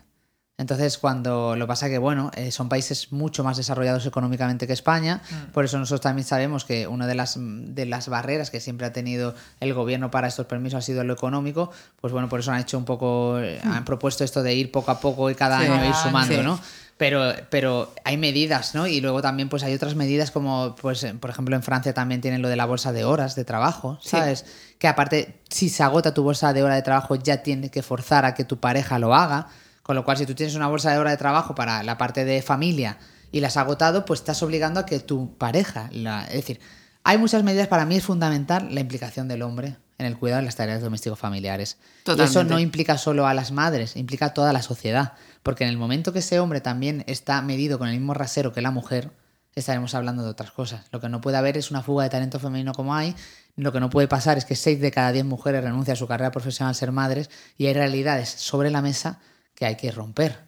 Entonces, 0.61 0.99
cuando 0.99 1.57
lo 1.57 1.67
pasa 1.67 1.89
que, 1.89 1.97
bueno, 1.97 2.31
eh, 2.37 2.53
son 2.53 2.69
países 2.69 3.13
mucho 3.13 3.43
más 3.43 3.57
desarrollados 3.57 4.05
económicamente 4.05 4.67
que 4.67 4.75
España, 4.75 5.23
mm. 5.31 5.53
por 5.53 5.65
eso 5.65 5.79
nosotros 5.79 6.03
también 6.03 6.27
sabemos 6.27 6.67
que 6.67 6.87
una 6.87 7.07
de 7.07 7.15
las, 7.15 7.39
de 7.39 7.87
las 7.87 8.11
barreras 8.11 8.51
que 8.51 8.61
siempre 8.61 8.87
ha 8.87 8.93
tenido 8.93 9.35
el 9.61 9.73
gobierno 9.73 10.11
para 10.11 10.29
estos 10.29 10.45
permisos 10.45 10.77
ha 10.77 10.83
sido 10.83 11.03
lo 11.03 11.15
económico, 11.15 11.71
pues 12.03 12.13
bueno, 12.13 12.29
por 12.29 12.41
eso 12.41 12.53
han 12.53 12.61
hecho 12.61 12.77
un 12.77 12.85
poco, 12.85 13.41
eh, 13.41 13.59
mm. 13.65 13.73
han 13.73 13.85
propuesto 13.87 14.23
esto 14.23 14.43
de 14.43 14.53
ir 14.53 14.71
poco 14.71 14.91
a 14.91 15.01
poco 15.01 15.31
y 15.31 15.35
cada 15.35 15.61
año 15.61 15.83
ir 15.83 15.95
sumando, 15.95 16.43
¿no? 16.43 16.61
Pero, 16.99 17.33
pero 17.49 17.95
hay 18.05 18.19
medidas, 18.19 18.75
¿no? 18.75 18.87
Y 18.87 19.01
luego 19.01 19.23
también 19.23 19.49
pues 19.49 19.63
hay 19.63 19.73
otras 19.73 19.95
medidas 19.95 20.31
como, 20.31 20.77
pues, 20.79 21.07
por 21.21 21.31
ejemplo, 21.31 21.57
en 21.57 21.63
Francia 21.63 21.95
también 21.95 22.21
tienen 22.21 22.43
lo 22.43 22.49
de 22.51 22.57
la 22.57 22.67
bolsa 22.67 22.93
de 22.93 23.05
horas 23.05 23.35
de 23.35 23.47
trabajo, 23.47 23.99
¿sabes? 24.03 24.45
Que 24.79 24.89
aparte, 24.89 25.41
si 25.49 25.71
se 25.71 25.83
agota 25.83 26.13
tu 26.13 26.23
bolsa 26.23 26.53
de 26.53 26.63
hora 26.63 26.75
de 26.75 26.83
trabajo, 26.83 27.15
ya 27.15 27.39
tiene 27.39 27.71
que 27.71 27.83
forzar 27.83 28.27
a 28.27 28.35
que 28.35 28.45
tu 28.45 28.61
pareja 28.61 28.99
lo 28.99 29.15
haga. 29.15 29.49
Con 29.91 29.97
lo 29.97 30.05
cual, 30.05 30.19
si 30.19 30.25
tú 30.25 30.37
tienes 30.37 30.55
una 30.55 30.69
bolsa 30.69 30.93
de 30.93 30.99
hora 30.99 31.11
de 31.11 31.17
trabajo 31.17 31.57
para 31.57 31.83
la 31.83 31.99
parte 31.99 32.25
de 32.25 32.43
familia 32.43 32.99
y 33.33 33.41
la 33.41 33.49
has 33.49 33.57
agotado, 33.57 34.05
pues 34.05 34.21
estás 34.21 34.41
obligando 34.41 34.79
a 34.79 34.87
que 34.87 35.01
tu 35.01 35.37
pareja, 35.37 35.89
la... 35.91 36.27
es 36.29 36.35
decir, 36.35 36.61
hay 37.03 37.19
muchas 37.19 37.43
medidas, 37.43 37.67
para 37.67 37.85
mí 37.85 37.97
es 37.97 38.05
fundamental 38.05 38.73
la 38.73 38.79
implicación 38.79 39.27
del 39.27 39.43
hombre 39.43 39.79
en 39.99 40.07
el 40.07 40.17
cuidado 40.17 40.43
de 40.43 40.47
las 40.47 40.55
tareas 40.55 40.81
domésticos 40.81 41.19
familiares. 41.19 41.77
Y 42.07 42.21
eso 42.21 42.45
no 42.45 42.61
implica 42.61 42.99
solo 42.99 43.27
a 43.27 43.35
las 43.35 43.51
madres, 43.51 43.97
implica 43.97 44.27
a 44.27 44.33
toda 44.33 44.53
la 44.53 44.63
sociedad. 44.63 45.15
Porque 45.43 45.65
en 45.65 45.71
el 45.71 45.77
momento 45.77 46.13
que 46.13 46.21
ese 46.21 46.39
hombre 46.39 46.61
también 46.61 47.03
está 47.09 47.43
medido 47.43 47.77
con 47.81 47.89
el 47.89 47.99
mismo 47.99 48.15
rasero 48.15 48.53
que 48.53 48.63
la 48.63 48.71
mujer, 48.71 49.11
estaremos 49.57 49.97
hablando 49.97 50.23
de 50.23 50.31
otras 50.31 50.53
cosas. 50.53 50.87
Lo 50.93 51.01
que 51.01 51.09
no 51.09 51.21
puede 51.21 51.37
haber 51.37 51.57
es 51.57 51.73
una 51.73 51.83
fuga 51.83 52.05
de 52.05 52.11
talento 52.11 52.39
femenino 52.39 52.75
como 52.75 52.95
hay. 52.95 53.17
Lo 53.57 53.73
que 53.73 53.81
no 53.81 53.91
puede 53.91 54.07
pasar 54.07 54.39
es 54.39 54.45
que 54.45 54.55
seis 54.55 54.81
de 54.81 54.93
cada 54.93 55.11
diez 55.11 55.25
mujeres 55.25 55.65
renuncian 55.65 55.95
a 55.95 55.99
su 55.99 56.07
carrera 56.07 56.31
profesional 56.31 56.69
al 56.69 56.77
ser 56.77 56.93
madres 56.93 57.29
y 57.59 57.67
hay 57.67 57.75
realidades 57.75 58.29
sobre 58.29 58.71
la 58.71 58.83
mesa 58.83 59.19
que 59.61 59.67
hay 59.67 59.77
que 59.77 59.93
romper. 59.93 60.39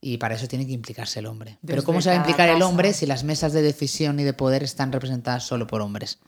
Y 0.00 0.16
para 0.16 0.34
eso 0.34 0.48
tiene 0.48 0.66
que 0.66 0.72
implicarse 0.72 1.20
el 1.20 1.26
hombre. 1.26 1.58
Pero 1.64 1.84
¿cómo 1.84 2.00
se 2.00 2.08
va 2.08 2.14
a 2.14 2.18
implicar 2.18 2.48
el 2.48 2.62
hombre 2.62 2.94
si 2.94 3.06
las 3.06 3.22
mesas 3.22 3.52
de 3.52 3.60
decisión 3.60 4.18
y 4.18 4.24
de 4.24 4.32
poder 4.32 4.64
están 4.64 4.90
representadas 4.90 5.44
solo 5.44 5.66
por 5.66 5.82
hombres? 5.82 6.18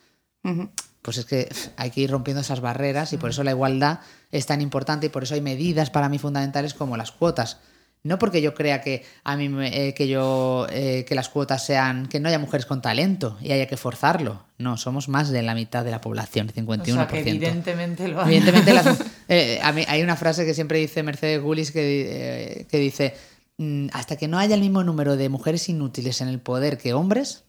Pues 1.00 1.16
es 1.16 1.24
que 1.24 1.48
hay 1.78 1.90
que 1.90 2.02
ir 2.02 2.10
rompiendo 2.10 2.42
esas 2.42 2.60
barreras 2.60 3.14
y 3.14 3.16
por 3.16 3.30
eso 3.30 3.42
la 3.42 3.52
igualdad 3.52 4.00
es 4.30 4.44
tan 4.44 4.60
importante 4.60 5.06
y 5.06 5.08
por 5.08 5.22
eso 5.22 5.34
hay 5.34 5.40
medidas 5.40 5.88
para 5.88 6.10
mí 6.10 6.18
fundamentales 6.18 6.74
como 6.74 6.98
las 6.98 7.12
cuotas. 7.12 7.60
No 8.06 8.18
porque 8.18 8.42
yo 8.42 8.52
crea 8.52 8.82
que 8.82 9.02
a 9.24 9.34
mí 9.34 9.48
eh, 9.64 9.94
que 9.94 10.06
yo 10.08 10.66
eh, 10.68 11.06
que 11.08 11.14
las 11.14 11.30
cuotas 11.30 11.64
sean 11.64 12.06
que 12.06 12.20
no 12.20 12.28
haya 12.28 12.38
mujeres 12.38 12.66
con 12.66 12.82
talento 12.82 13.38
y 13.40 13.50
haya 13.50 13.66
que 13.66 13.78
forzarlo. 13.78 14.42
No, 14.58 14.76
somos 14.76 15.08
más 15.08 15.30
de 15.30 15.40
la 15.40 15.54
mitad 15.54 15.86
de 15.86 15.90
la 15.90 16.02
población, 16.02 16.48
51%. 16.48 17.08
evidentemente 17.14 18.06
lo 18.08 18.22
hay. 18.22 18.36
Evidentemente 18.36 18.98
eh, 19.28 19.58
a 19.62 19.72
mí 19.72 19.86
hay 19.88 20.02
una 20.02 20.16
frase 20.16 20.44
que 20.44 20.52
siempre 20.52 20.78
dice 20.80 21.02
Mercedes 21.02 21.40
Gullis 21.40 21.72
que, 21.72 22.66
que 22.70 22.76
dice 22.76 23.14
mm, 23.56 23.86
hasta 23.94 24.16
que 24.16 24.28
no 24.28 24.38
haya 24.38 24.54
el 24.54 24.60
mismo 24.60 24.84
número 24.84 25.16
de 25.16 25.30
mujeres 25.30 25.66
inútiles 25.70 26.20
en 26.20 26.28
el 26.28 26.40
poder 26.40 26.76
que 26.76 26.92
hombres, 26.92 27.44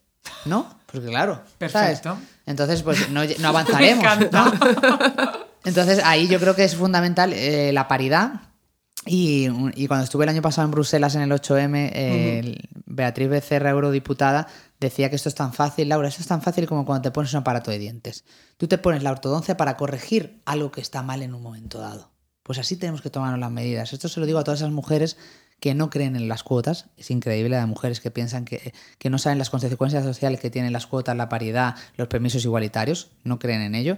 ¿no? 0.46 0.80
Porque 0.90 1.08
claro, 1.08 1.44
perfecto. 1.58 2.18
Entonces 2.46 2.82
pues 2.82 3.10
no, 3.10 3.24
no 3.40 3.48
avanzaremos. 3.50 4.06
Entonces 5.66 6.02
ahí 6.06 6.30
yo 6.30 6.40
creo 6.40 6.56
que 6.56 6.64
es 6.64 6.78
fundamental 6.78 7.36
la 7.74 7.90
paridad 7.90 8.40
y, 9.06 9.48
cuando 9.88 10.04
estuve 10.04 10.24
el 10.24 10.30
año 10.30 10.42
pasado 10.42 10.66
en 10.66 10.72
Bruselas 10.72 11.14
en 11.16 11.22
el 11.22 11.32
8M, 11.32 12.58
Beatriz 12.86 13.30
Becerra, 13.30 13.70
eurodiputada, 13.70 14.48
decía 14.80 15.10
que 15.10 15.16
esto 15.16 15.30
es 15.30 15.36
tan 15.36 15.54
fácil, 15.54 15.90
Laura, 15.90 16.08
esto 16.08 16.22
es 16.22 16.28
tan 16.28 16.42
fácil 16.42 16.66
como 16.66 16.86
cuando 16.86 17.04
te 17.04 17.12
pones 17.12 17.32
un 17.34 17.40
aparato 17.40 17.70
de 17.70 17.78
dientes. 17.78 18.26
Tú 18.58 18.68
te 18.68 18.80
pones 18.80 19.04
la 19.04 19.12
ortodoncia 19.12 19.58
para 19.58 19.78
corregir 19.78 20.42
algo 20.46 20.72
que 20.72 20.82
está 20.82 21.04
mal 21.04 21.22
en 21.22 21.36
un 21.36 21.44
momento 21.44 21.80
dado. 21.80 22.12
Pues 22.42 22.58
así 22.58 22.78
tenemos 22.78 23.02
que 23.02 23.12
tomarnos 23.12 23.40
las 23.40 23.52
medidas. 23.52 23.94
Esto 23.94 24.10
se 24.10 24.20
lo 24.20 24.26
digo 24.26 24.40
a 24.40 24.44
todas 24.44 24.62
esas 24.62 24.72
mujeres 24.72 25.18
que 25.60 25.76
no 25.76 25.90
creen 25.92 26.16
en 26.16 26.28
las 26.28 26.44
cuotas. 26.44 26.88
Es 26.98 27.12
increíble, 27.12 27.58
hay 27.58 27.66
mujeres 27.68 28.00
que 28.00 28.12
piensan 28.12 28.44
que, 28.44 28.74
que 28.98 29.10
no 29.10 29.20
saben 29.20 29.38
las 29.38 29.50
consecuencias 29.52 30.04
sociales 30.04 30.40
que 30.40 30.50
tienen 30.50 30.74
las 30.74 30.88
cuotas, 30.88 31.16
la 31.16 31.30
paridad, 31.30 31.76
los 31.96 32.08
permisos 32.08 32.44
igualitarios, 32.44 33.12
no 33.24 33.38
creen 33.38 33.62
en 33.62 33.76
ello. 33.76 33.98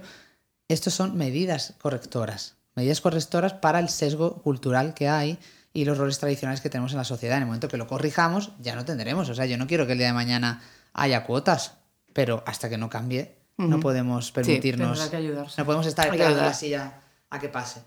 Estos 0.68 0.92
son 0.92 1.16
medidas 1.16 1.74
correctoras 1.78 2.57
medidas 2.78 3.00
correctoras 3.00 3.52
para 3.54 3.80
el 3.80 3.88
sesgo 3.88 4.40
cultural 4.42 4.94
que 4.94 5.08
hay 5.08 5.38
y 5.72 5.84
los 5.84 5.98
roles 5.98 6.18
tradicionales 6.18 6.60
que 6.60 6.70
tenemos 6.70 6.92
en 6.92 6.98
la 6.98 7.04
sociedad. 7.04 7.36
En 7.36 7.42
el 7.42 7.46
momento 7.46 7.68
que 7.68 7.76
lo 7.76 7.86
corrijamos, 7.86 8.52
ya 8.60 8.74
no 8.74 8.84
tendremos. 8.84 9.28
O 9.28 9.34
sea, 9.34 9.46
yo 9.46 9.58
no 9.58 9.66
quiero 9.66 9.86
que 9.86 9.92
el 9.92 9.98
día 9.98 10.06
de 10.06 10.12
mañana 10.12 10.62
haya 10.92 11.24
cuotas, 11.24 11.74
pero 12.12 12.42
hasta 12.46 12.68
que 12.68 12.78
no 12.78 12.88
cambie, 12.88 13.36
no 13.56 13.80
podemos 13.80 14.30
permitirnos. 14.32 14.98
Sí, 14.98 15.10
no 15.58 15.64
podemos 15.64 15.86
estar 15.86 16.14
en 16.14 16.36
la 16.36 16.54
silla 16.54 17.00
a 17.30 17.38
que 17.38 17.48
pase. 17.48 17.82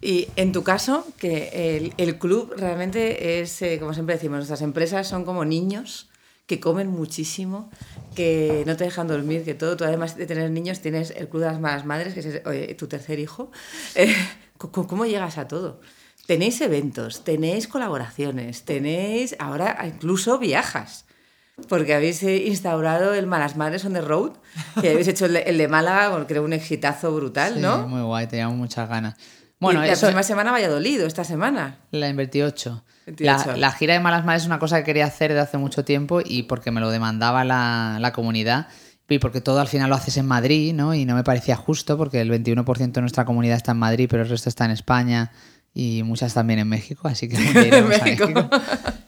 Y 0.00 0.28
en 0.36 0.52
tu 0.52 0.62
caso, 0.62 1.06
que 1.18 1.76
el, 1.76 1.92
el 1.98 2.18
club 2.18 2.54
realmente 2.56 3.40
es, 3.40 3.60
eh, 3.62 3.78
como 3.80 3.92
siempre 3.94 4.14
decimos, 4.14 4.36
nuestras 4.36 4.62
empresas 4.62 5.08
son 5.08 5.24
como 5.24 5.44
niños 5.44 6.08
que 6.46 6.60
comen 6.60 6.88
muchísimo, 6.88 7.70
que 8.18 8.64
no 8.66 8.76
te 8.76 8.82
dejan 8.84 9.06
dormir, 9.06 9.44
que 9.44 9.54
todo, 9.54 9.76
tú 9.76 9.84
además 9.84 10.16
de 10.16 10.26
tener 10.26 10.50
niños 10.50 10.80
tienes 10.80 11.12
el 11.16 11.28
Club 11.28 11.42
de 11.42 11.48
las 11.48 11.60
Malas 11.60 11.84
Madres, 11.86 12.14
que 12.14 12.20
es 12.20 12.42
oye, 12.44 12.74
tu 12.74 12.88
tercer 12.88 13.18
hijo. 13.20 13.50
Eh, 13.94 14.12
¿cómo, 14.58 14.88
¿Cómo 14.88 15.06
llegas 15.06 15.38
a 15.38 15.46
todo? 15.46 15.80
Tenéis 16.26 16.60
eventos, 16.60 17.22
tenéis 17.22 17.68
colaboraciones, 17.68 18.64
tenéis, 18.64 19.36
ahora 19.38 19.78
incluso 19.86 20.38
viajas. 20.38 21.04
Porque 21.68 21.94
habéis 21.94 22.22
eh, 22.22 22.46
instaurado 22.46 23.14
el 23.14 23.26
Malas 23.26 23.56
Madres 23.56 23.84
on 23.84 23.92
the 23.92 24.00
Road, 24.00 24.32
que 24.80 24.90
habéis 24.90 25.08
hecho 25.08 25.26
el 25.26 25.32
de, 25.34 25.40
el 25.42 25.58
de 25.58 25.68
Málaga, 25.68 26.10
porque 26.16 26.34
era 26.34 26.42
un 26.42 26.52
exitazo 26.52 27.12
brutal, 27.14 27.54
Sí, 27.54 27.60
¿no? 27.60 27.86
muy 27.88 28.02
guay, 28.02 28.26
teníamos 28.26 28.56
muchas 28.56 28.88
ganas. 28.88 29.14
Bueno, 29.60 29.82
y 29.82 29.86
la 29.86 29.92
eso, 29.92 30.02
próxima 30.02 30.22
semana 30.22 30.52
Valladolid, 30.52 31.00
esta 31.00 31.24
semana. 31.24 31.78
la 31.90 32.08
en 32.08 32.16
28. 32.16 32.84
28. 33.06 33.46
La, 33.52 33.56
la 33.56 33.72
gira 33.72 33.94
de 33.94 34.00
Malas 34.00 34.24
Madres 34.24 34.42
es 34.42 34.46
una 34.46 34.58
cosa 34.58 34.78
que 34.78 34.84
quería 34.84 35.06
hacer 35.06 35.30
desde 35.30 35.42
hace 35.42 35.58
mucho 35.58 35.84
tiempo 35.84 36.20
y 36.24 36.44
porque 36.44 36.70
me 36.70 36.80
lo 36.80 36.90
demandaba 36.90 37.44
la, 37.44 37.98
la 38.00 38.12
comunidad 38.12 38.68
y 39.08 39.18
porque 39.18 39.40
todo 39.40 39.60
al 39.60 39.68
final 39.68 39.88
lo 39.88 39.96
haces 39.96 40.16
en 40.18 40.26
Madrid, 40.26 40.74
¿no? 40.74 40.94
Y 40.94 41.04
no 41.04 41.14
me 41.14 41.24
parecía 41.24 41.56
justo 41.56 41.96
porque 41.96 42.20
el 42.20 42.30
21% 42.30 42.92
de 42.92 43.00
nuestra 43.00 43.24
comunidad 43.24 43.56
está 43.56 43.72
en 43.72 43.78
Madrid, 43.78 44.06
pero 44.10 44.22
el 44.22 44.28
resto 44.28 44.48
está 44.48 44.66
en 44.66 44.72
España 44.72 45.32
y 45.74 46.02
muchas 46.02 46.34
también 46.34 46.58
en 46.58 46.68
México, 46.68 47.08
así 47.08 47.28
que 47.28 47.36
iremos 47.40 47.94
a 48.00 48.04
México. 48.04 48.26
México. 48.26 48.50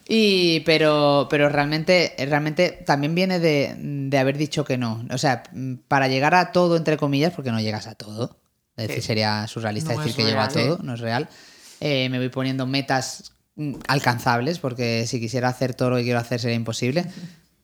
Y, 0.09 0.61
pero, 0.61 1.29
pero 1.31 1.49
realmente, 1.49 2.15
realmente 2.19 2.83
también 2.85 3.15
viene 3.15 3.39
de, 3.39 3.77
de 3.79 4.19
haber 4.19 4.37
dicho 4.37 4.65
que 4.65 4.79
no. 4.79 5.05
O 5.13 5.19
sea, 5.19 5.45
para 5.87 6.09
llegar 6.09 6.35
a 6.35 6.51
todo, 6.51 6.77
entre 6.77 6.97
comillas, 6.97 7.33
porque 7.33 7.53
no 7.53 7.61
llegas 7.61 7.87
a 7.87 7.95
todo. 7.95 8.40
Es 8.81 8.89
decir, 8.89 9.03
Sí. 9.03 9.07
sería 9.09 9.47
surrealista 9.47 9.95
No 9.95 10.01
decir 10.01 10.17
que 10.17 10.25
llego 10.25 10.41
a 10.41 10.49
real. 10.49 10.67
todo, 10.69 10.79
no 10.83 10.95
es 10.95 11.01
real. 11.01 11.29
Eh, 11.81 12.09
me 12.11 12.19
voy 12.19 12.29
poniendo 12.29 12.67
metas 12.67 13.33
alcanzables, 13.89 14.59
porque 14.59 15.07
si 15.07 15.21
quisiera 15.21 15.49
hacer 15.49 15.75
todo 15.75 15.91
lo 15.91 15.97
que 15.97 16.05
quiero 16.05 16.19
hacer 16.19 16.41
sería 16.41 16.57
imposible. 16.57 17.05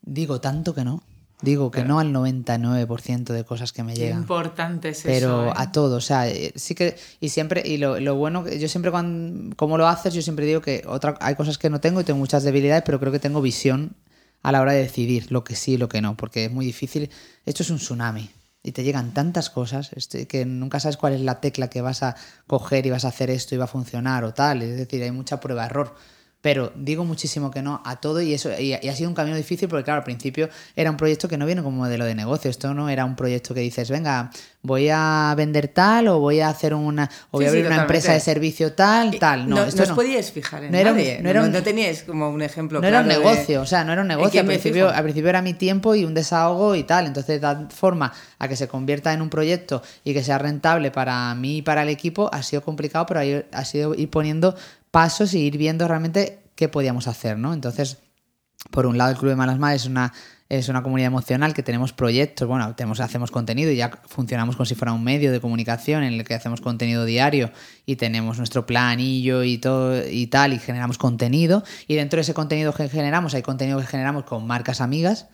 Digo 0.03 0.41
tanto 0.41 0.75
que 0.75 0.85
no. 0.85 1.03
Digo 1.43 1.71
que 1.71 1.85
no 1.85 1.99
al 1.99 2.13
99% 2.15 3.35
de 3.35 3.45
cosas 3.45 3.73
que 3.73 3.83
me 3.83 3.95
llegan 3.95 4.21
importante 4.21 4.89
es 4.89 5.03
pero 5.03 5.43
eso. 5.43 5.49
¿eh? 5.51 5.53
a 5.55 5.71
todo, 5.71 5.97
o 5.97 6.01
sea, 6.01 6.29
eh, 6.31 6.53
sí 6.57 6.75
que 6.75 6.97
y 7.21 7.29
siempre 7.29 7.63
y 7.63 7.77
lo, 7.77 8.01
lo 8.01 8.15
bueno 8.15 8.43
que 8.43 8.59
yo 8.59 8.69
siempre 8.71 8.91
cuando 8.91 9.55
cómo 9.55 9.77
lo 9.77 9.87
haces, 9.87 10.15
yo 10.15 10.23
siempre 10.23 10.47
digo 10.47 10.63
que 10.63 10.83
otra 10.87 11.15
hay 11.21 11.35
cosas 11.35 11.59
que 11.59 11.69
no 11.69 11.79
tengo 11.79 12.01
y 12.01 12.05
tengo 12.05 12.19
muchas 12.19 12.43
debilidades, 12.43 12.85
pero 12.87 12.99
creo 12.99 13.13
que 13.13 13.19
tengo 13.19 13.43
visión 13.43 13.97
a 14.43 14.51
la 14.51 14.63
hora 14.63 14.73
de 14.73 14.79
decidir 14.79 15.31
lo 15.31 15.45
que 15.45 15.57
sí 15.57 15.73
y 15.73 15.77
lo 15.77 15.91
que 15.91 16.01
no, 16.01 16.17
porque 16.17 16.47
es 16.47 16.51
muy 16.53 16.65
difícil. 16.65 17.11
Esto 17.45 17.63
es 17.63 17.69
un 17.69 17.77
tsunami 17.77 18.31
y 18.67 18.73
te 18.73 18.83
llegan 18.83 19.15
tantas 19.15 19.49
cosas 19.49 19.93
este, 19.95 20.27
que 20.27 20.45
nunca 20.45 20.81
sabes 20.81 20.97
cuál 20.97 21.13
es 21.13 21.21
la 21.21 21.41
tecla 21.41 21.71
que 21.71 21.81
vas 21.83 22.03
a 22.03 22.17
coger 22.49 22.85
y 22.85 22.91
vas 22.91 23.05
a 23.05 23.09
hacer 23.09 23.31
esto 23.31 23.55
y 23.55 23.59
va 23.59 23.65
a 23.65 23.69
funcionar 23.69 24.25
o 24.25 24.35
tal, 24.35 24.61
es 24.61 24.77
decir, 24.77 25.01
hay 25.05 25.13
mucha 25.13 25.39
prueba 25.39 25.67
error. 25.67 25.95
Pero 26.43 26.73
digo 26.77 27.05
muchísimo 27.05 27.51
que 27.51 27.61
no 27.61 27.83
a 27.85 27.97
todo 27.97 28.21
y 28.23 28.33
eso 28.33 28.51
y, 28.57 28.75
y 28.81 28.89
ha 28.89 28.95
sido 28.95 29.09
un 29.09 29.17
camino 29.17 29.37
difícil 29.37 29.69
porque 29.69 29.83
claro, 29.83 29.99
al 29.99 30.05
principio 30.05 30.49
era 30.77 30.91
un 30.93 30.97
proyecto 30.97 31.27
que 31.29 31.37
no 31.37 31.45
viene 31.47 31.61
como 31.63 31.79
modelo 31.79 32.05
de 32.05 32.15
negocio. 32.15 32.51
Esto 32.51 32.73
no 32.73 32.89
era 32.89 33.05
un 33.05 33.17
proyecto 33.17 33.53
que 33.53 33.61
dices, 33.61 33.91
venga, 33.91 34.31
voy 34.63 34.89
a 34.93 35.35
vender 35.37 35.67
tal 35.69 36.07
o 36.07 36.21
voy 36.21 36.41
a 36.41 36.49
hacer 36.49 36.73
una 36.75 37.11
o 37.33 37.39
voy 37.39 37.45
Sí, 37.45 37.49
a 37.49 37.51
sí, 37.51 37.57
abrir 37.59 37.73
una 37.73 37.83
empresa 37.83 38.13
de 38.13 38.21
servicio 38.21 38.75
tal, 38.75 39.19
tal. 39.19 39.49
No, 39.49 39.57
no, 39.57 39.65
esto 39.65 39.83
no 39.87 39.89
os 39.93 39.97
podíais 39.97 40.31
fijar 40.31 40.63
en 40.63 40.71
No 40.73 40.79
era 40.79 40.93
nadie. 40.93 41.19
no 41.21 41.31
era 41.31 41.43
un- 41.43 41.51
no 41.51 41.63
teníais 41.65 42.03
como 42.05 42.29
un 42.31 42.43
ejemplo 42.43 42.81
No 42.81 42.87
era 42.87 43.01
un 43.01 43.09
de- 43.09 43.15
negocio, 43.17 43.63
o 43.63 43.67
sea, 43.67 43.83
no 43.83 43.93
era 43.93 44.03
un 44.03 44.09
negocio. 44.09 44.39
Al 44.41 44.47
principio, 44.47 44.89
al 44.89 45.03
principio 45.03 45.31
era 45.31 45.43
mi 45.43 45.55
tiempo 45.55 45.97
y 45.97 46.05
un 46.05 46.15
desahogo 46.15 46.77
y 46.77 46.85
tal. 46.85 47.07
Entonces, 47.07 47.41
da 47.41 47.67
forma 47.71 48.13
a 48.39 48.47
que 48.47 48.55
se 48.55 48.69
convierta 48.69 49.13
en 49.13 49.21
un 49.23 49.31
proyecto 49.31 49.83
y 50.05 50.13
que 50.15 50.23
sea 50.23 50.39
rentable 50.39 50.93
para 50.93 51.35
mí 51.35 51.57
y 51.59 51.63
para 51.63 51.83
el 51.83 51.89
equipo 51.89 52.31
ha 52.33 52.43
sido 52.45 52.63
complicado, 52.63 53.07
pero 53.07 53.21
ha 53.53 53.65
sido 53.65 53.95
ir 53.95 54.11
poniendo 54.11 54.55
pasos 54.97 55.35
y 55.35 55.41
ir 55.41 55.59
viendo 55.59 55.87
realmente 55.87 56.39
qué 56.55 56.71
podíamos 56.71 57.07
hacer, 57.07 57.37
¿no? 57.37 57.53
Entonces, 57.53 57.99
por 58.71 58.87
un 58.87 58.97
lado, 58.97 59.11
el 59.11 59.19
Club 59.19 59.29
de 59.29 59.37
Malas 59.37 59.59
Madres 59.59 59.83
es 59.83 59.89
una, 59.89 60.15
es 60.49 60.71
una 60.71 60.83
comunidad 60.83 61.09
emocional 61.09 61.53
que 61.53 61.63
tenemos 61.63 61.93
proyectos, 61.93 62.49
bueno, 62.49 62.75
tenemos, 62.77 63.01
hacemos 63.01 63.31
contenido 63.31 63.71
y 63.71 63.77
ya 63.77 63.91
funcionamos 64.07 64.57
como 64.57 64.65
si 64.65 64.75
fuera 64.75 64.95
un 64.95 65.05
medio 65.05 65.33
de 65.33 65.41
comunicación 65.43 66.03
en 66.03 66.15
el 66.15 66.25
que 66.25 66.33
hacemos 66.33 66.63
contenido 66.63 67.05
diario 67.05 67.51
y 67.85 67.97
tenemos 67.97 68.39
nuestro 68.39 68.65
planillo 68.65 69.43
y 69.43 69.59
todo 69.59 70.03
y 70.09 70.29
tal, 70.29 70.55
y 70.55 70.59
generamos 70.59 70.97
contenido. 70.97 71.63
Y 71.87 71.97
dentro 71.97 72.17
de 72.17 72.23
ese 72.23 72.33
contenido 72.33 72.73
que 72.73 72.89
generamos, 72.89 73.35
hay 73.35 73.43
contenido 73.43 73.79
que 73.79 73.87
generamos 73.87 74.25
con 74.25 74.47
marcas 74.47 74.81
amigas 74.81 75.27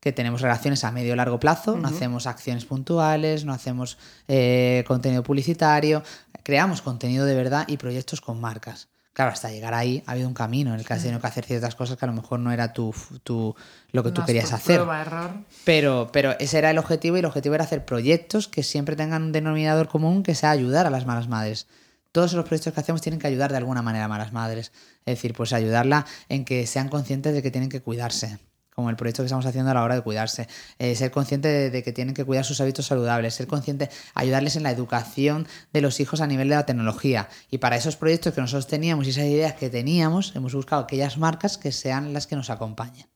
que 0.00 0.12
tenemos 0.12 0.40
relaciones 0.40 0.84
a 0.84 0.90
medio 0.90 1.12
o 1.12 1.16
largo 1.16 1.38
plazo, 1.38 1.76
no 1.76 1.86
hacemos 1.86 2.26
acciones 2.26 2.64
puntuales, 2.64 3.44
no 3.44 3.52
hacemos 3.52 3.98
eh, 4.26 4.84
contenido 4.88 5.22
publicitario, 5.22 6.02
creamos 6.42 6.80
contenido 6.80 7.26
de 7.26 7.34
verdad 7.34 7.66
y 7.68 7.76
proyectos 7.76 8.22
con 8.22 8.40
marcas. 8.40 8.88
Claro, 9.12 9.30
hasta 9.30 9.50
llegar 9.50 9.74
ahí 9.74 10.02
ha 10.06 10.12
habido 10.12 10.26
un 10.26 10.32
camino 10.32 10.72
en 10.72 10.80
el 10.80 10.86
que 10.86 10.94
has 10.94 11.02
tenido 11.02 11.20
que 11.20 11.26
hacer 11.26 11.44
ciertas 11.44 11.74
cosas 11.74 11.98
que 11.98 12.04
a 12.04 12.08
lo 12.08 12.14
mejor 12.14 12.40
no 12.40 12.50
era 12.50 12.72
tu, 12.72 12.94
tu, 13.22 13.54
lo 13.90 14.02
que 14.02 14.10
tú 14.10 14.22
Más 14.22 14.26
querías 14.26 14.52
hacer. 14.54 14.76
Prueba, 14.76 15.02
error. 15.02 15.30
Pero, 15.64 16.08
pero 16.12 16.38
ese 16.38 16.56
era 16.58 16.70
el 16.70 16.78
objetivo 16.78 17.16
y 17.16 17.20
el 17.20 17.26
objetivo 17.26 17.54
era 17.54 17.64
hacer 17.64 17.84
proyectos 17.84 18.48
que 18.48 18.62
siempre 18.62 18.96
tengan 18.96 19.22
un 19.22 19.32
denominador 19.32 19.88
común 19.88 20.22
que 20.22 20.34
sea 20.34 20.50
ayudar 20.50 20.86
a 20.86 20.90
las 20.90 21.04
malas 21.04 21.28
madres. 21.28 21.66
Todos 22.10 22.32
los 22.32 22.46
proyectos 22.46 22.72
que 22.72 22.80
hacemos 22.80 23.02
tienen 23.02 23.20
que 23.20 23.26
ayudar 23.26 23.50
de 23.50 23.58
alguna 23.58 23.82
manera 23.82 24.06
a 24.06 24.08
malas 24.08 24.32
madres. 24.32 24.72
Es 25.04 25.16
decir, 25.16 25.34
pues 25.34 25.52
ayudarla 25.52 26.06
en 26.30 26.46
que 26.46 26.66
sean 26.66 26.88
conscientes 26.88 27.34
de 27.34 27.42
que 27.42 27.50
tienen 27.50 27.68
que 27.68 27.82
cuidarse. 27.82 28.38
Como 28.82 28.90
el 28.90 28.96
proyecto 28.96 29.22
que 29.22 29.26
estamos 29.26 29.46
haciendo 29.46 29.70
a 29.70 29.74
la 29.74 29.84
hora 29.84 29.94
de 29.94 30.00
cuidarse. 30.00 30.48
Eh, 30.80 30.96
ser 30.96 31.12
consciente 31.12 31.46
de, 31.46 31.70
de 31.70 31.82
que 31.84 31.92
tienen 31.92 32.14
que 32.14 32.24
cuidar 32.24 32.44
sus 32.44 32.60
hábitos 32.60 32.86
saludables. 32.86 33.32
Ser 33.32 33.46
consciente, 33.46 33.90
ayudarles 34.14 34.56
en 34.56 34.64
la 34.64 34.72
educación 34.72 35.46
de 35.72 35.80
los 35.80 36.00
hijos 36.00 36.20
a 36.20 36.26
nivel 36.26 36.48
de 36.48 36.56
la 36.56 36.66
tecnología. 36.66 37.28
Y 37.48 37.58
para 37.58 37.76
esos 37.76 37.94
proyectos 37.94 38.34
que 38.34 38.40
nosotros 38.40 38.66
teníamos 38.66 39.06
y 39.06 39.10
esas 39.10 39.26
ideas 39.26 39.54
que 39.54 39.70
teníamos, 39.70 40.34
hemos 40.34 40.52
buscado 40.52 40.82
aquellas 40.82 41.16
marcas 41.16 41.58
que 41.58 41.70
sean 41.70 42.12
las 42.12 42.26
que 42.26 42.34
nos 42.34 42.50
acompañen. 42.50 43.06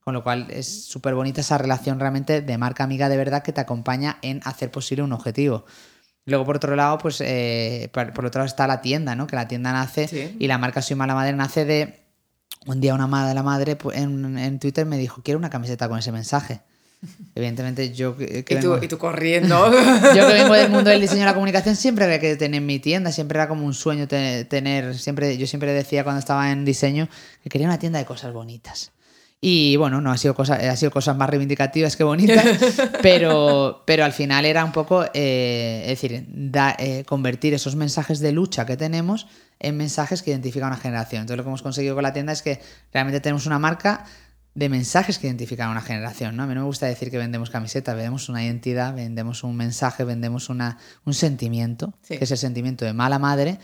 Con 0.00 0.14
lo 0.14 0.24
cual 0.24 0.48
es 0.50 0.86
súper 0.86 1.14
bonita 1.14 1.42
esa 1.42 1.58
relación 1.58 2.00
realmente 2.00 2.40
de 2.42 2.58
marca 2.58 2.82
amiga 2.82 3.08
de 3.08 3.16
verdad 3.16 3.44
que 3.44 3.52
te 3.52 3.60
acompaña 3.60 4.18
en 4.20 4.40
hacer 4.44 4.72
posible 4.72 5.04
un 5.04 5.12
objetivo. 5.12 5.64
Luego, 6.26 6.44
por 6.44 6.56
otro 6.56 6.74
lado, 6.74 6.98
pues 6.98 7.20
eh, 7.20 7.88
por, 7.92 8.12
por 8.12 8.26
otro 8.26 8.40
lado 8.40 8.46
está 8.48 8.66
la 8.66 8.80
tienda, 8.80 9.14
¿no? 9.14 9.26
Que 9.28 9.36
la 9.36 9.46
tienda 9.46 9.72
nace 9.72 10.08
Sí. 10.08 10.36
y 10.40 10.46
la 10.48 10.58
marca 10.58 10.82
Soy 10.82 10.96
Mala 10.96 11.14
Madre 11.14 11.34
nace 11.34 11.64
de... 11.64 12.03
Un 12.66 12.80
día 12.80 12.94
una 12.94 13.06
madre, 13.06 13.34
la 13.34 13.42
madre 13.42 13.76
pues, 13.76 13.98
en, 13.98 14.38
en 14.38 14.58
Twitter 14.58 14.86
me 14.86 14.96
dijo, 14.98 15.20
quiero 15.22 15.38
una 15.38 15.50
camiseta 15.50 15.88
con 15.88 15.98
ese 15.98 16.12
mensaje. 16.12 16.60
Evidentemente 17.34 17.92
yo 17.92 18.16
que, 18.16 18.44
que 18.44 18.54
Y 18.54 18.60
tú, 18.60 18.70
vengo- 18.72 18.84
y 18.84 18.88
tú 18.88 18.96
corriendo. 18.98 19.70
yo 20.16 20.26
que 20.26 20.32
vengo 20.32 20.54
del 20.54 20.70
mundo 20.70 20.88
del 20.90 21.00
diseño 21.00 21.22
y 21.22 21.24
la 21.24 21.34
comunicación 21.34 21.76
siempre 21.76 22.04
había 22.06 22.18
que 22.20 22.36
tener 22.36 22.60
mi 22.62 22.78
tienda, 22.78 23.12
siempre 23.12 23.38
era 23.38 23.48
como 23.48 23.66
un 23.66 23.74
sueño 23.74 24.08
te- 24.08 24.44
tener, 24.46 24.96
siempre, 24.98 25.36
yo 25.36 25.46
siempre 25.46 25.72
decía 25.72 26.04
cuando 26.04 26.20
estaba 26.20 26.50
en 26.50 26.64
diseño 26.64 27.08
que 27.42 27.50
quería 27.50 27.66
una 27.66 27.78
tienda 27.78 27.98
de 27.98 28.06
cosas 28.06 28.32
bonitas. 28.32 28.92
Y 29.40 29.76
bueno, 29.76 30.00
no 30.00 30.10
ha 30.10 30.16
sido 30.16 30.34
cosa, 30.34 30.54
ha 30.54 30.76
sido 30.76 30.90
cosas 30.90 31.16
más 31.18 31.28
reivindicativas 31.28 31.96
que 31.96 32.04
bonitas, 32.04 32.44
pero, 33.02 33.82
pero 33.86 34.04
al 34.04 34.12
final 34.12 34.46
era 34.46 34.64
un 34.64 34.72
poco, 34.72 35.04
eh, 35.12 35.82
es 35.84 36.00
decir, 36.00 36.24
da- 36.28 36.74
eh, 36.78 37.04
convertir 37.06 37.52
esos 37.52 37.76
mensajes 37.76 38.20
de 38.20 38.32
lucha 38.32 38.64
que 38.64 38.76
tenemos 38.78 39.26
en 39.60 39.76
mensajes 39.76 40.22
que 40.22 40.30
identifican 40.30 40.68
a 40.68 40.72
una 40.72 40.80
generación. 40.80 41.20
Entonces 41.22 41.36
lo 41.36 41.42
que 41.44 41.48
hemos 41.50 41.62
conseguido 41.62 41.94
con 41.94 42.02
la 42.04 42.12
tienda 42.14 42.32
es 42.32 42.40
que 42.40 42.60
realmente 42.92 43.20
tenemos 43.20 43.44
una 43.46 43.58
marca 43.58 44.04
de 44.54 44.68
mensajes 44.68 45.18
que 45.18 45.26
identifican 45.26 45.68
a 45.68 45.72
una 45.72 45.82
generación. 45.82 46.36
¿no? 46.36 46.44
A 46.44 46.46
mí 46.46 46.54
no 46.54 46.60
me 46.60 46.66
gusta 46.66 46.86
decir 46.86 47.10
que 47.10 47.18
vendemos 47.18 47.50
camisetas, 47.50 47.94
vendemos 47.96 48.28
una 48.30 48.42
identidad, 48.44 48.94
vendemos 48.94 49.42
un 49.44 49.56
mensaje, 49.56 50.04
vendemos 50.04 50.48
una, 50.48 50.78
un 51.04 51.12
sentimiento, 51.12 51.92
Sí. 52.02 52.16
que 52.16 52.24
es 52.24 52.30
el 52.30 52.38
sentimiento 52.38 52.84
de 52.84 52.92
mala 52.94 53.18
madre 53.18 53.58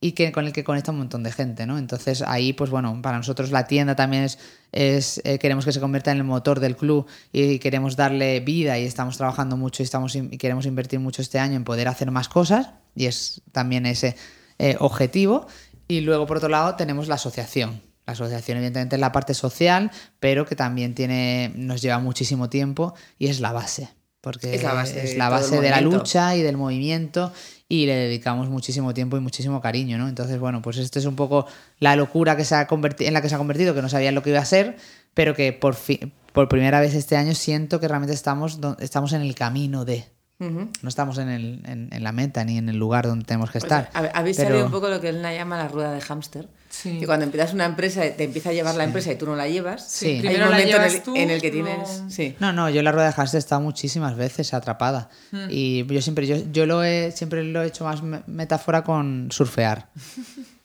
y 0.00 0.12
que 0.12 0.32
con 0.32 0.46
el 0.46 0.52
que 0.52 0.64
conecta 0.64 0.90
un 0.92 0.98
montón 0.98 1.22
de 1.22 1.32
gente, 1.32 1.66
¿no? 1.66 1.78
Entonces 1.78 2.22
ahí, 2.22 2.52
pues 2.52 2.70
bueno, 2.70 3.00
para 3.02 3.16
nosotros 3.16 3.50
la 3.50 3.66
tienda 3.66 3.96
también 3.96 4.24
es, 4.24 5.20
eh, 5.24 5.38
queremos 5.38 5.64
que 5.64 5.72
se 5.72 5.80
convierta 5.80 6.12
en 6.12 6.18
el 6.18 6.24
motor 6.24 6.60
del 6.60 6.76
club 6.76 7.06
y 7.32 7.58
queremos 7.58 7.96
darle 7.96 8.40
vida 8.40 8.78
y 8.78 8.84
estamos 8.84 9.16
trabajando 9.16 9.56
mucho 9.56 9.82
y 9.82 9.84
estamos 9.84 10.14
y 10.14 10.36
queremos 10.36 10.66
invertir 10.66 11.00
mucho 11.00 11.22
este 11.22 11.38
año 11.38 11.56
en 11.56 11.64
poder 11.64 11.88
hacer 11.88 12.10
más 12.10 12.28
cosas 12.28 12.70
y 12.94 13.06
es 13.06 13.40
también 13.52 13.86
ese 13.86 14.16
eh, 14.58 14.76
objetivo. 14.78 15.46
Y 15.88 16.00
luego 16.00 16.26
por 16.26 16.36
otro 16.38 16.48
lado 16.48 16.76
tenemos 16.76 17.08
la 17.08 17.14
asociación. 17.14 17.82
La 18.06 18.12
asociación 18.12 18.58
evidentemente 18.58 18.96
es 18.96 19.00
la 19.00 19.12
parte 19.12 19.32
social, 19.32 19.90
pero 20.20 20.44
que 20.44 20.56
también 20.56 20.94
tiene 20.94 21.52
nos 21.56 21.80
lleva 21.80 21.98
muchísimo 21.98 22.50
tiempo 22.50 22.94
y 23.18 23.28
es 23.28 23.40
la 23.40 23.52
base. 23.52 23.88
Porque 24.24 24.54
Es 24.54 24.62
la 24.62 24.72
base 24.72 25.04
es 25.04 25.10
de 25.10 25.18
la 25.18 25.28
base 25.28 25.60
de 25.60 25.80
lucha 25.82 26.34
y 26.34 26.40
del 26.40 26.56
movimiento 26.56 27.30
y 27.68 27.84
le 27.84 27.94
dedicamos 27.94 28.48
muchísimo 28.48 28.94
tiempo 28.94 29.18
y 29.18 29.20
muchísimo 29.20 29.60
cariño, 29.60 29.98
¿no? 29.98 30.08
Entonces, 30.08 30.38
bueno, 30.38 30.62
pues 30.62 30.78
esto 30.78 30.98
es 30.98 31.04
un 31.04 31.14
poco 31.14 31.46
la 31.78 31.94
locura 31.94 32.34
que 32.34 32.46
se 32.46 32.54
ha 32.54 32.66
convertido, 32.66 33.08
en 33.08 33.12
la 33.12 33.20
que 33.20 33.28
se 33.28 33.34
ha 33.34 33.38
convertido, 33.38 33.74
que 33.74 33.82
no 33.82 33.90
sabían 33.90 34.14
lo 34.14 34.22
que 34.22 34.30
iba 34.30 34.38
a 34.38 34.44
ser, 34.46 34.76
pero 35.12 35.34
que 35.34 35.52
por 35.52 35.74
fin, 35.74 36.14
por 36.32 36.48
primera 36.48 36.80
vez 36.80 36.94
este 36.94 37.18
año 37.18 37.34
siento 37.34 37.80
que 37.80 37.86
realmente 37.86 38.14
estamos, 38.14 38.58
estamos 38.78 39.12
en 39.12 39.20
el 39.20 39.34
camino 39.34 39.84
de, 39.84 40.06
No 40.38 40.88
estamos 40.88 41.16
en, 41.18 41.28
el, 41.30 41.62
en, 41.64 41.88
en, 41.92 42.02
la 42.04 42.12
meta 42.12 42.44
ni 42.44 42.58
en 42.58 42.68
el 42.68 42.76
lugar 42.76 43.06
donde 43.06 43.24
tenemos 43.24 43.50
que 43.50 43.60
Pues, 43.60 43.64
estar. 43.72 43.88
a- 43.94 44.18
Habéis 44.18 44.36
pero- 44.36 44.48
salido 44.50 44.66
un 44.66 44.72
poco 44.72 44.88
lo 44.88 45.00
que 45.00 45.08
él 45.08 45.22
llama 45.22 45.56
la 45.56 45.68
rueda 45.68 45.92
de 45.92 46.00
hámster. 46.02 46.48
Sí. 46.68 46.98
Que 46.98 47.06
cuando 47.06 47.24
empiezas 47.24 47.54
una 47.54 47.64
empresa, 47.64 48.02
te 48.16 48.24
empieza 48.24 48.50
a 48.50 48.52
llevar 48.52 48.74
la 48.74 48.84
empresa 48.84 49.12
y 49.12 49.16
tú 49.16 49.26
no 49.26 49.36
la 49.36 49.48
llevas. 49.48 49.88
Sí. 49.88 50.20
Hay 50.26 50.34
un 50.34 50.40
la 50.40 50.46
momento 50.50 50.76
en 50.76 50.82
el, 50.82 51.02
tú, 51.02 51.16
en 51.16 51.30
el 51.30 51.40
que 51.40 51.50
tienes. 51.52 52.02
Sí. 52.08 52.34
No, 52.40 52.52
no, 52.52 52.68
yo 52.68 52.82
la 52.82 52.90
rueda 52.92 53.08
de 53.10 53.14
Haas 53.16 53.32
he 53.34 53.38
estado 53.38 53.60
muchísimas 53.60 54.16
veces 54.16 54.52
atrapada. 54.52 55.08
Hmm. 55.30 55.46
Y 55.50 55.86
yo 55.86 56.02
siempre, 56.02 56.26
yo, 56.26 56.36
yo 56.52 56.66
lo 56.66 56.82
he, 56.82 57.12
siempre 57.12 57.44
lo 57.44 57.62
he 57.62 57.68
hecho 57.68 57.84
más 57.84 58.02
me- 58.02 58.22
metáfora 58.26 58.82
con 58.82 59.28
surfear. 59.30 59.88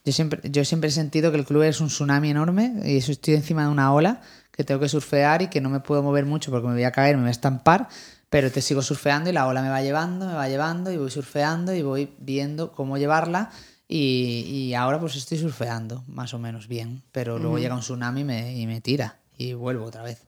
Yo 0.05 0.13
siempre, 0.13 0.39
yo 0.49 0.63
siempre 0.65 0.87
he 0.89 0.91
sentido 0.93 1.29
que 1.29 1.37
el 1.37 1.45
club 1.45 1.61
es 1.63 1.81
un 1.81 1.87
tsunami 1.89 2.31
enorme 2.31 2.73
y 2.85 2.97
estoy 2.97 3.35
encima 3.35 3.63
de 3.63 3.67
una 3.69 3.93
ola 3.93 4.21
que 4.51 4.63
tengo 4.63 4.79
que 4.79 4.87
surfear 4.89 5.41
y 5.43 5.47
que 5.49 5.59
no 5.61 5.69
me 5.69 5.81
puedo 5.81 6.01
mover 6.01 6.25
mucho 6.25 6.49
porque 6.51 6.67
me 6.67 6.73
voy 6.73 6.83
a 6.85 6.91
caer, 6.91 7.15
me 7.17 7.23
voy 7.23 7.27
a 7.27 7.31
estampar, 7.31 7.89
pero 8.29 8.51
te 8.51 8.61
sigo 8.61 8.81
surfeando 8.81 9.29
y 9.29 9.33
la 9.33 9.47
ola 9.47 9.61
me 9.61 9.69
va 9.69 9.81
llevando, 9.81 10.27
me 10.27 10.33
va 10.33 10.47
llevando 10.47 10.91
y 10.91 10.97
voy 10.97 11.11
surfeando 11.11 11.73
y 11.73 11.81
voy 11.81 12.13
viendo 12.19 12.71
cómo 12.71 12.97
llevarla 12.97 13.51
y, 13.87 14.45
y 14.45 14.73
ahora 14.75 14.99
pues 14.99 15.15
estoy 15.15 15.39
surfeando 15.39 16.03
más 16.07 16.33
o 16.35 16.39
menos 16.39 16.67
bien, 16.67 17.01
pero 17.11 17.39
luego 17.39 17.57
llega 17.57 17.73
un 17.73 17.81
tsunami 17.81 18.21
y 18.21 18.23
me, 18.23 18.55
y 18.55 18.67
me 18.67 18.81
tira 18.81 19.17
y 19.35 19.53
vuelvo 19.53 19.85
otra 19.85 20.03
vez. 20.03 20.21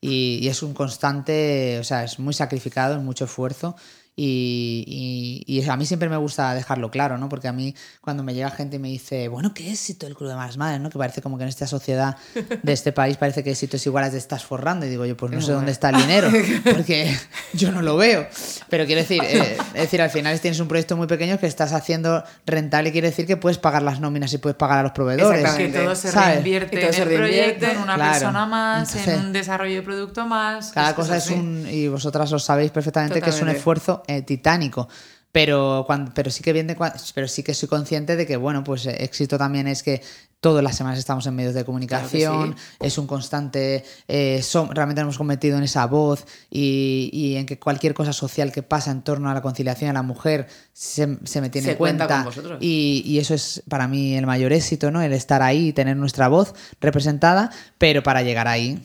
Y, 0.00 0.38
y 0.42 0.48
es 0.48 0.62
un 0.62 0.72
constante, 0.72 1.78
o 1.78 1.84
sea, 1.84 2.04
es 2.04 2.18
muy 2.18 2.32
sacrificado, 2.32 2.96
es 2.96 3.02
mucho 3.02 3.26
esfuerzo. 3.26 3.76
Y, 4.14 5.42
y- 5.46 5.58
y 5.60 5.68
a 5.68 5.76
mí 5.76 5.86
siempre 5.86 6.08
me 6.08 6.16
gusta 6.18 6.52
dejarlo 6.54 6.90
claro, 6.90 7.16
¿no? 7.18 7.28
Porque 7.28 7.48
a 7.48 7.52
mí 7.52 7.74
cuando 8.00 8.22
me 8.22 8.34
llega 8.34 8.50
gente 8.50 8.76
y 8.76 8.78
me 8.78 8.88
dice, 8.88 9.28
bueno, 9.28 9.54
¿qué 9.54 9.70
éxito 9.72 10.06
el 10.06 10.14
Club 10.14 10.28
de 10.28 10.36
Malas 10.36 10.56
Madres, 10.58 10.80
¿no? 10.80 10.90
Que 10.90 10.98
parece 10.98 11.22
como 11.22 11.38
que 11.38 11.44
en 11.44 11.48
esta 11.48 11.66
sociedad 11.66 12.16
de 12.62 12.72
este 12.72 12.92
país 12.92 13.16
parece 13.16 13.42
que 13.42 13.50
éxito 13.52 13.76
es 13.76 13.86
igual 13.86 14.04
a 14.04 14.10
te 14.10 14.18
estás 14.18 14.44
forrando. 14.44 14.84
Y 14.86 14.90
digo 14.90 15.06
yo, 15.06 15.16
pues 15.16 15.32
no 15.32 15.40
sé 15.40 15.52
dónde 15.52 15.72
está 15.72 15.90
el 15.90 15.96
dinero, 15.96 16.30
porque 16.64 17.16
yo 17.54 17.72
no 17.72 17.80
lo 17.82 17.96
veo. 17.96 18.26
Pero 18.68 18.84
quiero 18.86 19.00
decir, 19.00 19.22
eh, 19.24 19.56
es 19.74 19.80
decir, 19.82 20.02
al 20.02 20.10
final 20.10 20.38
tienes 20.40 20.60
un 20.60 20.68
proyecto 20.68 20.96
muy 20.96 21.06
pequeño 21.06 21.38
que 21.38 21.46
estás 21.46 21.72
haciendo 21.72 22.22
rentable, 22.46 22.92
quiere 22.92 23.08
decir 23.08 23.26
que 23.26 23.36
puedes 23.38 23.58
pagar 23.58 23.82
las 23.82 23.98
nóminas 24.00 24.32
y 24.34 24.38
puedes 24.38 24.56
pagar 24.56 24.78
a 24.80 24.82
los 24.82 24.92
proveedores. 24.92 25.38
Que 25.56 25.64
Exactamente. 25.66 25.78
todo 25.84 25.94
se 25.94 26.10
reinvierte 26.10 26.76
Y 26.76 26.80
todo 26.80 26.88
en 26.88 26.94
se 26.94 27.02
el 27.02 27.08
reinvierte, 27.08 27.52
proyecto, 27.54 27.66
en 27.78 27.82
una 27.82 27.94
claro. 27.94 28.12
persona 28.12 28.46
más, 28.46 28.88
Entonces, 28.94 29.14
en 29.14 29.26
un 29.26 29.32
desarrollo 29.32 29.74
de 29.76 29.82
producto 29.82 30.26
más. 30.26 30.70
Cada 30.72 30.94
cosa 30.94 31.16
es 31.16 31.24
así. 31.24 31.34
un. 31.34 31.66
Y 31.70 31.88
vosotras 31.88 32.30
lo 32.30 32.38
sabéis 32.38 32.70
perfectamente 32.70 33.14
que 33.20 33.30
es 33.30 33.36
un 33.36 33.40
Totalmente. 33.40 33.62
Esfuerzo 34.02 34.18
eh, 34.18 34.22
titánico. 34.22 34.88
Pero, 35.32 35.84
cuando, 35.86 36.12
pero 36.14 36.30
sí 36.30 36.42
que 36.42 36.52
bien 36.52 36.66
de 36.66 36.76
pero 37.14 37.26
sí 37.26 37.42
que 37.42 37.54
soy 37.54 37.66
consciente 37.66 38.16
de 38.16 38.26
que, 38.26 38.36
bueno, 38.36 38.62
pues 38.62 38.84
eh, 38.84 39.02
éxito 39.02 39.38
también 39.38 39.66
es 39.66 39.82
que 39.82 40.02
todas 40.40 40.62
las 40.62 40.76
semanas 40.76 40.98
estamos 40.98 41.24
en 41.26 41.34
medios 41.36 41.54
de 41.54 41.64
comunicación, 41.64 42.54
es 42.80 42.98
un 42.98 43.06
constante, 43.06 43.82
eh, 44.08 44.42
realmente 44.72 45.00
nos 45.00 45.06
hemos 45.06 45.16
convertido 45.18 45.56
en 45.56 45.62
esa 45.62 45.86
voz 45.86 46.26
y, 46.50 47.08
y 47.12 47.36
en 47.36 47.46
que 47.46 47.58
cualquier 47.58 47.94
cosa 47.94 48.12
social 48.12 48.52
que 48.52 48.62
pasa 48.62 48.90
en 48.90 49.02
torno 49.02 49.30
a 49.30 49.34
la 49.34 49.40
conciliación 49.40 49.88
a 49.88 49.92
la 49.94 50.02
mujer 50.02 50.48
se, 50.74 51.16
se 51.24 51.40
me 51.40 51.48
tiene 51.48 51.66
Se 51.66 51.72
en 51.72 51.78
cuenta 51.78 52.06
cuenta. 52.06 52.24
con 52.24 52.34
vosotros. 52.34 52.58
Y, 52.60 53.02
y 53.06 53.18
eso 53.18 53.32
es 53.34 53.62
para 53.70 53.88
mí 53.88 54.14
el 54.16 54.26
mayor 54.26 54.52
éxito, 54.52 54.90
¿no? 54.90 55.00
El 55.00 55.14
estar 55.14 55.40
ahí 55.42 55.68
y 55.68 55.72
tener 55.72 55.96
nuestra 55.96 56.28
voz 56.28 56.54
representada, 56.80 57.50
pero 57.78 58.02
para 58.02 58.22
llegar 58.22 58.48
ahí 58.48 58.82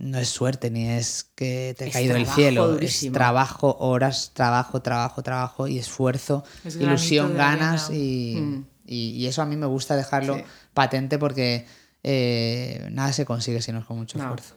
no 0.00 0.18
es 0.18 0.28
suerte 0.28 0.70
ni 0.70 0.88
es 0.88 1.30
que 1.34 1.74
te 1.76 1.88
ha 1.88 1.90
caído 1.90 2.14
del 2.14 2.22
trabajo 2.24 2.40
cielo, 2.40 2.68
durísimo. 2.68 3.12
es 3.12 3.14
trabajo, 3.14 3.76
horas, 3.80 4.30
trabajo, 4.34 4.80
trabajo, 4.82 5.22
trabajo 5.22 5.66
y 5.68 5.78
esfuerzo, 5.78 6.44
Es 6.64 6.76
ilusión, 6.76 7.36
ganas 7.36 7.90
y, 7.90 8.36
Mm. 8.40 8.64
y- 8.86 9.10
y 9.10 9.26
eso 9.26 9.42
a 9.42 9.46
mí 9.46 9.56
me 9.56 9.66
gusta 9.66 9.96
dejarlo 9.96 10.36
Sí. 10.36 10.42
patente 10.74 11.18
porque 11.18 11.66
eh, 12.04 12.88
nada 12.92 13.12
se 13.12 13.24
consigue 13.24 13.60
si 13.60 13.72
no 13.72 13.80
es 13.80 13.84
con 13.84 13.98
mucho 13.98 14.18
No. 14.18 14.24
esfuerzo. 14.24 14.54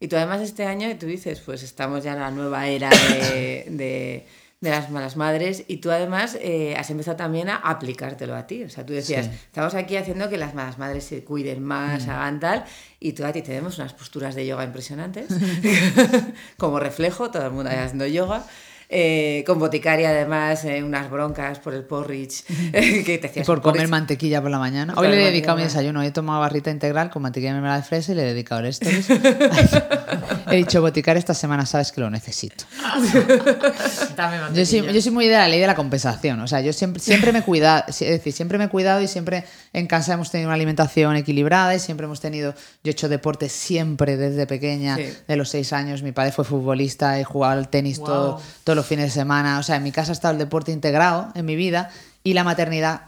Y 0.00 0.08
tú 0.08 0.16
además 0.16 0.40
este 0.40 0.64
año, 0.64 0.88
tú 0.98 1.06
dices, 1.06 1.40
pues 1.40 1.62
estamos 1.62 2.02
ya 2.02 2.12
en 2.14 2.20
la 2.20 2.30
nueva 2.30 2.66
era 2.68 2.88
de, 2.90 3.66
de- 3.70 4.26
de 4.60 4.70
las 4.70 4.90
malas 4.90 5.16
madres 5.16 5.62
y 5.68 5.76
tú 5.76 5.90
además 5.92 6.36
eh, 6.40 6.74
has 6.76 6.90
empezado 6.90 7.16
también 7.16 7.48
a 7.48 7.56
aplicártelo 7.56 8.34
a 8.34 8.46
ti. 8.48 8.64
O 8.64 8.68
sea, 8.68 8.84
tú 8.84 8.92
decías, 8.92 9.26
Sí. 9.26 9.32
estamos 9.32 9.74
aquí 9.74 9.96
haciendo 9.96 10.28
que 10.28 10.36
las 10.36 10.52
malas 10.54 10.78
madres 10.78 11.04
se 11.04 11.22
cuiden 11.22 11.62
más, 11.62 12.08
hagan 12.08 12.40
tal, 12.40 12.64
y 12.98 13.12
tú 13.12 13.24
a 13.24 13.32
ti 13.32 13.42
te 13.42 13.52
vemos 13.52 13.78
unas 13.78 13.92
posturas 13.94 14.34
de 14.34 14.46
yoga 14.46 14.64
impresionantes, 14.64 15.28
como 16.56 16.80
reflejo, 16.80 17.30
todo 17.30 17.46
el 17.46 17.52
mundo 17.52 17.70
haciendo 17.70 18.06
yoga. 18.06 18.44
Eh, 18.90 19.44
con 19.46 19.58
boticaria 19.58 20.08
además, 20.10 20.64
eh, 20.64 20.82
unas 20.82 21.10
broncas 21.10 21.58
por 21.58 21.74
el 21.74 21.84
porridge, 21.84 22.44
que 22.72 23.18
te 23.18 23.26
Y 23.26 23.30
hacías 23.30 23.46
por 23.46 23.58
un 23.58 23.62
comer 23.62 23.76
porridge. 23.80 23.90
mantequilla 23.90 24.40
por 24.40 24.50
la 24.50 24.58
mañana. 24.58 24.94
Por 24.94 25.04
Hoy 25.04 25.10
le 25.10 25.22
he 25.22 25.26
dedicado 25.26 25.56
mi 25.58 25.64
desayuno. 25.64 26.02
He 26.02 26.10
tomado 26.10 26.40
barrita 26.40 26.70
integral 26.70 27.10
con 27.10 27.22
mantequilla 27.22 27.50
de 27.50 27.54
mermelada 27.54 27.80
de 27.80 27.86
fresa 27.86 28.12
y 28.12 28.14
le 28.14 28.22
he 28.22 28.26
dedicado 28.32 28.60
el 28.60 28.68
he 30.50 30.56
dicho, 30.56 30.80
boticaria 30.80 31.18
esta 31.18 31.34
semana 31.34 31.66
sabes 31.66 31.92
que 31.92 32.00
lo 32.00 32.08
necesito. 32.10 32.64
Dame 34.16 34.38
Yo 34.54 34.64
soy, 34.64 34.82
yo 34.92 35.02
soy 35.02 35.12
muy 35.12 35.26
de 35.26 35.34
la 35.34 35.48
ley 35.48 35.60
de 35.60 35.66
la 35.66 35.74
compensación. 35.74 36.40
O 36.40 36.46
sea, 36.48 36.60
yo 36.60 36.72
siempre, 36.72 37.00
siempre 37.02 37.32
me 37.32 37.40
he 37.40 37.42
cuidado, 37.42 37.84
es 37.88 37.98
decir, 37.98 38.32
siempre 38.32 38.58
me 38.58 38.64
he 38.64 38.68
cuidado 38.68 39.00
y 39.02 39.08
siempre 39.08 39.44
en 39.72 39.86
casa 39.86 40.14
hemos 40.14 40.30
tenido 40.30 40.48
una 40.48 40.54
alimentación 40.54 41.16
equilibrada 41.16 41.74
y 41.74 41.80
siempre 41.80 42.06
hemos 42.06 42.20
tenido. 42.20 42.54
Yo 42.82 42.90
he 42.90 42.90
hecho 42.90 43.08
deporte 43.08 43.48
siempre 43.48 44.16
desde 44.16 44.46
pequeña, 44.46 44.96
Sí. 44.96 45.12
de 45.26 45.36
los 45.36 45.48
seis 45.50 45.72
años. 45.72 46.02
Mi 46.02 46.12
padre 46.12 46.32
fue 46.32 46.44
futbolista, 46.44 47.18
he 47.20 47.24
jugado 47.24 47.58
al 47.58 47.68
tenis 47.68 47.98
todo, 47.98 48.32
Guau. 48.32 48.42
Los 48.78 48.86
fines 48.86 49.06
de 49.06 49.10
semana. 49.10 49.58
O 49.58 49.62
sea, 49.62 49.76
en 49.76 49.82
mi 49.82 49.92
casa 49.92 50.12
ha 50.12 50.14
estado 50.14 50.32
el 50.32 50.38
deporte 50.38 50.72
integrado 50.72 51.30
en 51.34 51.44
mi 51.44 51.56
vida 51.56 51.90
y 52.22 52.32
la 52.32 52.44
maternidad 52.44 53.02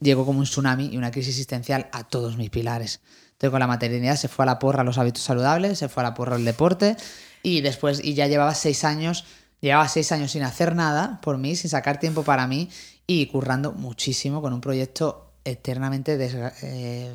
llegó 0.00 0.26
como 0.26 0.40
un 0.40 0.44
tsunami 0.44 0.88
y 0.92 0.96
una 0.96 1.10
crisis 1.10 1.30
existencial 1.30 1.88
a 1.92 2.04
todos 2.04 2.36
mis 2.36 2.50
pilares. 2.50 3.00
Entonces, 3.32 3.50
con 3.50 3.60
la 3.60 3.66
maternidad 3.66 4.16
se 4.16 4.28
fue 4.28 4.44
a 4.44 4.46
la 4.46 4.58
porra 4.58 4.84
los 4.84 4.98
hábitos 4.98 5.22
saludables, 5.22 5.78
se 5.78 5.88
fue 5.88 6.02
a 6.02 6.04
la 6.04 6.14
porra 6.14 6.36
el 6.36 6.44
deporte 6.44 6.96
y 7.42 7.60
después, 7.60 8.04
y 8.04 8.14
ya 8.14 8.26
llevaba 8.26 8.54
seis 8.54 8.84
años, 8.84 9.24
llevaba 9.60 9.88
seis 9.88 10.12
años 10.12 10.32
sin 10.32 10.42
hacer 10.42 10.74
nada 10.74 11.20
por 11.22 11.38
mí, 11.38 11.56
sin 11.56 11.70
sacar 11.70 11.98
tiempo 11.98 12.22
para 12.22 12.46
mí 12.46 12.70
y 13.06 13.26
currando 13.26 13.72
muchísimo 13.72 14.42
con 14.42 14.52
un 14.52 14.60
proyecto 14.60 15.32
eternamente 15.44 16.16
eh, 16.62 17.14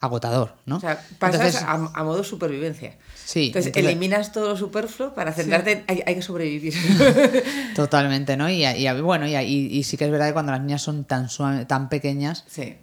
agotador, 0.00 0.54
¿no? 0.66 0.76
O 0.76 0.80
sea, 0.80 1.02
pasas 1.18 1.40
Entonces, 1.40 1.62
a, 1.62 1.72
a 1.72 2.04
modo 2.04 2.24
supervivencia. 2.24 2.96
Sí, 3.32 3.46
Entonces, 3.46 3.68
entonces- 3.68 3.90
eliminas 3.92 4.32
todo 4.32 4.48
lo 4.48 4.56
superfluo 4.56 5.14
para 5.14 5.32
centrarte 5.32 5.70
en 5.70 5.84
hay, 5.86 6.02
hay 6.04 6.14
que 6.16 6.22
sobrevivir. 6.22 6.74
totalmente, 7.76 8.36
¿no? 8.36 8.50
Y, 8.50 8.64
y- 8.66 9.00
bueno, 9.02 9.24
y, 9.28 9.36
y- 9.36 9.82
sí 9.84 9.96
que 9.96 10.06
es 10.06 10.10
verdad 10.10 10.26
que 10.26 10.32
cuando 10.32 10.50
las 10.50 10.60
niñas 10.60 10.82
son 10.82 11.04
tan, 11.04 11.28
tan 11.68 11.88
pequeñas, 11.88 12.44
sí. 12.48 12.74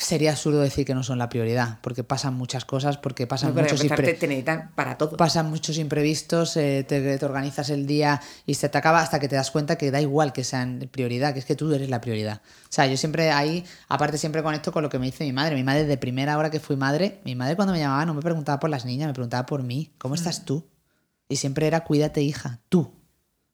Sería 0.00 0.30
absurdo 0.30 0.60
decir 0.60 0.86
que 0.86 0.94
no 0.94 1.02
son 1.02 1.18
la 1.18 1.28
prioridad, 1.28 1.80
porque 1.82 2.04
pasan 2.04 2.32
muchas 2.34 2.64
cosas, 2.64 2.96
porque 2.98 3.26
pasan 3.26 3.50
No, 3.50 3.54
pero 3.56 3.64
muchos 3.66 3.80
empezar 3.80 3.98
impre- 3.98 4.04
te, 4.04 4.14
te 4.14 4.28
necesitan 4.28 4.70
para 4.76 4.96
todo. 4.96 5.16
pasan 5.16 5.50
muchos 5.50 5.76
imprevistos, 5.76 6.56
eh, 6.56 6.84
te, 6.86 7.18
te 7.18 7.24
organizas 7.24 7.68
el 7.70 7.84
día 7.86 8.20
y 8.46 8.54
se 8.54 8.68
te 8.68 8.78
acaba 8.78 9.00
hasta 9.00 9.18
que 9.18 9.28
te 9.28 9.34
das 9.34 9.50
cuenta 9.50 9.76
que 9.76 9.90
da 9.90 10.00
igual 10.00 10.32
que 10.32 10.44
sean 10.44 10.88
prioridad, 10.92 11.32
que 11.32 11.40
es 11.40 11.44
que 11.44 11.56
tú 11.56 11.72
eres 11.74 11.90
la 11.90 12.00
prioridad. 12.00 12.40
O 12.64 12.68
sea, 12.70 12.86
yo 12.86 12.96
siempre 12.96 13.32
ahí, 13.32 13.64
aparte 13.88 14.18
siempre 14.18 14.42
conecto 14.44 14.70
con 14.70 14.84
lo 14.84 14.88
que 14.88 15.00
me 15.00 15.06
dice 15.06 15.24
mi 15.24 15.32
madre. 15.32 15.56
Mi 15.56 15.64
madre 15.64 15.84
de 15.84 15.96
primera 15.98 16.38
hora 16.38 16.48
que 16.50 16.60
fui 16.60 16.76
madre, 16.76 17.20
mi 17.24 17.34
madre 17.34 17.56
cuando 17.56 17.72
me 17.74 17.80
llamaba 17.80 18.06
no 18.06 18.14
me 18.14 18.22
preguntaba 18.22 18.60
por 18.60 18.70
las 18.70 18.84
niñas, 18.84 19.08
me 19.08 19.14
preguntaba 19.14 19.46
por 19.46 19.64
mí, 19.64 19.92
¿cómo 19.98 20.14
estás 20.14 20.44
tú? 20.44 20.64
Y 21.28 21.36
siempre 21.36 21.66
era 21.66 21.82
cuídate 21.82 22.22
hija, 22.22 22.60
tú. 22.68 22.92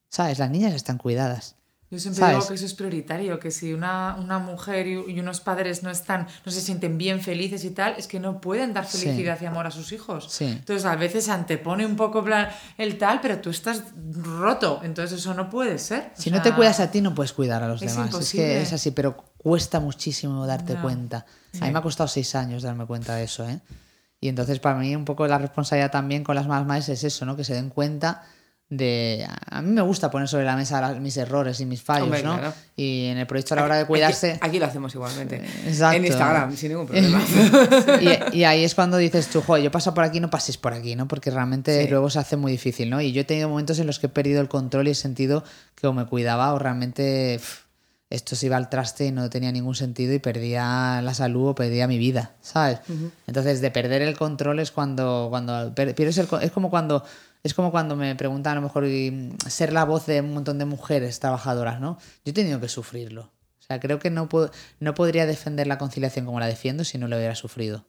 ¿Sabes? 0.09 0.37
Las 0.39 0.51
niñas 0.51 0.73
están 0.75 0.99
cuidadas. 0.99 1.55
Yo 1.91 1.99
siempre 1.99 2.19
¿Sabes? 2.21 2.35
digo 2.37 2.47
que 2.47 2.53
eso 2.55 2.65
es 2.65 2.73
prioritario, 2.73 3.39
que 3.39 3.51
si 3.51 3.71
una, 3.71 4.15
una 4.19 4.39
mujer 4.39 4.87
y, 4.87 4.93
y 5.11 5.19
unos 5.19 5.39
padres 5.39 5.83
no 5.83 5.91
están, 5.91 6.27
no 6.43 6.51
se 6.51 6.59
sienten 6.59 6.97
bien 6.97 7.21
felices 7.21 7.63
y 7.63 7.69
tal, 7.69 7.93
es 7.97 8.07
que 8.07 8.19
no 8.19 8.41
pueden 8.41 8.73
dar 8.73 8.85
Sí. 8.87 8.97
felicidad 8.97 9.37
y 9.41 9.45
amor 9.45 9.67
a 9.67 9.71
sus 9.71 9.91
hijos. 9.91 10.27
Sí. 10.31 10.45
Entonces 10.45 10.83
a 10.85 10.95
veces 10.95 11.25
se 11.25 11.31
antepone 11.31 11.85
un 11.85 11.95
poco 11.95 12.25
el 12.77 12.97
tal, 12.97 13.21
pero 13.21 13.39
tú 13.39 13.51
estás 13.51 13.83
roto, 14.11 14.81
entonces 14.83 15.19
eso 15.19 15.33
no 15.35 15.49
puede 15.49 15.77
ser. 15.77 16.11
O 16.17 16.21
Si 16.21 16.31
no 16.31 16.37
sea, 16.37 16.43
te 16.43 16.53
cuidas 16.53 16.79
a 16.79 16.89
ti, 16.89 17.01
no 17.01 17.13
puedes 17.13 17.33
cuidar 17.33 17.61
a 17.63 17.67
los 17.67 17.81
es 17.81 17.91
demás. 17.91 18.09
Es 18.09 18.13
imposible. 18.15 18.45
que 18.47 18.61
es 18.63 18.73
así, 18.73 18.91
pero 18.91 19.17
cuesta 19.37 19.79
muchísimo 19.79 20.45
darte 20.47 20.73
Ya. 20.73 20.81
cuenta. 20.81 21.25
A 21.61 21.65
mí 21.65 21.71
me 21.71 21.79
ha 21.79 21.81
costado 21.83 22.07
seis 22.07 22.33
años 22.35 22.63
darme 22.63 22.85
cuenta 22.87 23.15
de 23.15 23.25
eso, 23.25 23.47
¿eh? 23.47 23.59
Y 24.19 24.27
entonces 24.27 24.59
para 24.59 24.79
mí 24.79 24.95
un 24.95 25.05
poco 25.05 25.27
la 25.27 25.37
responsabilidad 25.37 25.91
también 25.91 26.23
con 26.23 26.33
las 26.35 26.47
más 26.47 26.65
madres 26.65 26.89
es 26.89 27.03
eso, 27.03 27.25
¿no? 27.25 27.35
Que 27.35 27.43
se 27.43 27.53
den 27.53 27.69
cuenta 27.69 28.23
de... 28.69 29.27
A 29.49 29.61
mí 29.61 29.69
me 29.71 29.81
gusta 29.81 30.09
poner 30.09 30.27
sobre 30.27 30.43
la 30.45 30.55
mesa 30.55 30.93
mis 30.99 31.15
errores 31.17 31.59
y 31.59 31.65
mis 31.65 31.81
fallos, 31.81 32.05
Hombre, 32.05 32.23
¿no? 32.23 32.37
claro. 32.37 32.53
Y 32.75 33.05
en 33.05 33.17
el 33.19 33.27
proyecto 33.27 33.53
a 33.53 33.57
la 33.57 33.63
hora 33.63 33.75
de 33.77 33.85
cuidarse... 33.85 34.31
Aquí, 34.33 34.39
aquí 34.41 34.59
lo 34.59 34.65
hacemos 34.65 34.93
igualmente. 34.95 35.35
Exacto. 35.67 35.97
En 35.97 36.05
Instagram, 36.05 36.55
sin 36.57 36.69
ningún 36.69 36.87
problema. 36.87 37.21
y, 38.33 38.37
y 38.39 38.43
ahí 38.43 38.63
es 38.63 38.73
cuando 38.75 38.97
dices 38.97 39.27
tú, 39.27 39.41
joder, 39.41 39.63
yo 39.63 39.71
paso 39.71 39.93
por 39.93 40.03
aquí, 40.03 40.19
no 40.19 40.29
pases 40.29 40.57
por 40.57 40.73
aquí, 40.73 40.95
¿no? 40.95 41.07
Porque 41.07 41.29
realmente 41.31 41.83
Sí. 41.83 41.89
luego 41.89 42.09
se 42.09 42.19
hace 42.19 42.37
muy 42.37 42.51
difícil, 42.51 42.89
¿no? 42.89 43.01
Y 43.01 43.11
yo 43.11 43.21
he 43.21 43.25
tenido 43.25 43.49
momentos 43.49 43.77
en 43.79 43.87
los 43.87 43.99
que 43.99 44.07
he 44.07 44.09
perdido 44.09 44.41
el 44.41 44.49
control 44.49 44.87
y 44.87 44.91
he 44.91 44.95
sentido 44.95 45.43
que 45.75 45.87
o 45.87 45.93
me 45.93 46.05
cuidaba 46.05 46.53
o 46.53 46.59
realmente 46.59 47.39
esto 48.09 48.35
se 48.35 48.45
iba 48.45 48.55
al 48.57 48.69
traste 48.69 49.05
y 49.07 49.11
no 49.11 49.29
tenía 49.29 49.51
ningún 49.51 49.75
sentido 49.75 50.13
y 50.13 50.19
perdía 50.19 51.01
la 51.03 51.13
salud 51.13 51.49
o 51.49 51.55
perdía 51.55 51.87
mi 51.87 51.97
vida, 51.97 52.33
¿sabes? 52.41 52.79
Entonces, 53.27 53.61
de 53.61 53.71
perder 53.71 54.01
el 54.03 54.17
control 54.17 54.59
es 54.59 54.71
cuando, 54.71 55.27
cuando 55.29 55.73
pierdes 55.73 56.17
el 56.19 56.27
es 56.41 56.51
como 56.51 56.69
cuando 56.69 57.03
es 57.45 57.53
como 57.53 57.71
cuando 57.71 57.95
me 57.95 58.15
preguntan 58.15 58.53
a 58.53 58.55
lo 58.55 58.61
mejor 58.63 58.85
y, 58.87 59.11
mm, 59.11 59.37
ser 59.47 59.71
la 59.71 59.85
voz 59.85 60.05
de 60.07 60.19
un 60.21 60.33
montón 60.33 60.57
de 60.57 60.65
mujeres 60.65 61.19
trabajadoras, 61.19 61.79
¿no? 61.79 61.97
Yo 62.25 62.31
he 62.31 62.33
tenido 62.33 62.59
que 62.59 62.67
sufrirlo. 62.67 63.31
O 63.59 63.63
sea, 63.67 63.79
creo 63.79 63.99
que 63.99 64.09
no, 64.09 64.27
no 64.79 64.93
podría 64.95 65.25
defender 65.25 65.67
la 65.67 65.77
conciliación 65.77 66.25
como 66.25 66.39
la 66.39 66.47
defiendo 66.47 66.83
si 66.83 66.97
no 66.97 67.07
lo 67.07 67.15
hubiera 67.17 67.35
sufrido. 67.35 67.85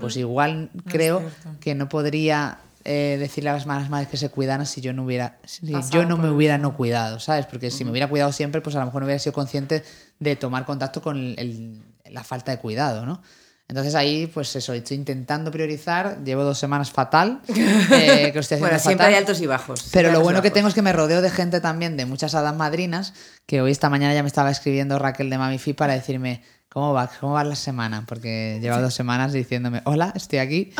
Pues 0.00 0.16
igual 0.16 0.70
creo 0.86 1.20
que 1.60 1.74
no 1.76 1.88
podría 1.88 2.58
eh, 2.84 3.16
decirle 3.20 3.50
a 3.50 3.52
las 3.52 3.66
malas 3.66 3.88
madres 3.90 4.08
que 4.08 4.16
se 4.16 4.28
cuidaran 4.30 4.66
si 4.66 4.80
yo 4.80 4.92
no 4.92 5.04
hubiera 5.04 5.38
si 5.44 5.66
yo 5.90 6.04
no 6.04 6.16
me 6.16 6.30
hubiera 6.30 6.58
no 6.58 6.76
cuidado, 6.76 7.20
¿sabes? 7.20 7.46
Porque 7.46 7.70
si 7.70 7.84
me 7.84 7.90
hubiera 7.92 8.08
cuidado 8.08 8.32
siempre, 8.32 8.60
pues 8.60 8.74
a 8.76 8.80
lo 8.80 8.86
mejor 8.86 9.02
no 9.02 9.06
hubiera 9.06 9.18
sido 9.20 9.32
consciente 9.32 9.84
de 10.18 10.34
tomar 10.36 10.64
contacto 10.64 11.00
con 11.02 11.16
el- 11.16 11.38
el- 11.38 11.82
la 12.12 12.24
falta 12.24 12.50
de 12.52 12.58
cuidado, 12.58 13.06
¿no? 13.06 13.22
Entonces 13.68 13.94
ahí, 13.94 14.26
pues 14.28 14.56
eso, 14.56 14.72
estoy 14.72 14.96
intentando 14.96 15.50
priorizar. 15.50 16.18
Llevo 16.24 16.42
dos 16.42 16.58
semanas 16.58 16.90
fatal. 16.90 17.40
eh, 17.48 18.30
que 18.32 18.38
estoy 18.38 18.56
haciendo 18.56 18.60
Bueno, 18.66 18.78
siempre 18.78 19.04
fatal. 19.04 19.06
hay 19.08 19.14
altos 19.14 19.40
y 19.42 19.46
bajos. 19.46 19.88
Pero 19.92 20.10
lo 20.10 20.20
bueno 20.22 20.40
que 20.40 20.50
tengo 20.50 20.68
es 20.68 20.74
que 20.74 20.80
me 20.82 20.92
rodeo 20.92 21.20
de 21.20 21.28
gente 21.30 21.60
también, 21.60 21.96
de 21.98 22.06
muchas 22.06 22.34
hadas 22.34 22.56
madrinas, 22.56 23.12
que 23.46 23.60
hoy 23.60 23.70
esta 23.70 23.90
mañana 23.90 24.14
ya 24.14 24.22
me 24.22 24.28
estaba 24.28 24.50
escribiendo 24.50 24.98
Raquel 24.98 25.28
de 25.28 25.36
Mamifi 25.36 25.74
para 25.74 25.92
decirme 25.92 26.42
cómo 26.70 26.94
va, 26.94 27.10
cómo 27.20 27.34
va 27.34 27.44
la 27.44 27.56
semana, 27.56 28.04
porque 28.06 28.58
lleva 28.62 28.80
dos 28.80 28.94
semanas 28.94 29.32
diciéndome, 29.34 29.82
hola, 29.84 30.12
estoy 30.16 30.38
aquí. 30.38 30.72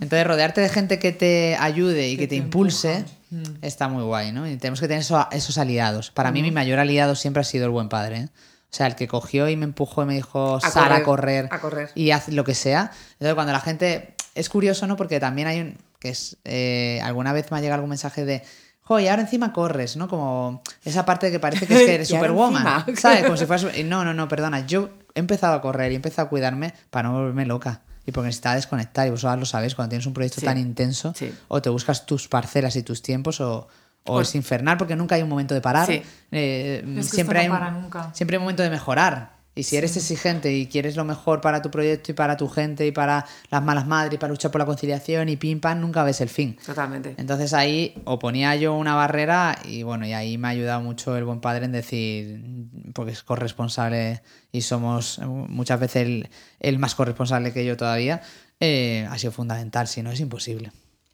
Entonces 0.00 0.24
rodearte 0.24 0.60
de 0.60 0.68
gente 0.68 1.00
que 1.00 1.10
te 1.10 1.56
ayude 1.58 2.08
y 2.08 2.16
que, 2.16 2.22
Que 2.22 2.28
te, 2.28 2.36
impulse 2.36 3.04
empuja. 3.32 3.58
está 3.62 3.88
muy 3.88 4.04
guay, 4.04 4.30
¿no? 4.30 4.48
Y 4.48 4.56
tenemos 4.58 4.78
que 4.80 4.86
tener 4.86 5.00
eso- 5.00 5.26
esos 5.32 5.58
aliados. 5.58 6.12
Para 6.12 6.30
mí 6.30 6.42
mi 6.42 6.52
mayor 6.52 6.78
aliado 6.78 7.16
siempre 7.16 7.40
ha 7.40 7.44
sido 7.44 7.64
el 7.64 7.72
buen 7.72 7.88
padre, 7.88 8.16
¿eh? 8.18 8.28
O 8.70 8.74
sea, 8.74 8.86
el 8.86 8.94
que 8.96 9.08
cogió 9.08 9.48
y 9.48 9.56
me 9.56 9.64
empujó 9.64 10.02
y 10.02 10.06
me 10.06 10.14
dijo, 10.14 10.60
Sara, 10.60 10.96
a 10.96 11.02
correr, 11.02 11.48
a 11.50 11.58
correr. 11.60 11.90
y 11.94 12.10
haz 12.10 12.28
lo 12.28 12.44
que 12.44 12.54
sea. 12.54 12.90
Entonces, 13.12 13.34
cuando 13.34 13.52
la 13.52 13.60
gente. 13.60 14.14
Es 14.34 14.48
curioso, 14.50 14.86
¿no? 14.86 14.96
Porque 14.96 15.18
también 15.20 15.48
hay 15.48 15.60
un. 15.60 15.78
que 15.98 16.10
es 16.10 16.36
eh, 16.44 17.00
Alguna 17.02 17.32
vez 17.32 17.50
me 17.50 17.56
ha 17.58 17.60
llegado 17.60 17.76
algún 17.76 17.90
mensaje 17.90 18.24
de. 18.24 18.42
Jo, 18.82 19.00
y 19.00 19.08
ahora 19.08 19.22
encima 19.22 19.52
corres, 19.52 19.96
¿no? 19.96 20.06
Como 20.08 20.62
esa 20.84 21.04
parte 21.04 21.30
que 21.30 21.40
parece 21.40 21.66
que 21.66 21.74
es 21.74 21.80
que 21.86 21.94
eres 21.94 22.08
superwoman. 22.08 22.84
¿Sabes? 22.96 23.24
Como 23.24 23.36
si 23.36 23.46
fueras. 23.46 23.66
No, 23.84 24.04
no, 24.04 24.14
no, 24.14 24.28
perdona. 24.28 24.66
Yo 24.66 24.90
he 25.14 25.20
empezado 25.20 25.54
a 25.54 25.60
correr 25.62 25.90
y 25.90 25.94
he 25.94 25.96
empezado 25.96 26.26
a 26.26 26.28
cuidarme 26.30 26.72
para 26.90 27.08
no 27.08 27.14
volverme 27.14 27.46
loca. 27.46 27.80
Y 28.06 28.12
porque 28.12 28.26
necesitaba 28.28 28.54
desconectar. 28.54 29.06
Y 29.06 29.10
vosotros 29.10 29.40
lo 29.40 29.46
sabéis, 29.46 29.74
cuando 29.74 29.90
tienes 29.90 30.06
un 30.06 30.14
proyecto 30.14 30.40
Sí. 30.40 30.46
tan 30.46 30.56
intenso, 30.58 31.12
Sí. 31.16 31.34
o 31.48 31.60
te 31.60 31.68
buscas 31.70 32.06
tus 32.06 32.28
parcelas 32.28 32.76
y 32.76 32.82
tus 32.82 33.02
tiempos, 33.02 33.40
o, 33.40 33.68
o 34.04 34.14
Pues- 34.14 34.28
es 34.28 34.34
infernal 34.34 34.76
porque 34.78 34.96
nunca 34.96 35.14
hay 35.16 35.22
un 35.22 35.28
momento 35.28 35.54
de 35.54 35.60
parar. 35.60 35.86
Sí. 35.86 36.02
Eh, 36.32 36.82
Es 36.98 37.10
que 37.10 37.14
siempre, 37.16 37.34
no 37.34 37.40
hay 37.40 37.48
un, 37.48 37.52
para 37.58 37.70
nunca. 37.70 38.10
siempre 38.14 38.36
hay 38.36 38.38
un 38.38 38.44
momento 38.44 38.62
de 38.62 38.70
mejorar. 38.70 39.36
Y 39.54 39.64
si 39.64 39.76
eres 39.76 39.96
exigente 39.96 40.52
y 40.54 40.68
quieres 40.68 40.94
lo 40.94 41.04
mejor 41.04 41.40
para 41.40 41.60
tu 41.62 41.68
proyecto 41.68 42.12
y 42.12 42.14
para 42.14 42.36
tu 42.36 42.48
gente 42.48 42.86
y 42.86 42.92
para 42.92 43.26
las 43.50 43.60
malas 43.60 43.88
madres 43.88 44.14
y 44.14 44.16
para 44.18 44.30
luchar 44.30 44.52
por 44.52 44.60
la 44.60 44.66
conciliación 44.66 45.28
y 45.28 45.36
pim 45.36 45.58
pam, 45.58 45.80
nunca 45.80 46.04
ves 46.04 46.20
el 46.20 46.28
fin. 46.28 46.56
Totalmente. 46.64 47.14
Entonces 47.16 47.52
ahí 47.54 48.00
o 48.04 48.20
ponía 48.20 48.54
yo 48.54 48.74
una 48.74 48.94
barrera 48.94 49.58
y 49.64 49.82
bueno, 49.82 50.06
y 50.06 50.12
ahí 50.12 50.38
me 50.38 50.46
ha 50.46 50.50
ayudado 50.52 50.80
mucho 50.80 51.16
el 51.16 51.24
buen 51.24 51.40
padre 51.40 51.64
en 51.64 51.72
decir, 51.72 52.40
porque 52.94 53.10
es 53.10 53.24
corresponsable 53.24 54.22
y 54.52 54.60
somos 54.62 55.18
muchas 55.26 55.80
veces 55.80 56.02
el, 56.06 56.28
el 56.60 56.78
más 56.78 56.94
corresponsable 56.94 57.52
que 57.52 57.64
yo 57.66 57.76
todavía, 57.76 58.22
eh, 58.60 59.08
ha 59.10 59.18
sido 59.18 59.32
fundamental, 59.32 59.88
si 59.88 60.04
no 60.04 60.12
es 60.12 60.20
imposible. 60.20 60.70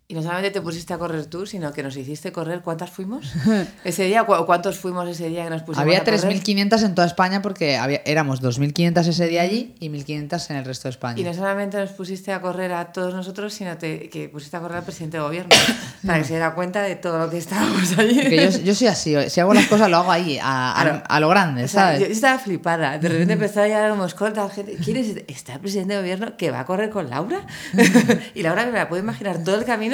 Y 0.07 0.13
no 0.15 0.21
solamente 0.23 0.51
te 0.51 0.61
pusiste 0.61 0.93
a 0.93 0.99
correr 0.99 1.25
tú, 1.27 1.47
sino 1.47 1.73
que 1.73 1.83
nos 1.83 1.97
hiciste 1.97 2.31
correr. 2.31 2.61
¿Cuántas 2.61 2.91
fuimos? 2.91 3.33
Ese 3.85 4.05
día, 4.05 4.25
¿cu- 4.25 4.45
¿cuántos 4.45 4.79
fuimos 4.79 5.09
ese 5.09 5.31
día 5.31 5.45
que 5.45 5.51
nos 5.51 5.63
pusimos 5.63 5.79
Había 5.81 6.01
a 6.01 6.05
correr? 6.05 6.21
3.500 6.21 6.85
en 6.85 6.95
toda 6.95 7.07
España 7.07 7.41
porque 7.41 7.79
había, 7.79 8.03
éramos 8.05 8.43
2.500 8.43 9.07
ese 9.09 9.27
día 9.29 9.41
allí 9.41 9.75
y 9.81 9.89
1.500 9.89 10.51
en 10.51 10.57
el 10.57 10.65
resto 10.67 10.89
de 10.89 10.91
España. 10.91 11.19
Y 11.21 11.25
no 11.25 11.33
solamente 11.33 11.79
nos 11.79 11.89
pusiste 11.93 12.33
a 12.35 12.43
correr 12.43 12.73
a 12.75 12.93
todos 12.93 13.15
nosotros, 13.15 13.55
sino 13.55 13.79
te- 13.79 14.11
que 14.11 14.29
pusiste 14.29 14.59
a 14.59 14.61
correr 14.61 14.77
al 14.79 14.85
presidente 14.85 15.17
de 15.17 15.23
gobierno 15.23 15.49
para 16.07 16.19
que 16.19 16.25
se 16.25 16.35
diera 16.35 16.55
cuenta 16.55 16.83
de 16.83 16.97
todo 16.97 17.19
lo 17.19 17.31
que 17.31 17.39
estábamos 17.39 17.97
allí. 17.99 18.21
Porque 18.21 18.51
yo, 18.53 18.59
yo 18.61 18.75
soy 18.75 18.89
así, 18.89 19.15
si 19.31 19.41
hago 19.41 19.55
las 19.55 19.67
cosas 19.69 19.89
lo 19.89 19.97
hago 19.97 20.13
ahí, 20.13 20.39
a, 20.39 20.79
a- 20.79 20.83
Claro. 20.85 21.03
a 21.09 21.21
lo 21.21 21.29
grande, 21.31 21.65
O 21.65 21.69
sea, 21.69 21.81
¿sabes? 21.95 22.01
yo 22.01 22.07
estaba 22.09 22.39
flipada. 22.39 22.99
De 22.99 23.09
repente 23.09 23.33
empezó 23.33 23.63
a 23.63 23.65
llegar 23.69 23.89
como 23.89 24.05
escolta 24.05 24.47
gente. 24.51 24.77
¿Quién 24.85 24.99
es 24.99 25.07
este? 25.09 25.33
¿Está 25.33 25.55
el 25.55 25.61
presidente 25.61 25.95
de 25.95 26.01
gobierno 26.01 26.37
que 26.37 26.51
va 26.51 26.61
a 26.61 26.67
correr 26.67 26.91
con 26.91 27.09
Laura? 27.09 27.47
y 28.35 28.43
Laura 28.43 28.67
me 28.67 28.73
la 28.73 28.87
puedo 28.91 29.03
imaginar 29.03 29.43
todo 29.43 29.55
el 29.57 29.65
camino 29.65 29.94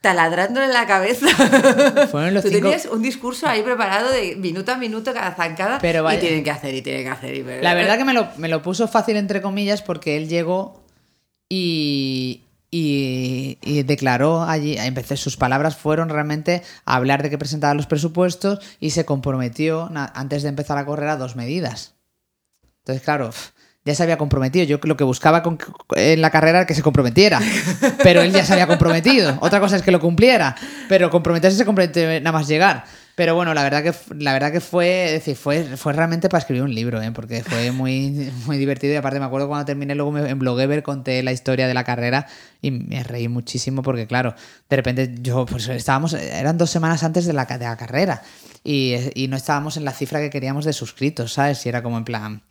taladrándole 0.00 0.68
la 0.68 0.86
cabeza. 0.86 1.26
Fueron 2.10 2.34
los 2.34 2.42
Tú 2.44 2.50
cinco- 2.50 2.68
tenías 2.68 2.86
un 2.86 3.00
discurso 3.02 3.46
ahí 3.46 3.62
preparado 3.62 4.10
de 4.10 4.36
minuto 4.36 4.70
a 4.72 4.76
minuto 4.76 5.14
cada 5.14 5.34
zancada. 5.34 5.78
Pero 5.80 6.02
vaya- 6.02 6.18
Y 6.18 6.20
tienen 6.20 6.44
que 6.44 6.50
hacer, 6.50 6.74
y 6.74 6.82
tienen 6.82 7.04
que 7.04 7.10
hacer. 7.10 7.34
Y... 7.34 7.42
La 7.62 7.74
verdad 7.74 7.96
que 7.96 8.04
me 8.04 8.12
lo, 8.12 8.28
me 8.36 8.48
lo 8.48 8.60
puso 8.62 8.86
fácil 8.88 9.16
entre 9.16 9.40
comillas 9.40 9.80
porque 9.82 10.16
él 10.18 10.28
llegó 10.28 10.84
y, 11.48 12.42
y, 12.70 13.58
y 13.62 13.82
declaró 13.84 14.42
allí, 14.42 14.76
empecé, 14.76 15.16
sus 15.16 15.36
palabras 15.36 15.76
fueron 15.76 16.08
realmente 16.08 16.62
a 16.84 16.96
hablar 16.96 17.22
de 17.22 17.30
que 17.30 17.38
presentaba 17.38 17.72
los 17.74 17.86
presupuestos 17.86 18.58
y 18.80 18.90
se 18.90 19.04
comprometió 19.04 19.90
antes 19.94 20.42
de 20.42 20.48
empezar 20.50 20.76
a 20.78 20.84
correr 20.84 21.08
a 21.08 21.16
dos 21.16 21.36
medidas. 21.36 21.94
Entonces, 22.80 23.02
claro, 23.02 23.30
ya 23.84 23.94
se 23.94 24.02
había 24.02 24.16
comprometido. 24.18 24.64
Yo 24.64 24.78
lo 24.82 24.96
que 24.96 25.04
buscaba 25.04 25.42
con- 25.42 25.58
en 25.94 26.20
la 26.20 26.30
carrera 26.30 26.58
era 26.60 26.66
que 26.66 26.74
se 26.74 26.82
comprometiera, 26.82 27.40
pero 28.02 28.22
él 28.22 28.32
ya 28.32 28.44
se 28.44 28.52
había 28.52 28.66
comprometido. 28.66 29.36
Otra 29.40 29.60
cosa 29.60 29.76
es 29.76 29.82
que 29.82 29.90
lo 29.90 30.00
cumpliera, 30.00 30.54
pero 30.88 31.10
comprometerse 31.10 31.58
se 31.58 31.64
comprometió 31.64 32.06
nada 32.20 32.32
más 32.32 32.48
llegar. 32.48 32.84
Pero 33.16 33.36
bueno, 33.36 33.54
la 33.54 33.62
verdad 33.62 33.84
que 33.84 33.92
la 34.18 34.32
verdad 34.32 34.50
que 34.50 34.60
fue, 34.60 34.86
decir, 35.12 35.36
fue, 35.36 35.62
fue 35.76 35.92
realmente 35.92 36.28
para 36.28 36.40
escribir 36.40 36.64
un 36.64 36.74
libro, 36.74 37.00
¿eh? 37.00 37.12
porque 37.12 37.44
fue 37.44 37.70
muy, 37.70 38.32
muy 38.46 38.58
divertido 38.58 38.92
y 38.92 38.96
aparte 38.96 39.20
me 39.20 39.26
acuerdo 39.26 39.46
cuando 39.46 39.64
terminé 39.64 39.94
luego 39.94 40.10
me- 40.10 40.28
en 40.28 40.36
Blogever 40.40 40.82
conté 40.82 41.22
la 41.22 41.30
historia 41.30 41.68
de 41.68 41.74
la 41.74 41.84
carrera 41.84 42.26
y 42.60 42.72
me 42.72 43.04
reí 43.04 43.28
muchísimo 43.28 43.82
porque 43.82 44.08
claro, 44.08 44.34
de 44.68 44.74
repente 44.76 45.14
yo 45.20 45.46
pues 45.46 45.68
estábamos, 45.68 46.14
eran 46.14 46.58
dos 46.58 46.70
semanas 46.70 47.04
antes 47.04 47.24
de 47.24 47.34
la, 47.34 47.44
de 47.44 47.58
la 47.64 47.76
carrera 47.76 48.20
y, 48.64 48.96
y 49.14 49.28
no 49.28 49.36
estábamos 49.36 49.76
en 49.76 49.84
la 49.84 49.92
cifra 49.92 50.18
que 50.18 50.30
queríamos 50.30 50.64
de 50.64 50.72
suscritos, 50.72 51.34
¿sabes? 51.34 51.64
Y 51.66 51.68
era 51.68 51.84
como 51.84 51.98
en 51.98 52.04
plan, 52.04 52.42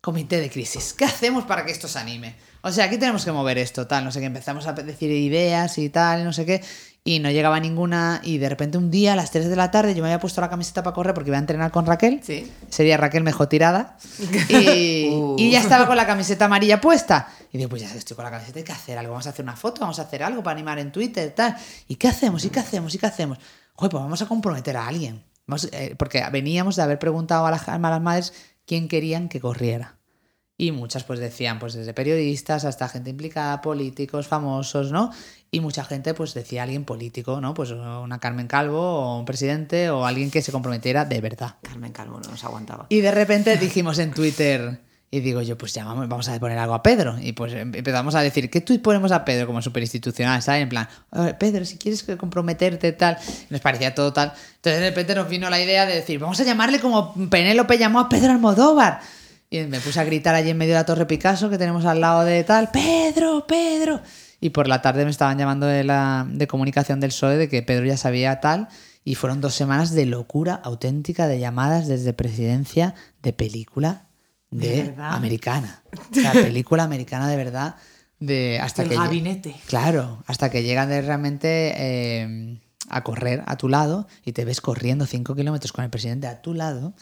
comité 0.00 0.40
de 0.40 0.50
crisis, 0.50 0.94
¿qué 0.94 1.04
hacemos 1.04 1.44
para 1.44 1.64
que 1.64 1.72
esto 1.72 1.86
se 1.88 1.98
anime? 1.98 2.34
O 2.62 2.70
sea, 2.72 2.86
aquí 2.86 2.96
tenemos 2.98 3.24
que 3.24 3.32
mover 3.32 3.58
esto, 3.58 3.86
tal, 3.86 4.04
no 4.04 4.12
sé 4.12 4.20
qué, 4.20 4.26
empezamos 4.26 4.66
a 4.66 4.72
decir 4.72 5.10
ideas 5.10 5.76
y 5.78 5.88
tal, 5.90 6.20
y 6.20 6.24
no 6.24 6.32
sé 6.32 6.44
qué, 6.46 6.62
y 7.04 7.18
no 7.18 7.30
llegaba 7.30 7.58
ninguna, 7.60 8.20
y 8.22 8.38
de 8.38 8.48
repente 8.48 8.76
un 8.78 8.90
día 8.90 9.14
a 9.14 9.16
las 9.16 9.30
3 9.30 9.48
de 9.48 9.56
la 9.56 9.70
tarde 9.70 9.94
yo 9.94 10.02
me 10.02 10.08
había 10.08 10.20
puesto 10.20 10.40
la 10.42 10.50
camiseta 10.50 10.82
para 10.82 10.94
correr 10.94 11.14
porque 11.14 11.30
iba 11.30 11.36
a 11.36 11.40
entrenar 11.40 11.70
con 11.70 11.86
Raquel, 11.86 12.20
Sí. 12.22 12.50
ese 12.70 12.82
día 12.82 12.96
Raquel 12.96 13.22
me 13.22 13.30
dejó 13.30 13.48
tirada, 13.48 13.96
y, 14.48 15.08
Uh. 15.10 15.36
y 15.38 15.50
ya 15.50 15.60
estaba 15.60 15.86
con 15.86 15.96
la 15.96 16.06
camiseta 16.06 16.46
amarilla 16.46 16.80
puesta, 16.80 17.28
y 17.52 17.58
digo, 17.58 17.68
pues 17.70 17.82
ya 17.82 17.94
estoy 17.94 18.14
con 18.16 18.24
la 18.24 18.30
camiseta, 18.30 18.58
hay 18.58 18.64
que 18.64 18.72
hacer 18.72 18.98
algo, 18.98 19.12
vamos 19.12 19.26
a 19.26 19.30
hacer 19.30 19.44
una 19.44 19.56
foto, 19.56 19.80
vamos 19.82 19.98
a 19.98 20.02
hacer 20.02 20.22
algo 20.22 20.42
para 20.42 20.56
animar 20.56 20.78
en 20.78 20.92
Twitter, 20.92 21.30
tal, 21.34 21.56
¿y 21.88 21.96
qué 21.96 22.08
hacemos? 22.08 22.44
¿y 22.44 22.50
qué 22.50 22.60
hacemos? 22.60 22.94
¿y 22.94 22.98
qué 22.98 23.06
hacemos? 23.06 23.38
Joder, 23.74 23.90
pues 23.90 24.02
vamos 24.02 24.22
a 24.22 24.26
comprometer 24.26 24.76
a 24.76 24.86
alguien, 24.86 25.24
Vamos, 25.46 25.68
eh, 25.72 25.96
porque 25.98 26.22
veníamos 26.30 26.76
de 26.76 26.82
haber 26.82 27.00
preguntado 27.00 27.44
a 27.44 27.50
las, 27.50 27.68
a 27.68 27.76
las 27.76 28.00
madres 28.00 28.32
quién 28.70 28.86
querían 28.86 29.28
que 29.28 29.40
corriera. 29.40 29.96
Y 30.56 30.70
muchas 30.70 31.02
pues 31.02 31.18
decían, 31.18 31.58
pues 31.58 31.72
desde 31.72 31.92
periodistas 31.92 32.64
hasta 32.64 32.88
gente 32.88 33.10
implicada, 33.10 33.60
políticos, 33.62 34.28
famosos, 34.28 34.92
¿no? 34.92 35.10
Y 35.50 35.58
mucha 35.58 35.82
gente 35.82 36.14
pues 36.14 36.34
decía 36.34 36.62
alguien 36.62 36.84
político, 36.84 37.40
¿no? 37.40 37.52
Pues 37.52 37.72
una 37.72 38.20
Carmen 38.20 38.46
Calvo 38.46 38.78
o 38.80 39.18
un 39.18 39.24
presidente 39.24 39.90
o 39.90 40.06
alguien 40.06 40.30
que 40.30 40.40
se 40.40 40.52
comprometiera 40.52 41.04
de 41.04 41.20
verdad. 41.20 41.56
Carmen 41.62 41.90
Calvo 41.90 42.20
no 42.20 42.30
nos 42.30 42.44
aguantaba. 42.44 42.86
Y 42.90 43.00
de 43.00 43.10
repente 43.10 43.56
dijimos 43.56 43.98
en 43.98 44.12
Twitter, 44.12 44.80
y 45.12 45.20
digo 45.20 45.42
yo, 45.42 45.58
pues 45.58 45.74
llamamos, 45.74 46.08
vamos 46.08 46.28
a 46.28 46.38
poner 46.38 46.56
algo 46.56 46.72
a 46.74 46.82
Pedro. 46.84 47.16
Y 47.20 47.32
pues 47.32 47.52
em- 47.54 47.74
empezamos 47.74 48.14
a 48.14 48.20
decir, 48.22 48.48
¿qué 48.48 48.60
tweet 48.60 48.78
ponemos 48.78 49.10
a 49.10 49.24
Pedro 49.24 49.46
como 49.48 49.60
super 49.60 49.82
institucional? 49.82 50.40
¿Sabes? 50.40 50.62
En 50.62 50.68
plan, 50.68 50.88
"A 51.10 51.22
ver, 51.22 51.38
Pedro, 51.38 51.64
si 51.64 51.78
quieres 51.78 52.04
comprometerte, 52.16 52.92
tal. 52.92 53.18
Nos 53.50 53.60
parecía 53.60 53.92
todo 53.92 54.12
tal. 54.12 54.32
Entonces 54.56 54.80
de 54.80 54.88
repente 54.90 55.16
nos 55.16 55.28
vino 55.28 55.50
la 55.50 55.60
idea 55.60 55.84
de 55.84 55.96
decir, 55.96 56.20
vamos 56.20 56.38
a 56.38 56.44
llamarle 56.44 56.78
como 56.78 57.12
Penélope 57.28 57.76
llamó 57.76 57.98
a 57.98 58.08
Pedro 58.08 58.30
Almodóvar. 58.32 59.00
Y 59.50 59.62
me 59.62 59.80
puse 59.80 59.98
a 59.98 60.04
gritar 60.04 60.36
allí 60.36 60.50
en 60.50 60.56
medio 60.58 60.74
de 60.74 60.80
la 60.80 60.86
Torre 60.86 61.06
Picasso 61.06 61.50
que 61.50 61.58
tenemos 61.58 61.84
al 61.86 62.00
lado 62.00 62.22
de 62.24 62.44
tal, 62.44 62.70
Pedro, 62.70 63.46
Pedro. 63.48 64.00
Y 64.40 64.50
por 64.50 64.68
la 64.68 64.80
tarde 64.80 65.04
me 65.04 65.10
estaban 65.10 65.36
llamando 65.38 65.66
de, 65.66 65.82
la, 65.82 66.24
de 66.30 66.46
comunicación 66.46 67.00
del 67.00 67.10
PSOE 67.10 67.36
de 67.36 67.48
que 67.48 67.62
Pedro 67.62 67.84
ya 67.84 67.96
sabía 67.96 68.38
tal. 68.38 68.68
Y 69.02 69.16
fueron 69.16 69.40
dos 69.40 69.54
semanas 69.54 69.90
de 69.92 70.06
locura 70.06 70.54
auténtica 70.62 71.26
de 71.26 71.40
llamadas 71.40 71.88
desde 71.88 72.12
presidencia 72.12 72.94
de 73.22 73.32
película 73.32 74.04
de, 74.50 74.94
americana. 74.98 75.82
O 76.10 76.14
sea, 76.14 76.32
película 76.32 76.82
americana 76.82 77.28
de 77.28 77.36
verdad. 77.36 77.76
De, 78.18 78.58
hasta 78.60 78.82
El 78.82 78.90
que 78.90 78.96
gabinete. 78.96 79.56
Claro, 79.66 80.22
hasta 80.26 80.50
que 80.50 80.62
llegan 80.62 80.88
de 80.88 81.00
realmente 81.00 81.72
eh, 81.76 82.60
a 82.88 83.02
correr 83.02 83.42
a 83.46 83.56
tu 83.56 83.68
lado 83.68 84.06
y 84.24 84.32
te 84.32 84.44
ves 84.44 84.60
corriendo 84.60 85.06
5 85.06 85.34
kilómetros 85.34 85.72
con 85.72 85.84
el 85.84 85.90
presidente 85.90 86.26
a 86.26 86.42
tu 86.42 86.52
lado. 86.52 86.92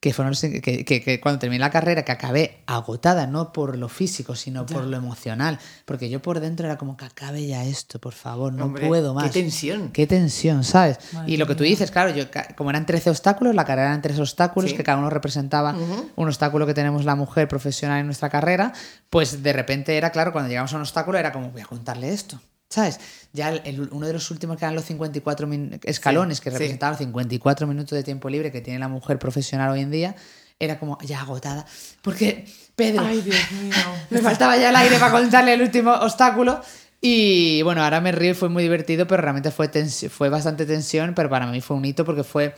Que 0.00 0.12
fueron 0.12 0.32
que, 0.34 0.84
que- 0.84 1.02
que 1.02 1.20
cuando 1.20 1.40
terminé 1.40 1.58
la 1.58 1.70
carrera, 1.70 2.04
que 2.04 2.12
acabé 2.12 2.62
agotada, 2.66 3.26
no 3.26 3.52
por 3.52 3.76
lo 3.76 3.88
físico, 3.88 4.36
sino 4.36 4.64
por 4.64 4.84
lo 4.84 4.96
emocional. 4.96 5.58
Porque 5.84 6.08
yo 6.08 6.22
por 6.22 6.38
dentro 6.38 6.66
era 6.66 6.78
como 6.78 6.96
que 6.96 7.04
acabe 7.04 7.44
ya 7.44 7.64
esto, 7.64 7.98
por 7.98 8.12
favor, 8.14 8.52
no 8.52 8.66
Hombre, 8.66 8.86
puedo 8.86 9.12
qué 9.16 9.22
más. 9.22 9.32
tensión. 9.32 9.90
Qué 9.90 10.06
tensión, 10.06 10.62
¿sabes? 10.62 10.98
Madre 11.12 11.32
y 11.32 11.36
lo 11.36 11.48
que 11.48 11.56
tú 11.56 11.64
dices, 11.64 11.90
claro, 11.90 12.14
yo 12.14 12.26
como 12.56 12.70
eran 12.70 12.86
13 12.86 13.10
obstáculos, 13.10 13.56
la 13.56 13.64
carrera 13.64 13.88
eran 13.88 14.00
tres 14.02 14.20
obstáculos, 14.20 14.70
Sí. 14.70 14.76
que 14.76 14.84
cada 14.84 14.98
uno 14.98 15.10
representaba 15.10 15.74
un 16.14 16.28
obstáculo 16.28 16.64
que 16.64 16.74
tenemos 16.74 17.04
la 17.04 17.16
mujer 17.16 17.48
profesional 17.48 17.98
en 17.98 18.06
nuestra 18.06 18.28
carrera, 18.30 18.72
pues 19.10 19.42
de 19.42 19.52
repente 19.52 19.96
era, 19.96 20.10
claro, 20.10 20.30
cuando 20.30 20.48
llegamos 20.48 20.72
a 20.74 20.76
un 20.76 20.82
obstáculo 20.82 21.18
era 21.18 21.32
como, 21.32 21.50
voy 21.50 21.62
a 21.62 21.66
contarle 21.66 22.12
esto. 22.12 22.40
¿Sabes? 22.70 23.00
Ya 23.32 23.50
el- 23.50 23.88
uno 23.92 24.06
de 24.06 24.12
los 24.14 24.30
últimos 24.30 24.56
que 24.56 24.64
eran 24.64 24.74
los 24.74 24.84
54 24.84 25.46
min- 25.46 25.78
escalones, 25.84 26.40
que 26.40 26.50
sí. 26.50 26.54
representaban 26.56 26.92
los 26.92 26.98
54 26.98 27.66
minutos 27.66 27.96
de 27.96 28.02
tiempo 28.02 28.28
libre 28.30 28.50
que 28.50 28.60
tiene 28.60 28.78
la 28.78 28.88
mujer 28.88 29.18
profesional 29.18 29.70
hoy 29.70 29.80
en 29.80 29.90
día, 29.90 30.16
era 30.58 30.78
como 30.78 30.98
ya 31.02 31.20
agotada. 31.20 31.66
Porque, 32.02 32.46
Pedro, 32.74 33.02
Ay, 33.04 33.20
Dios 33.20 33.36
mío. 33.62 33.72
me 34.10 34.20
faltaba 34.22 34.56
ya 34.56 34.70
el 34.70 34.76
aire 34.76 34.98
para 34.98 35.12
contarle 35.12 35.54
el 35.54 35.62
último 35.62 35.92
obstáculo. 35.92 36.60
Y 37.00 37.62
bueno, 37.62 37.84
ahora 37.84 38.00
me 38.00 38.10
río 38.10 38.32
y 38.32 38.34
fue 38.34 38.48
muy 38.48 38.62
divertido, 38.64 39.06
pero 39.06 39.22
realmente 39.22 39.52
fue, 39.52 39.68
fue 40.10 40.28
bastante 40.30 40.66
tensión, 40.66 41.14
pero 41.14 41.28
para 41.30 41.46
mí 41.46 41.60
fue 41.60 41.76
un 41.76 41.84
hito 41.84 42.04
porque 42.04 42.24
fue, 42.24 42.56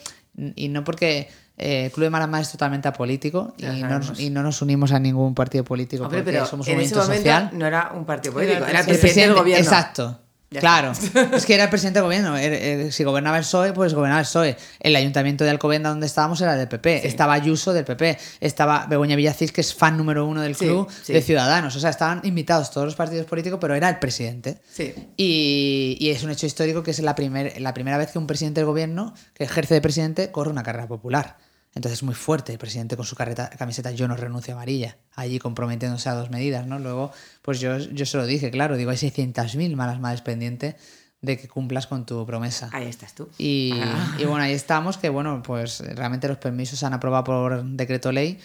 y 0.55 0.69
no 0.69 0.83
porque 0.83 1.29
eh, 1.59 1.87
el 1.87 1.91
Club 1.93 2.05
de 2.05 2.11
Malasma 2.11 2.41
es 2.41 2.51
totalmente 2.51 2.89
apolítico 2.89 3.53
y 3.59 3.65
no, 3.83 4.01
y 4.17 4.31
no 4.31 4.43
nos 4.43 4.63
unimos 4.63 4.93
a 4.93 4.99
ningún 4.99 5.35
partido 5.35 5.63
político 5.63 6.05
Hombre, 6.05 6.21
porque 6.21 6.33
pero 6.33 6.47
somos 6.47 6.67
un 6.67 6.71
en 6.73 6.79
movimiento 6.79 7.05
social. 7.05 7.51
no 7.53 7.67
era 7.67 7.91
un 7.95 8.07
partido 8.07 8.33
político, 8.33 8.65
Era 8.65 8.81
el 8.81 8.87
presidente, 8.87 9.21
del 9.21 9.35
gobierno. 9.35 9.63
Exacto. 9.63 10.20
Ya 10.53 10.59
claro, 10.59 10.91
es 11.33 11.47
que 11.47 11.55
era 11.55 11.63
el 11.63 11.71
presidente 11.71 12.01
del 12.01 12.07
gobierno. 12.07 12.91
Si 12.91 13.05
gobernaba 13.05 13.37
el 13.37 13.45
PSOE, 13.45 13.73
pues 13.73 13.95
gobernaba 13.95 14.19
el 14.21 14.27
PSOE. 14.27 14.57
El 14.81 14.97
ayuntamiento 14.97 15.45
de 15.45 15.51
Alcobendas 15.51 15.93
donde 15.93 16.07
estábamos 16.07 16.41
era 16.41 16.57
del 16.57 16.67
PP. 16.67 17.07
Estaba 17.07 17.35
Ayuso 17.35 17.73
del 17.73 17.85
PP. 17.85 18.19
Estaba 18.41 18.87
Begoña 18.87 19.15
Villacís, 19.15 19.53
que 19.53 19.61
es 19.61 19.73
fan 19.73 19.97
número 19.97 20.27
uno 20.27 20.43
del 20.43 20.57
club 20.57 20.89
sí. 21.05 21.13
de 21.13 21.23
Ciudadanos. 21.23 21.77
O 21.77 21.81
sea, 21.81 21.91
estaban 21.91 22.21
invitados 22.25 22.73
todos 22.73 22.85
los 22.85 22.97
partidos 22.97 23.27
políticos, 23.27 23.61
pero 23.61 23.77
era 23.77 23.89
el 23.89 24.01
presidente. 24.01 24.59
Sí. 24.69 24.93
Y, 25.17 25.97
y 26.01 26.11
es 26.11 26.25
un 26.25 26.31
hecho 26.31 26.47
histórico 26.47 26.83
que 26.83 26.91
es 26.91 26.99
la, 26.99 27.15
primer, 27.15 27.61
la 27.61 27.73
primera 27.73 27.97
vez 27.97 28.11
que 28.11 28.19
un 28.19 28.27
presidente 28.27 28.59
del 28.59 28.67
gobierno 28.67 29.15
que 29.35 29.45
ejerce 29.45 29.75
de 29.75 29.81
presidente 29.81 30.33
corre 30.33 30.51
una 30.51 30.65
carrera 30.65 30.89
popular. 30.89 31.37
Entonces 31.75 31.99
es 31.99 32.03
muy 32.03 32.15
fuerte 32.15 32.53
el 32.53 32.59
presidente 32.59 32.97
con 32.97 33.07
su 33.07 33.15
carreta- 33.15 33.49
camiseta 33.51 33.93
yo 33.93 34.09
no 34.09 34.17
renuncio 34.17 34.55
amarilla, 34.55 34.97
allí 35.15 35.39
comprometiéndose 35.39 36.09
a 36.09 36.15
dos 36.15 36.29
medidas, 36.31 36.67
¿no? 36.67 36.79
Luego, 36.81 37.13
pues 37.43 37.61
yo, 37.61 37.79
yo 37.79 38.07
se 38.07 38.17
lo 38.17 38.27
dije, 38.27 38.51
claro, 38.51 38.77
digo, 38.77 38.91
hay 38.91 38.97
600.000 38.97 39.77
malas 39.77 40.01
madres 40.01 40.21
pendientes 40.23 40.75
de 41.21 41.39
que 41.39 41.47
cumplas 41.49 41.87
con 41.87 42.07
tu 42.07 42.27
promesa. 42.27 42.71
Ahí 42.73 42.87
estás 42.89 43.15
tú. 43.15 43.29
Y, 43.39 43.73
Ah. 43.81 44.17
y 44.19 44.25
bueno, 44.25 44.43
ahí 44.43 44.53
estamos, 44.53 44.97
que 44.99 45.11
bueno, 45.11 45.43
pues 45.45 45.81
realmente 45.95 46.27
los 46.27 46.39
permisos 46.39 46.79
se 46.79 46.87
han 46.87 46.95
aprobado 46.95 47.25
por 47.25 47.63
decreto 47.65 48.11
ley, 48.11 48.39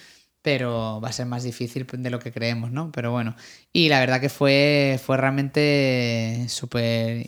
pero 0.43 0.99
va 1.01 1.09
a 1.09 1.11
ser 1.13 1.25
más 1.25 1.41
difícil 1.41 1.87
de 1.91 2.09
lo 2.11 2.19
que 2.19 2.31
creemos, 2.31 2.69
¿no? 2.71 2.91
Pero 2.91 3.11
bueno, 3.11 3.35
y 3.73 3.89
la 3.89 3.99
verdad 4.01 4.21
que 4.21 4.29
fue, 4.29 4.99
fue 5.03 5.17
realmente 5.17 6.45
súper 6.49 7.25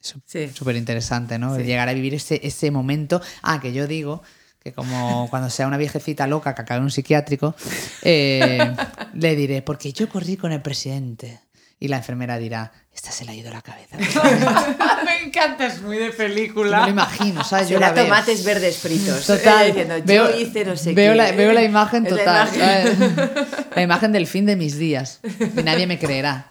Sí. 0.00 0.48
súper 0.54 0.76
interesante, 0.76 1.38
¿no? 1.38 1.56
Sí. 1.56 1.62
Llegar 1.64 1.88
a 1.88 1.92
vivir 1.94 2.14
ese, 2.14 2.40
ese 2.46 2.70
momento. 2.70 3.20
Ah, 3.42 3.60
que 3.60 3.72
yo 3.72 3.86
digo 3.86 4.22
que 4.64 4.72
como 4.72 5.28
cuando 5.28 5.50
sea 5.50 5.66
una 5.66 5.76
viejecita 5.76 6.26
loca 6.26 6.54
que 6.54 6.62
acabe 6.62 6.78
en 6.78 6.84
un 6.84 6.90
psiquiátrico, 6.90 7.54
eh, 8.02 8.74
le 9.14 9.36
diré, 9.36 9.60
porque 9.62 9.92
yo 9.92 10.08
corrí 10.08 10.36
con 10.38 10.52
el 10.52 10.62
presidente. 10.62 11.40
Y 11.80 11.88
la 11.88 11.98
enfermera 11.98 12.38
dirá, 12.38 12.72
esta 12.94 13.10
se 13.10 13.26
le 13.26 13.32
ha 13.32 13.34
ido 13.34 13.52
la 13.52 13.60
cabeza. 13.60 13.98
Me 15.04 15.22
encanta, 15.26 15.66
es 15.66 15.82
muy 15.82 15.98
de 15.98 16.04
Yo 16.06 16.10
me 16.12 16.16
película. 16.16 16.84
lo 16.84 16.88
imagino, 16.88 17.44
¿sabes? 17.44 17.68
Yo 17.68 17.76
Será 17.76 17.88
la 17.88 17.92
veo. 17.94 18.04
tomates 18.04 18.42
verdes 18.44 18.78
fritos. 18.78 19.26
Total. 19.26 19.64
Eh, 19.64 19.66
diciendo, 19.66 19.94
veo, 20.04 20.30
yo 20.30 20.38
hice 20.40 20.64
no 20.64 20.76
sé 20.76 20.94
veo 20.94 21.12
qué. 21.12 21.16
La, 21.18 21.32
veo 21.32 21.52
la 21.52 21.62
imagen 21.62 22.06
Es 22.06 22.12
la 22.12 22.18
total. 22.18 22.54
imagen. 22.54 23.36
La 23.76 23.82
imagen 23.82 24.12
del 24.12 24.26
fin 24.26 24.46
de 24.46 24.56
mis 24.56 24.78
días. 24.78 25.20
Y 25.58 25.62
nadie 25.62 25.86
me 25.86 25.98
creerá. 25.98 26.46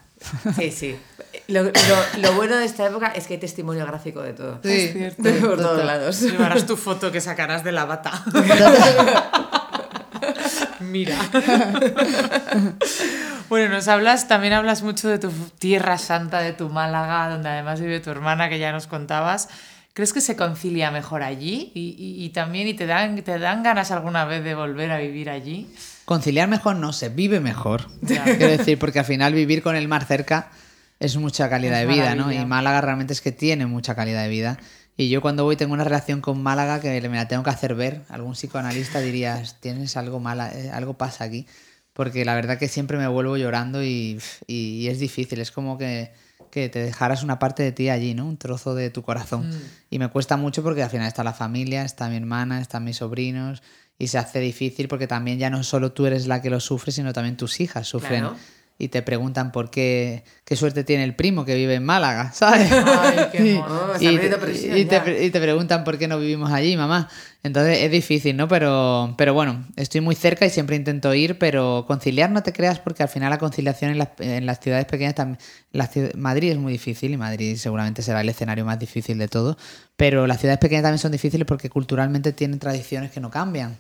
Sí, 0.55 0.72
sí. 0.72 0.97
Lo, 1.47 1.63
lo- 1.63 1.71
lo 2.21 2.33
bueno 2.33 2.55
de 2.57 2.65
esta 2.65 2.85
época 2.87 3.07
es 3.15 3.27
que 3.27 3.33
hay 3.33 3.39
testimonio 3.39 3.85
gráfico 3.85 4.21
de 4.21 4.33
todo. 4.33 4.59
Sí, 4.63 4.89
cierto. 4.93 5.21
De 5.23 5.33
por 5.33 5.57
todos 5.57 5.83
lados. 5.85 6.21
Llevarás 6.21 6.65
tu 6.65 6.77
foto 6.77 7.11
que 7.11 7.19
sacarás 7.21 7.63
de 7.63 7.71
la 7.73 7.85
bata. 7.85 8.23
Mira. 10.79 11.17
bueno, 13.49 13.73
nos 13.75 13.87
hablas, 13.87 14.27
también 14.27 14.53
hablas 14.53 14.83
mucho 14.83 15.09
de 15.09 15.19
tu 15.19 15.31
tierra 15.59 15.97
santa, 15.97 16.39
de 16.39 16.53
tu 16.53 16.69
Málaga, 16.69 17.29
donde 17.29 17.49
además 17.49 17.79
vive 17.81 17.99
tu 17.99 18.09
hermana, 18.09 18.49
que 18.49 18.59
ya 18.59 18.71
nos 18.71 18.87
contabas. 18.87 19.49
¿Crees 19.93 20.11
que 20.11 20.21
se 20.21 20.35
concilia 20.35 20.89
mejor 20.91 21.21
allí? 21.23 21.71
Y, 21.75 21.95
y- 21.97 22.25
y 22.25 22.29
también, 22.29 22.67
¿y 22.67 22.73
te 22.73 22.85
dan, 22.87 23.21
te 23.21 23.37
dan 23.37 23.61
ganas 23.63 23.91
alguna 23.91 24.25
vez 24.25 24.43
de 24.43 24.55
volver 24.55 24.91
a 24.91 24.97
vivir 24.97 25.29
allí? 25.29 25.69
Conciliar 26.05 26.47
mejor 26.47 26.75
no 26.77 26.93
se 26.93 27.09
vive 27.09 27.39
mejor. 27.39 27.87
Ya. 28.01 28.23
Quiero 28.23 28.47
decir, 28.57 28.79
porque 28.79 28.99
al 28.99 29.05
final 29.05 29.33
vivir 29.33 29.61
con 29.61 29.75
el 29.75 29.87
mar 29.87 30.05
cerca 30.05 30.49
es 31.06 31.18
mucha 31.18 31.49
calidad 31.49 31.82
Es 31.82 31.88
de 31.88 31.93
vida, 31.93 32.16
¿no? 32.16 32.32
Y 32.32 32.45
Málaga 32.45 32.82
realmente 32.82 33.14
es 33.14 33.22
que 33.22 33.32
tiene 33.32 33.66
mucha 33.66 33.95
calidad 33.95 34.24
de 34.24 34.30
vida. 34.30 34.58
Y 34.95 35.10
yo 35.10 35.22
cuando 35.22 35.43
voy 35.43 35.56
tengo 35.56 35.74
una 35.74 35.84
relación 35.84 36.22
con 36.22 36.41
Málaga 36.43 36.80
que 36.80 37.01
me 37.10 37.16
la 37.18 37.28
tengo 37.28 37.43
que 37.43 37.49
hacer 37.49 37.74
ver. 37.76 38.01
Algún 38.10 38.34
psicoanalista 38.34 38.99
diría, 38.99 39.41
tienes 39.60 39.97
algo 39.97 40.20
mala, 40.20 40.51
eh, 40.54 40.70
algo 40.72 40.93
pasa 40.95 41.24
aquí. 41.24 41.47
Porque 41.93 42.26
la 42.26 42.36
verdad 42.36 42.58
que 42.58 42.68
siempre 42.68 42.97
me 42.97 43.08
vuelvo 43.08 43.38
llorando 43.38 43.84
y, 43.84 44.20
y- 44.47 44.82
y 44.82 44.88
es 44.88 44.99
difícil. 44.99 45.39
Es 45.41 45.51
como 45.51 45.78
que, 45.78 46.12
que 46.51 46.70
te 46.70 46.80
dejaras 46.80 47.24
una 47.24 47.39
parte 47.39 47.64
de 47.64 47.72
ti 47.72 47.89
allí, 47.89 48.14
¿no? 48.14 48.26
Un 48.28 48.38
trozo 48.38 48.76
de 48.76 48.89
tu 48.91 49.01
corazón. 49.01 49.49
Mm. 49.49 49.62
Y 49.91 49.99
me 49.99 50.10
cuesta 50.10 50.38
mucho 50.38 50.62
porque 50.64 50.84
al 50.84 50.89
final 50.89 51.08
está 51.08 51.24
la 51.24 51.34
familia, 51.34 51.84
está 51.84 52.08
mi 52.10 52.18
hermana, 52.18 52.62
están 52.62 52.84
mis 52.84 52.97
sobrinos. 52.97 53.64
Y 53.99 54.08
se 54.08 54.18
hace 54.18 54.39
difícil 54.39 54.88
porque 54.88 55.06
también 55.08 55.38
ya 55.39 55.49
no 55.51 55.64
solo 55.64 55.91
tú 55.91 56.06
eres 56.08 56.26
la 56.28 56.41
que 56.41 56.49
lo 56.49 56.60
sufre, 56.60 56.91
sino 56.91 57.14
también 57.14 57.38
tus 57.38 57.60
hijas 57.62 57.88
sufren. 57.88 58.22
Claro. 58.22 58.36
Y 58.78 58.88
te 58.89 59.01
preguntan 59.01 59.51
por 59.51 59.69
qué, 59.69 60.24
qué 60.45 60.55
suerte 60.55 60.84
tiene 60.84 61.03
el 61.03 61.15
primo 61.15 61.45
que 61.45 61.55
vive 61.55 61.76
en 61.76 61.86
Málaga, 61.86 62.32
¿sabes? 62.34 62.71
Ay, 62.71 63.17
qué 63.32 63.38
Y- 64.01 64.07
y, 64.09 64.17
te, 64.17 64.30
y 64.80 64.86
te 64.86 65.24
y 65.26 65.30
te 65.30 65.39
preguntan 65.39 65.84
por 65.84 65.97
qué 65.97 66.07
no 66.07 66.19
vivimos 66.19 66.51
allí, 66.51 66.76
mamá. 66.76 67.07
Entonces 67.45 67.79
es 67.81 67.91
difícil, 67.91 68.37
¿no? 68.37 68.47
Pero, 68.47 69.15
pero 69.17 69.33
bueno, 69.33 69.65
estoy 69.75 69.99
muy 69.99 70.15
cerca 70.15 70.45
y 70.45 70.49
siempre 70.49 70.77
intento 70.77 71.13
ir, 71.13 71.37
pero 71.37 71.83
conciliar 71.85 72.31
no 72.31 72.41
te 72.41 72.53
creas 72.53 72.79
porque 72.79 73.03
al 73.03 73.09
final 73.09 73.29
la 73.31 73.37
conciliación 73.37 73.91
en 73.91 73.97
las, 73.97 74.09
en 74.19 74.45
las 74.45 74.59
ciudades 74.61 74.85
pequeñas 74.85 75.13
también... 75.15 75.37
La 75.73 75.89
Madrid 76.15 76.51
es 76.51 76.57
muy 76.59 76.71
difícil 76.71 77.11
y 77.13 77.17
Madrid 77.17 77.55
seguramente 77.57 78.03
será 78.03 78.21
el 78.21 78.29
escenario 78.29 78.63
más 78.63 78.77
difícil 78.77 79.17
de 79.17 79.27
todo, 79.27 79.57
pero 79.97 80.27
las 80.27 80.39
ciudades 80.39 80.59
pequeñas 80.59 80.83
también 80.83 80.99
son 80.99 81.11
difíciles 81.11 81.47
porque 81.47 81.67
culturalmente 81.67 82.31
tienen 82.31 82.59
tradiciones 82.59 83.09
que 83.11 83.19
no 83.19 83.31
cambian. 83.31 83.77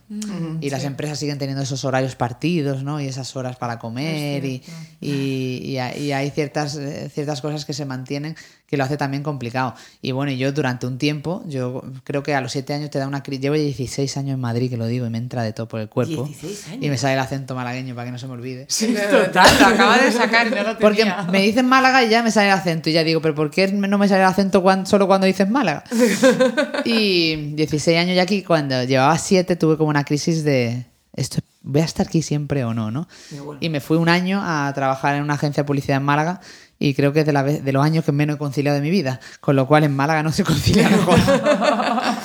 y 0.59 0.69
las 0.71 0.83
empresas 0.87 1.19
siguen 1.19 1.37
teniendo 1.37 1.61
esos 1.63 1.85
horarios 1.85 2.15
partidos, 2.15 2.83
¿no? 2.83 2.99
Y 2.99 3.05
esas 3.05 3.35
horas 3.35 3.57
para 3.57 3.77
comer 3.77 4.43
y, 4.43 4.63
y, 5.01 5.61
y 5.71 5.77
hay- 5.77 6.01
y 6.03 6.11
hay 6.13 6.31
ciertas, 6.31 6.75
eh, 6.77 7.09
ciertas 7.13 7.41
cosas 7.41 7.63
que 7.63 7.73
se 7.73 7.85
mantienen 7.85 8.35
que 8.65 8.75
lo 8.77 8.83
hace 8.85 8.97
también 8.97 9.21
complicado. 9.21 9.75
Y 10.01 10.13
bueno, 10.13 10.31
yo 10.31 10.51
durante 10.51 10.87
un 10.87 10.97
tiempo, 10.97 11.43
yo 11.47 11.83
creo 12.03 12.23
que 12.23 12.33
a 12.33 12.41
los 12.41 12.51
7 12.53 12.73
años 12.73 12.89
te 12.89 12.97
da 12.97 13.07
una 13.07 13.21
crisis. 13.21 13.43
Llevo 13.53 13.65
16 13.65 14.17
años 14.17 14.33
en 14.35 14.39
Madrid, 14.39 14.69
que 14.69 14.77
lo 14.77 14.85
digo, 14.87 15.05
y 15.05 15.09
me 15.09 15.17
entra 15.17 15.43
de 15.43 15.53
todo 15.53 15.67
por 15.67 15.79
el 15.79 15.89
cuerpo. 15.89 16.25
16 16.25 16.67
años. 16.69 16.83
Y 16.83 16.89
me 16.89 16.97
sale 16.97 17.13
el 17.13 17.19
acento 17.19 17.55
malagueño 17.55 17.93
para 17.95 18.05
que 18.05 18.11
no 18.11 18.17
se 18.19 18.27
me 18.27 18.33
olvide. 18.33 18.65
Total, 18.65 19.59
lo 19.59 19.65
acaba 19.67 19.97
de 19.97 20.11
sacar 20.11 20.47
y 20.47 20.49
no 20.51 20.63
lo 20.63 20.77
Porque 20.79 20.99
tenía. 20.99 21.23
me 21.31 21.41
dicen 21.41 21.67
Málaga 21.67 22.03
y 22.03 22.09
ya 22.09 22.23
me 22.23 22.31
sale 22.31 22.47
el 22.47 22.53
acento. 22.53 22.89
Y 22.89 22.93
ya 22.93 23.03
digo, 23.03 23.21
¿pero 23.21 23.35
por 23.35 23.49
qué 23.51 23.67
no 23.71 23.97
me 23.97 24.07
sale 24.07 24.21
el 24.21 24.27
acento 24.27 24.63
solo 24.85 25.07
cuando 25.07 25.27
dices 25.27 25.49
Málaga? 25.49 25.83
y 26.85 27.35
16 27.55 27.97
años 27.97 28.15
ya 28.15 28.23
aquí, 28.23 28.43
cuando 28.43 28.83
llevaba 28.83 29.17
7, 29.17 29.55
tuve 29.55 29.77
como 29.77 29.89
una 29.89 30.03
crisis 30.03 30.43
de. 30.43 30.85
Esto, 31.15 31.39
¿Voy 31.61 31.81
a 31.81 31.85
estar 31.85 32.07
aquí 32.07 32.21
siempre 32.23 32.63
o 32.65 32.73
no? 32.73 32.89
¿no? 32.89 33.07
Y 33.31 33.35
bueno. 33.35 33.59
Y 33.61 33.69
me 33.69 33.79
fui 33.79 33.97
un 33.97 34.09
año 34.09 34.41
a 34.43 34.71
trabajar 34.73 35.15
en 35.15 35.21
una 35.23 35.35
agencia 35.35 35.61
de 35.63 35.67
publicidad 35.67 35.97
en 35.97 36.03
Málaga. 36.03 36.41
Y 36.79 36.95
creo 36.95 37.13
que 37.13 37.19
es 37.21 37.25
de, 37.25 37.31
la 37.33 37.43
vez- 37.43 37.63
de 37.63 37.71
los 37.71 37.85
años 37.85 38.03
que 38.03 38.11
menos 38.11 38.35
he 38.35 38.39
conciliado 38.39 38.75
de 38.75 38.81
mi 38.81 38.89
vida. 38.89 39.19
Con 39.39 39.55
lo 39.55 39.67
cual 39.67 39.83
en 39.83 39.95
Málaga 39.95 40.23
no 40.23 40.31
se 40.31 40.43
concilia 40.43 40.89
mejor. 40.89 41.17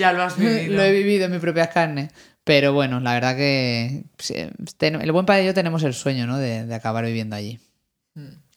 Ya 0.00 0.12
lo 0.12 0.22
has 0.22 0.36
vivido. 0.38 0.74
lo 0.74 0.82
he 0.82 0.92
vivido 0.92 1.26
en 1.26 1.30
mis 1.32 1.40
propias 1.40 1.68
carnes. 1.68 2.10
Pero 2.42 2.72
bueno, 2.72 2.98
la 3.00 3.12
verdad 3.14 3.36
que 3.36 4.04
el 4.80 5.12
buen 5.12 5.26
padre 5.26 5.44
y 5.44 5.46
yo 5.46 5.54
tenemos 5.54 5.82
el 5.84 5.94
sueño 5.94 6.26
¿no? 6.26 6.38
de, 6.38 6.66
de 6.66 6.74
acabar 6.74 7.04
viviendo 7.04 7.36
allí. 7.36 7.60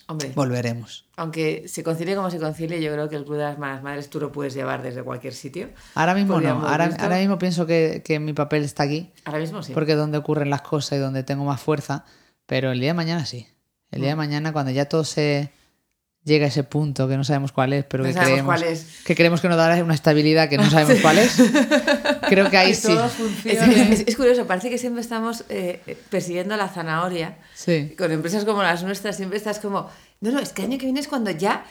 Hombre, 0.07 0.31
Volveremos. 0.35 1.05
aunque 1.15 1.65
se 1.67 1.81
concilie 1.83 2.15
como 2.15 2.29
se 2.29 2.37
concilie, 2.37 2.81
yo 2.81 2.91
creo 2.91 3.07
que 3.07 3.15
el 3.15 3.23
Club 3.23 3.37
de 3.37 3.43
las 3.43 3.57
Malas 3.57 3.83
Madres 3.83 4.09
tú 4.09 4.19
lo 4.19 4.31
puedes 4.31 4.53
llevar 4.53 4.81
desde 4.81 5.01
cualquier 5.01 5.33
sitio. 5.33 5.69
Ahora 5.95 6.13
mismo 6.13 6.41
no. 6.41 6.67
Ahora, 6.67 6.89
ahora 6.99 7.17
mismo 7.19 7.37
pienso 7.37 7.65
que, 7.65 8.01
que 8.03 8.19
mi 8.19 8.33
papel 8.33 8.63
está 8.63 8.83
aquí. 8.83 9.13
Ahora 9.23 9.39
mismo 9.39 9.63
sí. 9.63 9.73
Porque 9.73 9.93
es 9.93 9.97
donde 9.97 10.17
ocurren 10.17 10.49
las 10.49 10.61
cosas 10.61 10.97
y 10.97 11.01
donde 11.01 11.23
tengo 11.23 11.45
más 11.45 11.61
fuerza. 11.61 12.03
Pero 12.45 12.71
el 12.71 12.79
día 12.79 12.89
de 12.89 12.93
mañana 12.95 13.25
sí. 13.25 13.47
El 13.91 14.01
día 14.01 14.09
de 14.09 14.15
mañana, 14.15 14.51
cuando 14.51 14.71
ya 14.71 14.85
todo 14.85 15.03
se 15.05 15.51
llega 16.25 16.45
a 16.45 16.47
ese 16.49 16.63
punto 16.63 17.07
que 17.07 17.17
no 17.17 17.23
sabemos 17.23 17.51
cuál 17.51 17.73
es, 17.73 17.83
pero 17.85 18.03
No 18.05 18.13
que 18.13 18.19
creemos, 18.19 18.61
es. 18.61 18.85
que 19.05 19.15
creemos 19.15 19.41
que 19.41 19.47
nos 19.49 19.57
dará 19.57 19.83
una 19.83 19.93
estabilidad 19.93 20.47
que 20.49 20.57
no 20.57 20.69
sabemos 20.69 21.01
cuál 21.01 21.17
es, 21.19 21.35
creo 22.29 22.49
que 22.49 22.57
ahí 22.57 22.69
Que 22.69 22.75
sí. 22.75 22.97
Es, 23.45 24.03
es- 24.07 24.15
curioso, 24.15 24.45
parece 24.47 24.69
que 24.69 24.77
siempre 24.77 25.01
estamos 25.01 25.43
eh, 25.49 25.97
persiguiendo 26.09 26.55
la 26.55 26.69
zanahoria. 26.69 27.37
Sí. 27.53 27.93
Con 27.97 28.11
empresas 28.11 28.45
como 28.45 28.63
las 28.63 28.83
nuestras 28.83 29.17
siempre 29.17 29.37
estás 29.37 29.59
como, 29.59 29.89
no, 30.21 30.31
no, 30.31 30.39
es 30.39 30.53
que 30.53 30.61
año 30.63 30.77
que 30.77 30.85
viene 30.85 30.99
es 31.01 31.07
cuando 31.07 31.29
ya 31.31 31.65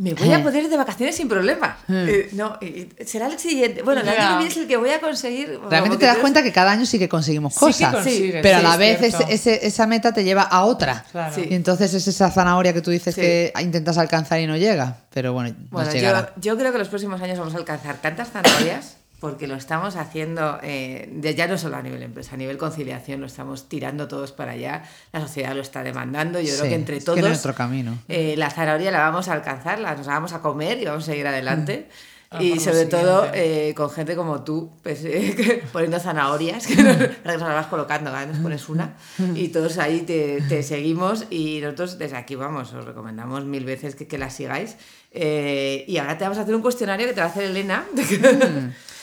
me 0.00 0.14
voy 0.14 0.32
a 0.32 0.36
Eh. 0.38 0.42
poder 0.42 0.62
ir 0.62 0.70
de 0.70 0.76
vacaciones 0.76 1.16
sin 1.16 1.28
problema. 1.28 1.76
Eh. 1.88 2.06
Eh, 2.08 2.28
no, 2.32 2.56
y 2.60 2.86
será 3.04 3.26
el 3.26 3.36
siguiente. 3.38 3.82
Bueno, 3.82 4.00
el 4.00 4.08
año 4.08 4.16
que 4.16 4.36
viene 4.38 4.46
es 4.52 4.56
el 4.56 4.68
que 4.68 4.76
voy 4.76 4.90
a 4.90 5.00
conseguir. 5.00 5.58
Realmente 5.68 5.96
te 5.98 6.06
das 6.06 6.18
cuenta 6.18 6.42
que 6.42 6.52
cada 6.52 6.70
año 6.70 6.86
sí 6.86 6.98
que 7.00 7.08
conseguimos 7.08 7.54
Sí 7.54 7.58
que 7.60 7.64
cosas. 7.66 7.94
pero 8.40 8.56
a 8.56 8.60
sí, 8.60 8.64
la 8.66 8.72
es 8.74 8.78
vez 8.78 9.02
ese- 9.02 9.24
ese- 9.28 9.66
esa 9.66 9.86
meta 9.88 10.12
te 10.12 10.22
lleva 10.22 10.42
a 10.42 10.64
otra. 10.64 11.04
Claro. 11.10 11.34
Sí. 11.34 11.46
Y 11.50 11.54
entonces 11.54 11.92
es 11.94 12.06
esa 12.06 12.30
zanahoria 12.30 12.72
que 12.72 12.80
tú 12.80 12.90
dices 12.92 13.14
que 13.14 13.52
intentas 13.60 13.98
alcanzar 13.98 14.38
y 14.40 14.46
no 14.46 14.56
llega. 14.56 14.98
Pero 15.12 15.32
bueno, 15.32 15.54
Bueno, 15.70 15.90
nos 15.92 16.00
yo, 16.00 16.26
yo 16.40 16.56
creo 16.56 16.70
que 16.70 16.78
los 16.78 16.88
próximos 16.88 17.20
años 17.20 17.38
vamos 17.38 17.54
a 17.54 17.58
alcanzar 17.58 17.96
tantas 18.00 18.30
zanahorias 18.30 18.97
porque 19.20 19.46
lo 19.48 19.56
estamos 19.56 19.96
haciendo 19.96 20.58
eh, 20.62 21.08
de- 21.12 21.34
ya 21.34 21.46
no 21.48 21.58
solo 21.58 21.76
a 21.76 21.82
nivel 21.82 22.02
empresa, 22.02 22.34
a 22.34 22.36
nivel 22.38 22.56
conciliación, 22.56 23.20
lo 23.20 23.26
estamos 23.26 23.68
tirando 23.68 24.06
todos 24.08 24.32
para 24.32 24.52
allá. 24.52 24.84
La 25.12 25.20
sociedad 25.20 25.54
lo 25.54 25.62
está 25.62 25.82
demandando. 25.82 26.40
Yo 26.40 26.46
Sí, 26.52 26.58
creo 26.58 26.68
que 26.70 26.74
entre 26.76 26.96
es 26.98 27.04
todos 27.04 27.18
que 27.18 27.26
hay 27.26 27.32
otro 27.32 27.54
camino. 27.54 27.98
eh, 28.08 28.34
la 28.36 28.50
zanahoria 28.50 28.90
la 28.90 29.00
vamos 29.00 29.28
a 29.28 29.32
alcanzar, 29.32 29.80
la, 29.80 29.94
nos 29.96 30.06
la 30.06 30.12
vamos 30.14 30.32
a 30.32 30.40
comer 30.40 30.80
y 30.80 30.84
vamos 30.84 31.02
a 31.04 31.06
seguir 31.06 31.26
adelante. 31.26 31.88
Ah, 32.30 32.42
y 32.42 32.60
sobre 32.60 32.84
todo 32.84 33.26
eh, 33.32 33.72
con 33.74 33.88
gente 33.88 34.14
como 34.14 34.44
tú, 34.44 34.70
pues, 34.82 35.02
eh, 35.02 35.62
poniendo 35.72 35.98
zanahorias, 35.98 36.66
que 36.66 36.76
nos, 36.82 36.96
que 36.98 37.08
nos 37.24 37.40
las 37.40 37.40
vas 37.40 37.66
colocando, 37.68 38.10
cada 38.10 38.26
vez 38.26 38.34
nos 38.34 38.42
pones 38.42 38.68
una, 38.68 38.96
y 39.34 39.48
todos 39.48 39.78
ahí 39.78 40.00
te, 40.02 40.42
te 40.46 40.62
seguimos 40.62 41.24
y 41.30 41.60
nosotros 41.62 41.96
desde 41.98 42.18
aquí, 42.18 42.34
vamos, 42.34 42.70
os 42.74 42.84
recomendamos 42.84 43.46
mil 43.46 43.64
veces 43.64 43.94
que, 43.94 44.06
que 44.06 44.18
la 44.18 44.28
sigáis. 44.28 44.76
Eh, 45.10 45.86
y 45.88 45.96
ahora 45.96 46.18
te 46.18 46.24
vamos 46.24 46.36
a 46.36 46.42
hacer 46.42 46.54
un 46.54 46.60
cuestionario 46.60 47.06
que 47.06 47.14
te 47.14 47.20
va 47.22 47.28
a 47.28 47.30
hacer 47.30 47.44
Elena. 47.44 47.86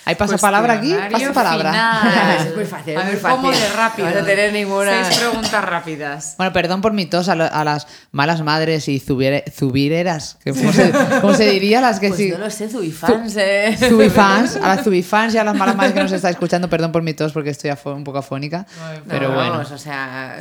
¿Hay 0.06 0.16
pasapalabra 0.16 0.74
aquí? 0.74 0.95
Pasapalabra. 1.12 2.36
Es 2.45 2.56
muy 2.56 2.66
fácil, 2.66 2.95
A 2.97 2.99
es 3.01 3.06
muy 3.06 3.14
ver, 3.16 3.22
¿cómo 3.24 3.51
fácil. 3.51 3.62
de 3.70 3.74
rápido? 3.76 4.08
No 4.08 4.14
vas 4.14 4.24
a 4.24 4.26
tener 4.26 4.53
ninguna- 4.53 5.03
Seis 5.06 5.20
preguntas 5.20 5.66
rápidas. 5.66 6.34
Bueno, 6.38 6.53
perdón 6.53 6.82
por 6.82 6.93
mi 6.93 7.06
tos 7.08 7.28
a, 7.30 7.36
lo- 7.36 7.51
a 7.51 7.64
las 7.64 7.88
malas 8.12 8.41
madres 8.41 8.88
y 8.88 8.99
zubiere- 8.99 9.43
zubireras. 9.51 10.38
¿Cómo 10.43 10.72
se, 10.72 10.91
cómo 11.22 11.34
se 11.34 11.49
diría? 11.49 11.82
Las 11.82 11.99
que 11.99 12.10
Pues 12.10 12.20
sí. 12.20 12.30
no 12.30 12.38
lo 12.38 12.49
sé, 12.49 12.70
Zubifans, 12.70 13.36
eh. 13.38 13.76
Zubifans, 13.80 14.56
a 14.58 14.76
las 14.76 14.84
Zubifans 14.84 15.34
y 15.34 15.38
a 15.38 15.43
las 15.43 15.56
malas 15.56 15.76
madres 15.76 15.93
que 15.93 16.01
nos 16.03 16.12
está 16.12 16.30
escuchando, 16.30 16.70
perdón 16.70 16.91
por 16.91 17.01
mi 17.01 17.14
tos 17.14 17.32
porque 17.34 17.49
estoy 17.49 17.72
un 17.86 18.03
poco 18.03 18.20
afónica. 18.20 18.66
Ay, 18.88 18.97
No, 18.99 19.03
pero 19.08 19.34
bueno. 19.34 19.51
Vamos, 19.51 19.72
o 19.72 19.78
sea, 19.78 20.38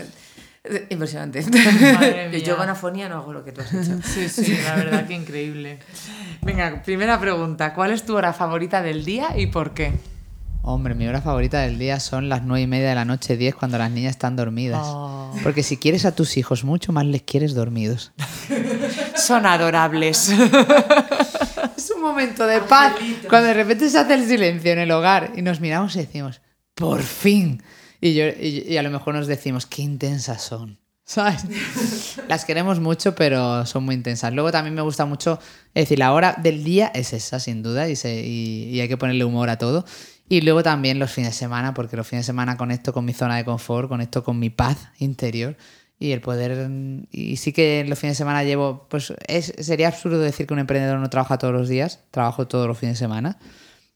impresionante. 0.90 1.42
Madre 1.42 2.26
Y 2.26 2.36
mía. 2.36 2.38
Yo 2.44 2.56
con 2.56 2.68
afonía 2.68 3.08
no 3.08 3.16
hago 3.16 3.32
lo 3.32 3.44
que 3.44 3.52
tú 3.52 3.60
has 3.60 3.72
hecho. 3.72 3.98
Sí, 4.04 4.28
sí, 4.28 4.58
la 4.64 4.76
verdad 4.76 5.06
que 5.06 5.14
increíble. 5.14 5.78
Venga, 6.42 6.82
primera 6.84 7.20
pregunta. 7.20 7.74
¿Cuál 7.74 7.92
es 7.92 8.04
tu 8.04 8.16
hora 8.16 8.32
favorita 8.32 8.82
del 8.82 9.04
día 9.04 9.36
y 9.36 9.46
por 9.46 9.74
qué? 9.74 9.92
Hombre, 10.66 10.94
mi 10.94 11.06
hora 11.06 11.20
favorita 11.20 11.60
del 11.60 11.78
día 11.78 12.00
son 12.00 12.30
las 12.30 12.42
nueve 12.42 12.62
y 12.62 12.66
media 12.66 12.88
de 12.88 12.94
la 12.94 13.04
noche, 13.04 13.36
10, 13.36 13.54
cuando 13.54 13.76
las 13.76 13.90
niñas 13.90 14.12
están 14.12 14.34
dormidas. 14.34 14.80
Oh. 14.82 15.30
Porque 15.42 15.62
si 15.62 15.76
quieres 15.76 16.06
a 16.06 16.14
tus 16.14 16.38
hijos 16.38 16.64
mucho, 16.64 16.90
más 16.90 17.04
les 17.04 17.20
quieres 17.20 17.54
dormidos. 17.54 18.12
Son 19.14 19.44
adorables. 19.44 20.30
Es 21.76 21.90
un 21.94 22.00
momento 22.00 22.46
de 22.46 22.60
paz. 22.62 22.94
Cuando 23.28 23.48
de 23.48 23.54
repente 23.54 23.90
se 23.90 23.98
hace 23.98 24.14
el 24.14 24.26
silencio 24.26 24.72
en 24.72 24.78
el 24.78 24.90
hogar 24.90 25.32
y 25.36 25.42
nos 25.42 25.60
miramos 25.60 25.96
y 25.96 25.98
decimos, 25.98 26.40
por 26.74 27.02
fin. 27.02 27.62
Y, 28.04 28.14
yo, 28.14 28.24
y, 28.26 28.64
y 28.68 28.76
a 28.76 28.82
lo 28.82 28.90
mejor 28.90 29.14
nos 29.14 29.26
decimos, 29.26 29.64
qué 29.66 29.80
intensas 29.82 30.42
son. 30.42 30.78
¿Sabes? 31.04 31.44
Las 32.28 32.44
queremos 32.44 32.80
mucho, 32.80 33.14
pero 33.14 33.64
son 33.66 33.84
muy 33.84 33.94
intensas. 33.94 34.32
Luego 34.34 34.50
también 34.52 34.74
me 34.74 34.82
gusta 34.82 35.04
mucho, 35.06 35.38
es 35.74 35.84
decir, 35.84 35.98
la 35.98 36.12
hora 36.12 36.34
del 36.42 36.64
día 36.64 36.90
es 36.94 37.12
esa, 37.12 37.40
sin 37.40 37.62
duda, 37.62 37.88
y, 37.88 37.96
se- 37.96 38.24
y- 38.26 38.64
y 38.70 38.80
hay 38.80 38.88
que 38.88 38.96
ponerle 38.96 39.24
humor 39.24 39.48
a 39.50 39.56
todo. 39.58 39.84
Y 40.28 40.40
luego 40.42 40.62
también 40.62 40.98
los 40.98 41.10
fines 41.12 41.30
de 41.30 41.38
semana, 41.38 41.72
porque 41.74 41.96
los 41.96 42.06
fines 42.06 42.24
de 42.24 42.32
semana 42.32 42.56
conecto 42.56 42.92
con 42.92 43.04
mi 43.04 43.12
zona 43.12 43.36
de 43.36 43.44
confort, 43.44 43.88
conecto 43.88 44.22
con 44.24 44.38
mi 44.38 44.50
paz 44.50 44.76
interior. 44.98 45.56
Y 45.98 46.12
el 46.12 46.20
poder. 46.20 46.68
Y 47.12 47.36
sí 47.36 47.52
que 47.52 47.84
los 47.86 47.98
fines 47.98 48.16
de 48.16 48.18
semana 48.18 48.42
llevo. 48.42 48.86
Pues 48.90 49.14
es, 49.28 49.54
sería 49.60 49.88
absurdo 49.88 50.18
decir 50.18 50.46
que 50.46 50.52
un 50.52 50.58
emprendedor 50.60 50.98
no 50.98 51.08
trabaja 51.08 51.38
todos 51.38 51.54
los 51.54 51.68
días, 51.68 52.00
trabajo 52.10 52.48
todos 52.48 52.66
los 52.66 52.76
fines 52.76 52.98
de 52.98 53.04
semana. 53.04 53.38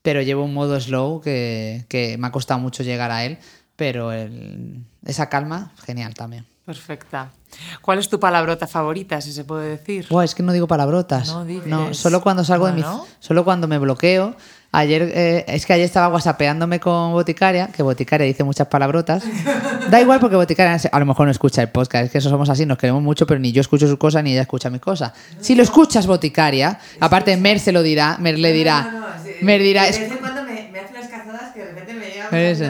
Pero 0.03 0.23
llevo 0.23 0.45
un 0.45 0.55
modo 0.55 0.79
slow 0.81 1.21
que, 1.21 1.85
que 1.89 2.17
me 2.19 2.29
ha 2.29 2.33
costado 2.33 2.61
mucho 2.61 2.83
llegar 2.85 3.11
a 3.11 3.25
él. 3.25 3.39
Pero 3.79 4.11
el- 4.11 4.81
esa 5.07 5.29
calma, 5.29 5.71
genial 5.87 6.13
también. 6.15 6.45
Perfecta. 6.67 7.31
¿Cuál 7.81 8.01
es 8.01 8.09
tu 8.09 8.19
palabrota 8.21 8.67
favorita, 8.67 9.21
si 9.21 9.33
se 9.33 9.45
puede 9.45 9.71
decir? 9.71 10.07
Buah, 10.11 10.25
es 10.25 10.35
que 10.35 10.43
no 10.43 10.53
digo 10.53 10.67
palabrotas. 10.67 11.29
No 11.29 11.45
dices. 11.45 11.97
solo 11.97 12.21
cuando 12.21 12.45
salgo 12.45 12.67
de 12.67 12.73
mi. 12.73 12.85
Solo 13.21 13.45
cuando 13.45 13.69
me 13.69 13.79
bloqueo. 13.79 14.35
Ayer, 14.73 15.03
eh, 15.15 15.45
es 15.49 15.65
que 15.65 15.73
ayer 15.73 15.87
estaba 15.87 16.09
whatsappeándome 16.13 16.79
con 16.81 17.13
Boticaria, 17.13 17.69
que 17.69 17.83
Boticaria 17.83 18.27
dice 18.27 18.45
muchas 18.45 18.67
palabrotas. 18.67 19.23
Da 19.91 19.99
igual 20.03 20.21
porque 20.21 20.37
Boticaria 20.37 20.79
a 20.93 20.99
lo 20.99 21.07
mejor 21.07 21.25
no 21.25 21.31
escucha 21.31 21.63
el 21.63 21.71
podcast, 21.71 22.05
es 22.07 22.11
que 22.11 22.19
eso 22.19 22.29
somos 22.29 22.51
así, 22.51 22.67
nos 22.67 22.77
queremos 22.77 23.03
mucho, 23.03 23.27
pero 23.27 23.41
ni 23.41 23.53
yo 23.53 23.63
escucho 23.63 23.87
sus 23.89 23.97
cosas 23.97 24.23
ni 24.23 24.33
ella 24.33 24.43
escucha 24.43 24.69
mis 24.69 24.83
cosas. 24.83 25.13
Si 25.41 25.55
lo 25.55 25.63
escuchas, 25.63 26.07
Boticaria, 26.07 26.79
aparte 27.01 27.35
Mer 27.39 27.61
se 27.61 27.73
lo 27.73 27.83
dirá, 27.83 28.19
Mer 28.19 28.39
le 28.39 28.53
dirá, 28.53 29.17
Mer 29.41 29.63
dirá, 29.63 29.85
De 29.85 29.93
vez 29.93 30.11
en 30.13 30.19
cuando 30.19 30.43
me, 30.43 30.69
me 30.71 30.81
hace 30.81 30.93
unas 30.93 31.09
cazadas 31.09 31.55
que 31.55 31.61
de 31.61 31.67
repente 31.69 31.95
me 31.95 32.07
llegan. 32.11 32.27
Pero 32.29 32.47
eso. 32.49 32.65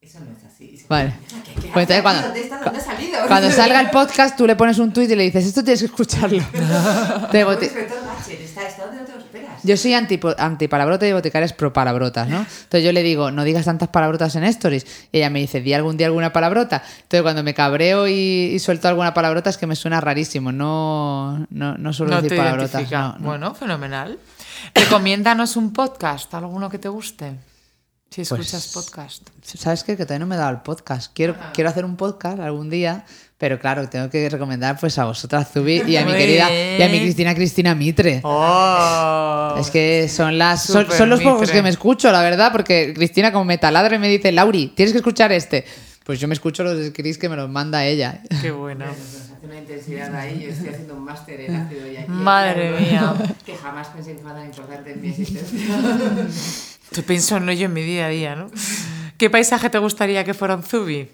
Eso 0.00 0.20
no 0.20 0.30
es 0.30 0.44
así. 0.44 0.75
Vale. 0.88 1.14
¿Qué- 1.54 1.62
qué 1.62 1.68
Pues 1.72 1.86
cuando- 2.02 2.28
cuando 3.28 3.50
salga 3.50 3.80
el 3.80 3.90
podcast 3.90 4.36
tú 4.36 4.46
le 4.46 4.56
pones 4.56 4.78
un 4.78 4.92
tuit 4.92 5.10
y 5.10 5.16
le 5.16 5.24
dices, 5.24 5.46
esto 5.46 5.62
tienes 5.64 5.80
que 5.80 5.86
escucharlo. 5.86 6.42
Te. 7.32 7.44
Yo 9.62 9.76
soy 9.76 9.94
anti, 9.94 10.20
antipalabrota 10.38 11.06
y 11.08 11.12
Boticaria 11.12 11.46
es 11.46 11.52
pro 11.52 11.72
palabrotas, 11.72 12.28
¿no? 12.28 12.38
Entonces 12.38 12.84
yo 12.84 12.92
le 12.92 13.02
digo, 13.02 13.30
no 13.30 13.42
digas 13.42 13.64
tantas 13.64 13.88
palabrotas 13.88 14.36
en 14.36 14.44
stories. 14.44 14.86
Y 15.10 15.18
ella 15.18 15.30
me 15.30 15.40
dice, 15.40 15.60
di 15.60 15.72
algún 15.74 15.96
día 15.96 16.06
alguna 16.06 16.32
palabrota. 16.32 16.82
Entonces 17.02 17.22
cuando 17.22 17.42
me 17.42 17.52
cabreo 17.54 18.06
y, 18.06 18.52
y 18.54 18.58
suelto 18.60 18.86
alguna 18.88 19.12
palabrota 19.14 19.50
es 19.50 19.56
que 19.58 19.66
me 19.66 19.74
suena 19.74 20.00
rarísimo. 20.00 20.52
No, 20.52 21.46
no, 21.50 21.76
no 21.78 21.92
suelo 21.92 22.14
No 22.14 22.22
decir 22.22 22.38
palabrotas. 22.38 22.90
no. 22.90 23.16
Bueno, 23.20 23.54
fenomenal. 23.54 24.18
Recomiéndanos 24.74 25.56
un 25.56 25.72
podcast, 25.72 26.32
alguno 26.34 26.70
que 26.70 26.78
te 26.78 26.88
guste. 26.88 27.32
Si 28.10 28.24
Pues- 28.24 28.40
escuchas 28.40 28.68
podcast. 28.72 29.28
¿Sabes 29.42 29.84
qué? 29.84 29.96
Que 29.96 30.04
todavía 30.06 30.20
no 30.20 30.26
me 30.26 30.36
he 30.36 30.38
dado 30.38 30.50
el 30.52 30.60
podcast. 30.62 31.12
Quiero, 31.14 31.36
quiero 31.52 31.68
hacer 31.68 31.84
un 31.84 31.96
podcast 31.96 32.38
algún 32.40 32.70
día, 32.70 33.04
pero 33.36 33.58
claro, 33.58 33.88
tengo 33.90 34.08
que 34.08 34.30
recomendar 34.30 34.78
pues 34.80 34.98
a 34.98 35.04
vosotras, 35.04 35.50
Zubi, 35.52 35.82
y 35.86 35.96
a 35.96 36.04
mi 36.06 36.12
querida, 36.12 36.48
y 36.50 36.80
a 36.82 36.88
mi. 36.88 37.00
Cristina 37.00 37.34
Cristina 37.34 37.74
Mitre. 37.74 38.20
¡Oh! 38.24 39.56
Es 39.60 39.70
que 39.70 40.08
son 40.08 40.38
las 40.38 40.64
son, 40.64 40.86
los 41.10 41.20
pocos 41.20 41.50
que 41.50 41.62
me 41.62 41.68
escucho, 41.68 42.10
la 42.10 42.22
verdad, 42.22 42.52
porque 42.52 42.94
Cristina 42.94 43.32
como 43.32 43.44
me 43.44 43.58
taladra 43.58 43.96
y 43.96 43.98
me 43.98 44.08
dice, 44.08 44.32
Lauri, 44.32 44.68
tienes 44.68 44.92
que 44.92 44.98
escuchar 44.98 45.32
este. 45.32 45.64
Pues 46.04 46.18
yo 46.20 46.28
me 46.28 46.34
escucho 46.34 46.62
los 46.62 46.78
de 46.78 46.92
Chris 46.92 47.18
que 47.18 47.28
me 47.28 47.34
los 47.36 47.50
manda 47.50 47.84
ella. 47.84 48.22
Qué 48.40 48.52
bueno. 48.52 48.84
Hace 48.86 49.44
una 49.44 49.58
intensidad 49.58 50.14
ahí. 50.14 50.40
Yo 50.44 50.50
estoy 50.52 50.68
haciendo 50.68 50.94
un 50.94 51.04
máster 51.04 51.40
en 51.40 51.54
ácido 51.56 51.86
y 51.86 51.96
y- 51.96 52.04
Madre 52.08 52.70
mía. 52.80 53.14
Que 53.44 53.56
jamás 53.56 53.88
pensé 53.88 54.12
que 54.14 54.20
fuera 54.20 54.36
tan 54.36 54.46
importante 54.46 54.92
en 54.92 55.00
mi 55.02 55.08
existencia. 55.08 55.80
Yo 56.92 57.02
pienso 57.04 57.36
en 57.36 57.48
ello 57.48 57.66
en 57.66 57.72
mi 57.72 57.82
día 57.82 58.06
a 58.06 58.08
día, 58.08 58.36
¿no? 58.36 58.50
¿Qué 59.18 59.30
paisaje 59.30 59.70
te 59.70 59.78
gustaría 59.78 60.24
que 60.24 60.34
fuera 60.34 60.54
un 60.54 60.62
Zubi? 60.62 61.10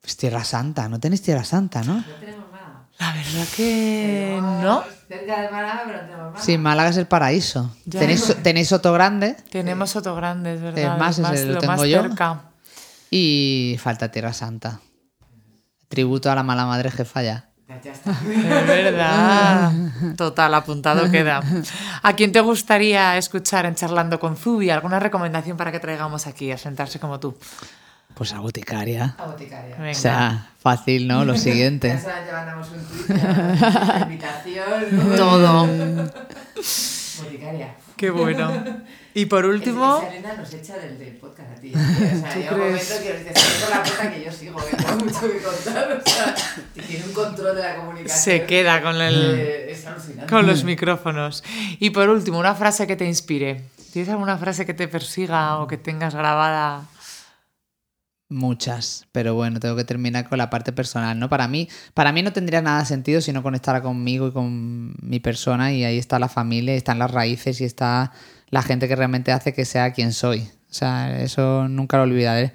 Pues 0.00 0.16
Tierra 0.16 0.44
Santa, 0.44 0.88
no 0.88 1.00
tenéis 1.00 1.22
Tierra 1.22 1.44
Santa, 1.44 1.82
¿no? 1.82 1.96
No 1.96 2.04
tenemos 2.20 2.50
nada. 2.52 2.88
La 2.98 3.12
verdad 3.12 3.46
que 3.56 4.38
no. 4.40 4.84
Cerca 5.08 5.42
de 5.42 5.50
Málaga, 5.50 5.82
pero 5.86 5.98
no 5.98 6.04
tenemos 6.08 6.32
nada. 6.32 6.44
Sí, 6.44 6.58
Málaga 6.58 6.88
es 6.90 6.96
el 6.96 7.06
paraíso. 7.06 7.74
Ya. 7.86 8.00
Tenéis, 8.00 8.36
tenéis 8.42 8.68
Soto 8.68 8.92
Grande 8.92 9.36
Tenemos 9.50 9.90
Soto 9.90 10.14
Grande, 10.14 10.54
es 10.54 10.60
verdad. 10.60 10.92
Es 10.94 10.98
más, 10.98 11.18
lo 11.18 11.32
ese 11.32 11.46
lo 11.46 11.52
lo 11.54 11.60
tengo 11.60 11.72
más 11.76 11.82
yo. 11.88 12.02
cerca. 12.02 12.40
y 13.10 13.76
falta 13.80 14.10
Tierra 14.10 14.32
Santa. 14.32 14.80
Tributo 15.88 16.30
a 16.30 16.34
la 16.34 16.42
mala 16.42 16.66
madre 16.66 16.90
jefa 16.90 17.22
ya. 17.22 17.48
Ya, 17.68 17.80
ya 17.80 17.92
está. 17.92 18.10
Es 18.30 18.66
verdad. 18.66 19.72
Total, 20.16 20.54
apuntado 20.54 21.10
queda. 21.10 21.42
¿A 22.02 22.12
quién 22.14 22.30
te 22.30 22.40
gustaría 22.40 23.16
escuchar 23.16 23.66
en 23.66 23.74
Charlando 23.74 24.20
con 24.20 24.36
Zubi? 24.36 24.70
¿Alguna 24.70 25.00
recomendación 25.00 25.56
para 25.56 25.72
que 25.72 25.80
traigamos 25.80 26.26
aquí 26.28 26.52
a 26.52 26.58
sentarse 26.58 27.00
como 27.00 27.18
tú? 27.18 27.36
Pues 28.14 28.32
a 28.32 28.38
Boticaria. 28.40 29.14
A 29.18 29.26
boticaria. 29.26 29.76
Venga. 29.76 29.90
O 29.90 29.94
sea, 29.94 30.50
fácil, 30.58 31.06
¿no? 31.08 31.24
Lo 31.24 31.34
Ya 31.34 31.40
siguiente. 31.40 31.98
solamente 32.00 32.32
mandamos 32.32 32.68
un 32.70 32.84
tweet, 32.84 33.20
una 33.20 33.98
invitación. 34.02 35.16
Todo. 35.16 35.66
Boticaria. 37.18 37.74
Qué 37.96 38.10
bueno. 38.10 38.52
Y 39.16 39.24
por 39.24 39.46
último, 39.46 40.02
Elena 40.06 40.34
nos 40.34 40.52
echa 40.52 40.76
del, 40.76 40.98
del 40.98 41.16
podcast 41.16 41.52
a 41.52 41.54
ti. 41.54 41.72
O 41.74 41.78
sea, 41.78 42.34
¿Tú 42.34 42.38
llega 42.38 42.52
un 42.52 42.58
momento 42.58 42.94
que 43.02 43.12
os 43.12 43.24
decís 43.24 43.64
por 43.64 43.70
la 43.70 43.82
puerta 43.82 44.12
que 44.12 44.24
yo 44.26 44.30
sigo, 44.30 44.56
que 44.58 44.76
tengo 44.76 44.96
mucho 44.96 45.20
que 45.22 45.40
contar. 45.40 46.02
O 46.04 46.10
sea, 46.10 46.34
y 46.74 46.80
tiene 46.82 47.04
un 47.06 47.12
control 47.14 47.56
de 47.56 47.62
la 47.62 47.76
comunicación. 47.76 48.18
se 48.18 48.44
queda 48.44 48.82
con, 48.82 49.00
el, 49.00 49.38
Eh, 49.38 49.72
es 49.72 49.86
alucinante. 49.86 50.30
con 50.30 50.46
los 50.46 50.64
micrófonos. 50.64 51.42
Y 51.80 51.88
por 51.88 52.10
último, 52.10 52.38
una 52.38 52.54
frase 52.54 52.86
que 52.86 52.94
te 52.94 53.06
inspire. 53.06 53.62
¿Tienes 53.90 54.10
alguna 54.10 54.36
frase 54.36 54.66
que 54.66 54.74
te 54.74 54.86
persiga 54.86 55.60
o 55.60 55.66
que 55.66 55.78
tengas 55.78 56.14
grabada? 56.14 56.84
Muchas, 58.28 59.06
pero 59.12 59.34
bueno, 59.34 59.60
tengo 59.60 59.76
que 59.76 59.84
terminar 59.84 60.28
con 60.28 60.36
la 60.36 60.50
parte 60.50 60.72
personal, 60.72 61.18
¿no? 61.18 61.30
Para 61.30 61.48
mí, 61.48 61.70
para 61.94 62.12
mí 62.12 62.22
no 62.22 62.34
tendría 62.34 62.60
nada 62.60 62.80
de 62.80 62.84
sentido 62.86 63.22
si 63.22 63.32
no 63.32 63.42
conectara 63.42 63.80
conmigo 63.80 64.28
y 64.28 64.32
con 64.32 64.94
mi 65.00 65.20
persona 65.20 65.72
y 65.72 65.84
ahí 65.84 65.96
está 65.96 66.18
la 66.18 66.28
familia, 66.28 66.74
y 66.74 66.76
están 66.76 66.98
las 66.98 67.10
raíces 67.10 67.62
y 67.62 67.64
está 67.64 68.12
la 68.48 68.62
gente 68.62 68.88
que 68.88 68.96
realmente 68.96 69.32
hace 69.32 69.52
que 69.52 69.64
sea 69.64 69.92
quien 69.92 70.12
soy. 70.12 70.48
O 70.70 70.74
sea, 70.74 71.20
eso 71.22 71.68
nunca 71.68 71.96
lo 71.96 72.04
olvidaré. 72.04 72.52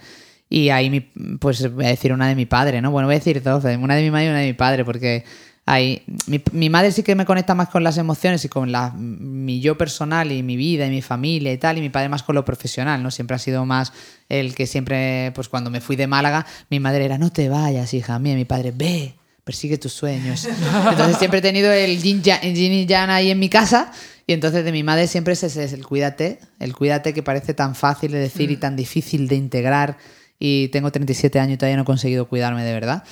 Y 0.49 0.69
ahí, 0.69 0.89
mi, 0.89 0.99
pues 0.99 1.73
voy 1.73 1.85
a 1.85 1.89
decir 1.89 2.11
una 2.11 2.27
de 2.27 2.35
mi 2.35 2.45
padre, 2.45 2.81
¿no? 2.81 2.91
Bueno, 2.91 3.07
voy 3.07 3.15
a 3.15 3.19
decir 3.19 3.41
dos, 3.41 3.63
una 3.63 3.95
de 3.95 4.03
mi 4.03 4.11
madre 4.11 4.25
y 4.25 4.29
una 4.29 4.39
de 4.39 4.47
mi 4.47 4.53
padre, 4.53 4.83
porque 4.83 5.23
ahí, 5.65 6.03
mi, 6.27 6.41
mi 6.51 6.69
madre 6.69 6.91
sí 6.91 7.03
que 7.03 7.15
me 7.15 7.25
conecta 7.25 7.55
más 7.55 7.69
con 7.69 7.85
las 7.85 7.97
emociones 7.97 8.43
y 8.43 8.49
con 8.49 8.69
la, 8.71 8.91
mi 8.91 9.61
yo 9.61 9.77
personal 9.77 10.31
y 10.31 10.43
mi 10.43 10.57
vida 10.57 10.85
y 10.85 10.89
mi 10.89 11.01
familia 11.01 11.53
y 11.53 11.57
tal, 11.57 11.77
y 11.77 11.81
mi 11.81 11.89
padre 11.89 12.09
más 12.09 12.23
con 12.23 12.35
lo 12.35 12.43
profesional, 12.43 13.01
¿no? 13.01 13.11
Siempre 13.11 13.35
ha 13.35 13.39
sido 13.39 13.65
más 13.65 13.93
el 14.27 14.53
que 14.53 14.67
siempre, 14.67 15.31
pues 15.35 15.47
cuando 15.47 15.69
me 15.69 15.79
fui 15.79 15.95
de 15.95 16.07
Málaga, 16.07 16.45
mi 16.69 16.81
madre 16.81 17.05
era, 17.05 17.17
no 17.17 17.31
te 17.31 17.47
vayas, 17.47 17.93
hija 17.93 18.19
mía, 18.19 18.35
mi 18.35 18.45
padre, 18.45 18.73
ve, 18.75 19.15
persigue 19.43 19.77
tus 19.77 19.93
sueños. 19.93 20.47
Entonces 20.89 21.17
siempre 21.17 21.39
he 21.39 21.41
tenido 21.41 21.71
el 21.71 22.01
yin, 22.01 22.21
el 22.41 22.55
yin 22.55 22.73
y 22.73 22.85
yang 22.85 23.09
ahí 23.09 23.31
en 23.31 23.39
mi 23.39 23.49
casa, 23.49 23.91
y 24.27 24.33
entonces 24.33 24.63
de 24.63 24.71
mi 24.71 24.83
madre 24.83 25.07
siempre 25.07 25.33
es 25.33 25.43
ese, 25.43 25.63
es 25.63 25.73
el 25.73 25.85
cuídate, 25.85 26.39
el 26.59 26.75
cuídate 26.75 27.13
que 27.13 27.23
parece 27.23 27.53
tan 27.53 27.75
fácil 27.75 28.11
de 28.11 28.19
decir 28.19 28.51
y 28.51 28.57
tan 28.57 28.75
difícil 28.75 29.27
de 29.27 29.35
integrar, 29.35 29.97
y 30.39 30.69
tengo 30.69 30.91
37 30.91 31.39
años 31.39 31.55
y 31.55 31.57
todavía 31.57 31.75
no 31.75 31.83
he 31.83 31.85
conseguido 31.85 32.27
cuidarme 32.27 32.63
de 32.63 32.73
verdad. 32.73 33.03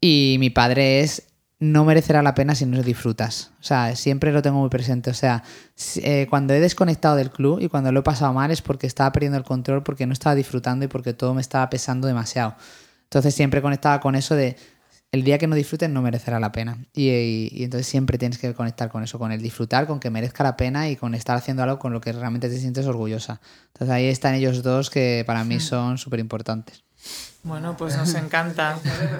Y 0.00 0.36
mi 0.38 0.50
padre 0.50 1.00
es 1.00 1.22
no 1.60 1.84
merecerá 1.84 2.22
la 2.22 2.34
pena 2.34 2.54
si 2.54 2.66
no 2.66 2.76
lo 2.76 2.82
disfrutas. 2.82 3.52
O 3.60 3.62
sea, 3.62 3.96
siempre 3.96 4.32
lo 4.32 4.42
tengo 4.42 4.58
muy 4.58 4.68
presente. 4.68 5.10
O 5.10 5.14
sea, 5.14 5.42
eh, 5.96 6.26
cuando 6.28 6.52
he 6.52 6.60
desconectado 6.60 7.16
del 7.16 7.30
club 7.30 7.60
y 7.60 7.68
cuando 7.68 7.90
lo 7.92 8.00
he 8.00 8.02
pasado 8.02 8.32
mal 8.32 8.50
es 8.50 8.60
porque 8.60 8.86
estaba 8.86 9.10
perdiendo 9.12 9.38
el 9.38 9.44
control, 9.44 9.82
porque 9.82 10.06
no 10.06 10.12
estaba 10.12 10.34
disfrutando 10.34 10.84
y 10.84 10.88
porque 10.88 11.14
todo 11.14 11.32
me 11.32 11.40
estaba 11.40 11.70
pesando 11.70 12.06
demasiado. 12.06 12.54
Entonces 13.04 13.34
siempre 13.34 13.62
conectaba 13.62 14.00
con 14.00 14.14
eso 14.14 14.34
de 14.34 14.56
el 15.14 15.22
día 15.22 15.38
que 15.38 15.46
no 15.46 15.54
disfrutes 15.54 15.88
no 15.88 16.02
merecerá 16.02 16.40
la 16.40 16.50
pena. 16.50 16.76
Y, 16.92 17.62
entonces 17.62 17.86
siempre 17.86 18.18
tienes 18.18 18.38
que 18.38 18.52
conectar 18.52 18.90
con 18.90 19.04
eso, 19.04 19.16
con 19.18 19.30
el 19.30 19.40
disfrutar, 19.40 19.86
con 19.86 20.00
que 20.00 20.10
merezca 20.10 20.42
la 20.42 20.56
pena 20.56 20.90
y 20.90 20.96
con 20.96 21.14
estar 21.14 21.36
haciendo 21.36 21.62
algo 21.62 21.78
con 21.78 21.92
lo 21.92 22.00
que 22.00 22.12
realmente 22.12 22.48
te 22.48 22.58
sientes 22.58 22.84
orgullosa. 22.86 23.40
Entonces 23.68 23.94
ahí 23.94 24.06
están 24.06 24.34
ellos 24.34 24.64
dos 24.64 24.90
que 24.90 25.22
para 25.24 25.44
mí 25.44 25.60
son 25.60 25.98
súper 25.98 26.18
importantes. 26.18 26.82
Bueno, 27.44 27.76
pues 27.76 27.94
nos 27.94 28.14
encanta. 28.14 28.78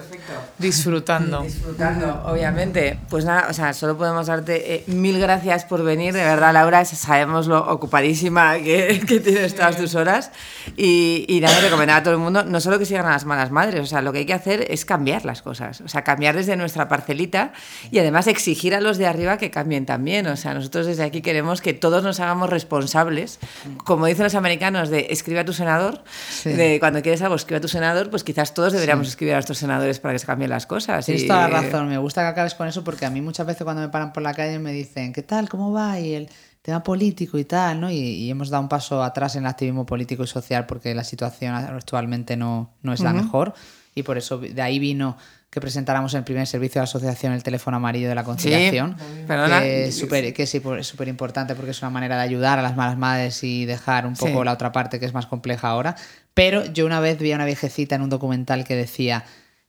Disfrutando. 0.59 1.43
Disfrutando, 1.43 2.23
obviamente. 2.25 2.99
Pues 3.11 3.27
nada, 3.27 3.49
o 3.51 3.53
sea, 3.53 3.75
solo 3.75 3.99
podemos 3.99 4.29
darte 4.29 4.77
eh, 4.77 4.85
mil 4.87 5.21
gracias 5.21 5.67
por 5.67 5.85
venir. 5.85 6.15
De 6.15 6.25
verdad, 6.25 6.55
Laura, 6.55 6.87
sabemos 6.87 7.49
lo 7.49 7.71
ocupadísima 7.71 8.57
que, 8.61 9.03
que 9.07 9.21
tienes 9.21 9.55
todas 9.55 9.77
tus 9.77 9.95
horas. 9.95 10.31
Y, 10.75 11.27
y 11.29 11.41
nada, 11.41 11.61
recomendar 11.61 11.99
a 11.99 12.03
todo 12.03 12.15
el 12.15 12.21
mundo, 12.21 12.45
no 12.45 12.61
solo 12.61 12.79
que 12.79 12.87
sigan 12.87 13.05
a 13.05 13.11
las 13.11 13.27
malas 13.27 13.51
madres, 13.51 13.83
o 13.83 13.87
sea, 13.87 14.01
lo 14.01 14.11
que 14.11 14.21
hay 14.21 14.27
que 14.27 14.33
hacer 14.33 14.69
es 14.71 14.87
cambiar 14.87 15.27
las 15.27 15.43
cosas. 15.43 15.83
O 15.83 15.89
sea, 15.89 16.03
cambiar 16.03 16.35
desde 16.35 16.57
nuestra 16.57 16.89
parcelita 16.89 17.53
y 17.91 17.99
además 17.99 18.27
exigir 18.27 18.75
a 18.75 18.81
los 18.81 18.97
de 18.97 19.07
arriba 19.07 19.37
que 19.37 19.51
cambien 19.51 19.85
también. 19.85 20.27
O 20.29 20.37
sea, 20.39 20.55
nosotros 20.55 20.87
desde 20.87 21.05
aquí 21.05 21.21
queremos 21.21 21.61
que 21.61 21.75
todos 21.75 22.03
nos 22.03 22.21
hagamos 22.21 22.49
responsables. 22.49 23.39
Como 23.85 24.07
dicen 24.07 24.25
los 24.25 24.35
americanos, 24.35 24.89
de 24.89 25.09
escribe 25.11 25.41
a 25.41 25.45
tu 25.45 25.53
senador, 25.53 26.03
de 26.45 26.79
cuando 26.81 27.03
quieres 27.03 27.21
algo, 27.21 27.35
escribe 27.35 27.59
a 27.59 27.61
tu 27.61 27.69
senador 27.69 28.14
pues 28.15 28.23
quizás 28.23 28.55
todos 28.55 28.73
deberíamos 28.73 29.09
escribir 29.09 29.35
a 29.35 29.39
nuestros 29.39 29.59
senadores 29.59 29.99
para 29.99 30.15
que 30.15 30.21
se 30.21 30.27
cambien 30.27 30.49
las 30.49 30.67
cosas. 30.67 31.05
Tienes 31.05 31.27
toda 31.27 31.49
la 31.49 31.63
razón, 31.63 31.89
me 31.89 31.99
gusta 31.99 32.21
que 32.21 32.29
acabes 32.29 32.55
con 32.55 32.69
eso 32.69 32.85
porque 32.85 33.05
a 33.05 33.11
mí 33.11 33.21
muchas 33.21 33.45
veces 33.45 33.65
cuando 33.65 33.83
me 33.83 33.89
paran 33.89 34.13
por 34.13 34.23
la 34.23 34.33
calle 34.33 34.61
me 34.61 34.71
dicen, 34.71 35.13
¿qué 35.13 35.25
tal? 35.25 35.49
¿Cómo 35.49 35.73
va? 35.73 35.99
Y 35.99 36.15
el 36.15 36.31
tema 36.63 36.81
político 36.85 37.39
y 37.39 37.45
tal, 37.45 37.81
¿no? 37.81 37.91
Y, 37.91 38.31
hemos 38.31 38.51
dado 38.51 38.63
un 38.63 38.69
paso 38.69 39.03
atrás 39.03 39.35
en 39.35 39.43
el 39.43 39.49
activismo 39.49 39.85
político 39.85 40.23
y 40.23 40.29
social 40.29 40.65
porque 40.65 40.95
la 40.95 41.03
situación 41.03 41.57
actualmente 41.57 42.37
no, 42.37 42.71
no 42.83 42.93
es 42.93 43.01
la 43.01 43.13
mejor 43.13 43.53
y 43.97 44.05
por 44.05 44.17
eso 44.17 44.39
de 44.39 44.63
ahí 44.63 44.79
vino 44.79 45.17
que 45.51 45.61
presentáramos 45.61 46.13
el 46.15 46.25
primer 46.25 46.49
servicio 46.49 46.81
de 46.81 46.81
la 46.81 46.85
asociación 46.85 47.33
el 47.33 47.45
teléfono 47.45 47.77
amarillo 47.77 48.09
de 48.09 48.15
la 48.17 48.25
conciliación, 48.25 48.97
que 49.27 49.85
es 49.87 49.97
súper 49.97 50.35
que 50.35 50.47
sí, 50.47 50.61
súper 50.81 51.07
importante 51.07 51.55
porque 51.55 51.71
es 51.71 51.81
una 51.81 51.91
manera 51.91 52.17
de 52.17 52.23
ayudar 52.23 52.59
a 52.59 52.63
las 52.63 52.75
malas 52.75 52.99
madres 52.99 53.45
y 53.45 53.65
dejar 53.65 54.05
un 54.05 54.15
poco 54.15 54.43
la 54.43 54.53
otra 54.53 54.73
parte 54.73 54.99
que 54.99 55.07
es 55.07 55.15
más 55.15 55.27
compleja 55.27 55.69
ahora. 55.69 55.95
Pero 56.35 56.65
yo 56.67 56.85
una 56.85 57.01
vez 57.01 57.19
vi 57.19 57.33
a 57.33 57.37
una 57.37 57.47
viejecita 57.47 57.95
en 57.95 58.03
un 58.03 58.11
documental 58.11 58.65
que 58.65 58.75
decía, 58.75 59.25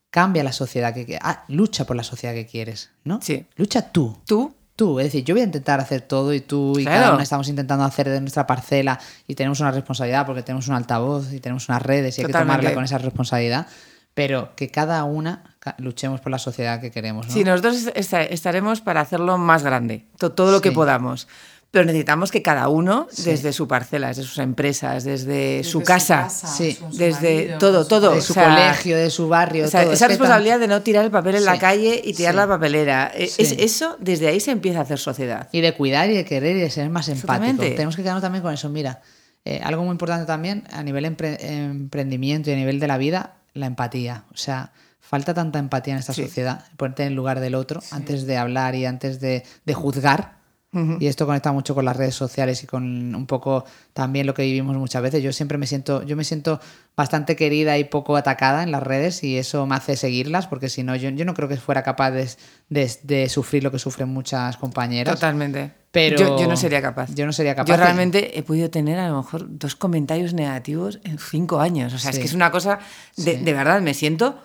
cambia 0.09 0.43
la 0.43 0.51
sociedad 0.51 0.93
que 0.93 1.19
ah, 1.21 1.45
lucha 1.47 1.85
por 1.85 1.95
la 1.95 2.03
sociedad 2.03 2.33
que 2.33 2.45
quieres, 2.45 2.91
¿no? 3.03 3.19
Sí. 3.21 3.45
Lucha 3.55 3.91
tú. 3.91 4.17
Tú. 4.25 4.53
Tú, 4.75 4.99
es 4.99 5.05
decir, 5.05 5.23
yo 5.23 5.33
voy 5.35 5.41
a 5.41 5.45
intentar 5.45 5.79
hacer 5.79 6.01
todo 6.01 6.33
y 6.33 6.41
tú 6.41 6.77
y 6.77 6.83
cada 6.83 7.13
uno 7.13 7.21
estamos 7.21 7.47
intentando 7.47 7.85
hacer 7.85 8.09
de 8.09 8.19
nuestra 8.19 8.45
parcela 8.45 8.99
y 9.25 9.33
tenemos 9.33 9.61
una 9.61 9.71
responsabilidad 9.71 10.25
porque 10.25 10.43
tenemos 10.43 10.67
un 10.67 10.75
altavoz 10.75 11.31
y 11.31 11.39
tenemos 11.39 11.69
unas 11.69 11.81
redes 11.81 12.17
y 12.17 12.21
hay 12.21 12.27
que 12.27 12.33
tomarla 12.33 12.73
con 12.73 12.83
esa 12.83 12.97
responsabilidad, 12.97 13.67
pero 14.13 14.53
que 14.57 14.71
cada 14.71 15.05
una 15.05 15.55
luchemos 15.77 16.19
por 16.19 16.29
la 16.29 16.39
sociedad 16.39 16.81
que 16.81 16.91
queremos. 16.91 17.25
¿no? 17.25 17.33
Sí, 17.33 17.45
nosotros 17.45 17.89
estaremos 17.95 18.81
para 18.81 18.99
hacerlo 18.99 19.37
más 19.37 19.63
grande, 19.63 20.07
todo 20.17 20.51
lo 20.51 20.59
que 20.59 20.73
podamos 20.73 21.29
pero 21.75 21.87
necesitamos 21.87 22.31
que 22.31 22.41
cada 22.41 22.69
uno, 22.69 23.09
desde 23.25 23.51
su 23.51 23.67
parcela, 23.67 24.07
desde 24.07 24.23
sus 24.23 24.37
empresas, 24.37 25.03
desde, 25.03 25.61
su, 25.65 25.81
casa, 25.81 26.29
sí. 26.29 26.77
desde 26.93 27.57
todo, 27.59 27.85
todo. 27.85 28.15
De 28.15 28.21
su 28.21 28.33
colegio, 28.33 28.95
de 28.95 29.09
su 29.09 29.27
barrio. 29.27 29.65
esa 29.65 30.07
responsabilidad 30.07 30.57
de 30.57 30.69
no 30.69 30.81
tirar 30.83 31.03
el 31.03 31.11
papel 31.11 31.35
en 31.35 31.43
la 31.43 31.59
calle 31.59 32.01
y 32.01 32.13
tirar 32.13 32.33
la 32.33 32.47
papelera. 32.47 33.11
E, 33.13 33.25
es, 33.25 33.51
eso, 33.59 33.97
desde 33.99 34.29
ahí 34.29 34.39
se 34.39 34.51
empieza 34.51 34.79
a 34.79 34.81
hacer 34.83 34.99
sociedad. 34.99 35.49
Y 35.51 35.59
de 35.59 35.73
cuidar 35.73 36.09
y 36.09 36.13
de 36.13 36.23
querer 36.23 36.55
y 36.55 36.61
de 36.61 36.69
ser 36.69 36.89
más 36.89 37.09
empático. 37.09 37.61
Tenemos 37.61 37.97
que 37.97 38.03
quedarnos 38.03 38.23
también 38.23 38.41
con 38.41 38.53
eso. 38.53 38.69
Mira, 38.69 39.01
eh, 39.43 39.59
algo 39.61 39.83
muy 39.83 39.91
importante 39.91 40.25
también 40.25 40.63
a 40.71 40.81
nivel 40.81 41.03
emprendimiento 41.03 42.51
y 42.51 42.53
a 42.53 42.55
nivel 42.55 42.79
de 42.79 42.87
la 42.87 42.97
vida, 42.97 43.35
la 43.53 43.65
empatía. 43.65 44.23
O 44.33 44.37
sea, 44.37 44.71
falta 45.01 45.33
tanta 45.33 45.59
empatía 45.59 45.95
en 45.95 45.99
esta 45.99 46.13
sociedad, 46.13 46.63
ponerte 46.77 47.03
en 47.03 47.09
el 47.09 47.15
lugar 47.15 47.41
del 47.41 47.53
otro 47.53 47.81
antes 47.91 48.25
de 48.25 48.37
hablar 48.37 48.75
y 48.75 48.85
antes 48.85 49.19
de, 49.19 49.43
de 49.65 49.73
juzgar 49.73 50.34
y 50.99 51.07
esto 51.07 51.25
conecta 51.25 51.51
mucho 51.53 51.73
con 51.73 51.85
las 51.85 51.95
redes 51.95 52.15
sociales 52.15 52.61
y 52.63 52.67
con 52.67 53.15
un 53.15 53.25
poco 53.27 53.63
también 53.93 54.27
lo 54.27 54.33
que 54.33 54.41
vivimos 54.43 54.75
muchas 54.75 55.01
veces. 55.01 55.23
Yo 55.23 55.31
siempre 55.31 55.57
me 55.57 55.67
siento, 55.67 56.03
yo 56.03 56.15
me 56.15 56.23
siento 56.23 56.59
bastante 56.95 57.35
querida 57.35 57.77
y 57.77 57.85
poco 57.85 58.17
atacada 58.17 58.63
en 58.63 58.71
las 58.71 58.83
redes 58.83 59.23
y 59.23 59.37
eso 59.37 59.65
me 59.65 59.75
hace 59.75 59.95
seguirlas 59.95 60.47
porque 60.47 60.69
si 60.69 60.83
no, 60.83 60.95
yo, 60.95 61.09
yo 61.09 61.23
no 61.23 61.33
creo 61.33 61.47
que 61.47 61.57
fuera 61.57 61.83
capaz 61.83 62.11
de, 62.11 62.27
de, 62.69 63.29
sufrir 63.29 63.63
lo 63.63 63.71
que 63.71 63.79
sufren 63.79 64.09
muchas 64.09 64.57
compañeras. 64.57 65.15
Totalmente. 65.15 65.71
Pero 65.91 66.37
yo, 66.37 66.47
no 66.47 66.57
sería 66.57 66.81
capaz. 66.81 67.13
Yo 67.15 67.25
no 67.25 67.31
sería 67.31 67.55
capaz. 67.55 67.71
Yo 67.71 67.77
realmente 67.77 68.37
he 68.37 68.43
podido 68.43 68.69
tener 68.69 68.99
a 68.99 69.07
lo 69.07 69.17
mejor 69.17 69.45
dos 69.47 69.75
comentarios 69.77 70.33
negativos 70.33 70.99
en 71.05 71.19
cinco 71.19 71.61
años. 71.61 71.93
O 71.93 71.97
sea, 71.97 72.11
es 72.11 72.19
que 72.19 72.25
es 72.25 72.33
una 72.33 72.51
cosa 72.51 72.79
de, 73.15 73.37
de 73.37 73.53
verdad, 73.53 73.79
me 73.79 73.93
siento 73.93 74.37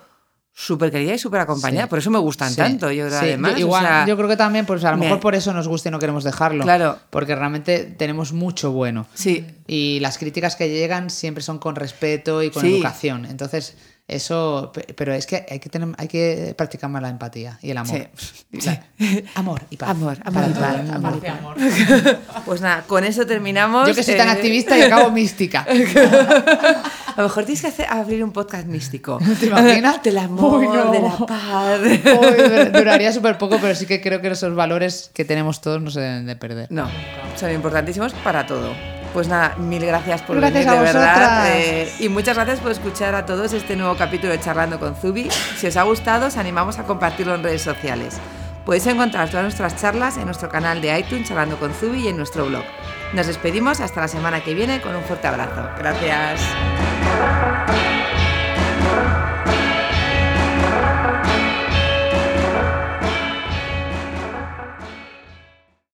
súper 0.61 0.91
querida 0.91 1.15
y 1.15 1.19
súper 1.19 1.41
acompañada. 1.41 1.89
Por 1.89 1.99
eso 1.99 2.11
me 2.11 2.19
gustan 2.19 2.55
tanto. 2.55 2.91
Yo, 2.93 3.07
además, 3.07 3.59
igual, 3.59 4.07
yo 4.07 4.17
creo 4.17 4.29
que 4.29 4.37
también, 4.37 4.67
pues 4.67 4.85
a 4.85 4.91
lo 4.91 4.99
mejor 4.99 5.19
por 5.19 5.35
eso 5.35 5.53
nos 5.55 5.67
gusta 5.67 5.89
y 5.89 5.93
no 5.93 5.99
queremos 5.99 6.23
dejarlo. 6.23 6.65
Claro. 6.65 6.99
Porque 7.09 7.35
realmente 7.35 7.85
tenemos 7.85 8.33
mucho 8.33 8.71
bueno. 8.71 9.07
Sí. 9.15 9.47
Y 9.67 10.01
las 10.01 10.19
críticas 10.19 10.57
que 10.57 10.69
llegan 10.69 11.09
siempre 11.09 11.43
son 11.43 11.59
con 11.59 11.77
respeto 11.77 12.43
y 12.43 12.51
con 12.51 12.65
educación. 12.67 13.25
Entonces, 13.25 13.77
eso, 14.11 14.73
pero 14.97 15.15
es 15.15 15.27
que 15.27 15.47
hay 15.49 15.59
que 15.59 15.69
tener, 15.69 15.89
hay 15.97 16.09
que 16.09 16.55
practicar 16.57 16.91
más 16.91 17.01
la 17.01 17.09
empatía 17.09 17.59
y 17.63 17.71
el 17.71 17.79
amor. 17.79 18.09
Amor 19.35 19.63
y 19.71 19.77
paz. 19.77 19.91
Amor, 19.91 20.19
amor, 20.25 20.45
y 20.49 20.53
paz. 20.53 20.91
Amor, 20.91 21.27
amor. 21.27 21.57
Pues 22.45 22.61
nada, 22.61 22.85
con 22.87 23.05
eso 23.05 23.27
terminamos. 23.27 23.89
Yo 23.89 23.95
que 23.95 24.03
soy 24.03 24.17
tan 24.17 24.29
eh, 24.29 24.33
activista 24.33 24.77
y 24.77 24.83
acabo 24.83 25.11
mística. 25.11 25.67
A 27.17 27.23
lo 27.23 27.25
mejor 27.25 27.45
tienes 27.45 27.61
que 27.61 27.69
hacer, 27.69 27.87
abrir 27.89 28.23
un 28.25 28.33
podcast 28.33 28.67
místico. 28.67 29.19
¿Te 29.39 29.47
imaginas? 29.47 30.03
Del 30.03 30.19
amor, 30.19 30.91
de 30.91 31.01
la 31.01 31.17
paz. 31.27 32.73
duraría 32.73 33.13
súper 33.13 33.39
poco, 33.39 33.59
pero 33.61 33.75
sí 33.75 33.87
que 33.87 34.01
creo 34.01 34.21
que 34.21 34.29
esos 34.29 34.55
valores 34.55 35.11
que 35.13 35.25
tenemos 35.25 35.61
todos 35.61 35.81
no 35.81 35.91
se 35.91 36.01
deben 36.01 36.27
de 36.27 36.37
perder. 36.37 36.67
No, 36.71 36.89
son 37.37 37.53
importantísimos 37.53 38.13
para 38.15 38.47
todo. 38.47 39.00
Pues 39.13 39.27
nada, 39.29 39.57
mil 39.57 39.85
gracias 39.85 40.23
por 40.23 40.41
venir, 40.41 40.69
de 40.69 40.79
verdad. 40.79 41.45
Eh, 41.49 41.93
y 41.99 42.09
muchas 42.09 42.37
gracias 42.37 42.61
por 42.61 42.71
escuchar 42.71 43.15
a 43.15 43.27
todos 43.27 43.53
este 43.53 43.75
nuevo 43.77 43.97
capítulo 43.97 44.33
de 44.33 44.41
Charlando 44.41 44.79
con 44.79 44.95
Zubi. 44.95 45.29
Si 45.57 45.67
os 45.67 45.77
ha 45.77 45.83
gustado, 45.83 46.29
os 46.29 46.37
animamos 46.37 46.79
a 46.79 46.85
compartirlo 46.85 47.35
en 47.35 47.43
redes 47.43 47.63
sociales. 47.63 48.19
Podéis 48.65 48.87
encontrar 48.87 49.29
todas 49.29 49.43
nuestras 49.43 49.77
charlas 49.77 50.17
en 50.17 50.27
nuestro 50.27 50.49
canal 50.49 50.81
de 50.81 50.97
iTunes 50.99 51.29
Charlando 51.29 51.57
con 51.59 51.73
Zubi 51.73 52.05
y 52.05 52.09
en 52.09 52.17
nuestro 52.17 52.47
blog. 52.47 52.65
Nos 53.13 53.27
despedimos 53.27 53.81
hasta 53.81 54.03
la 54.03 54.09
semana 54.09 54.45
que 54.45 54.55
viene 54.55 54.81
con 54.81 54.95
un 54.95 55.03
fuerte 55.03 55.27
abrazo. 55.27 55.69
Gracias. 55.79 56.41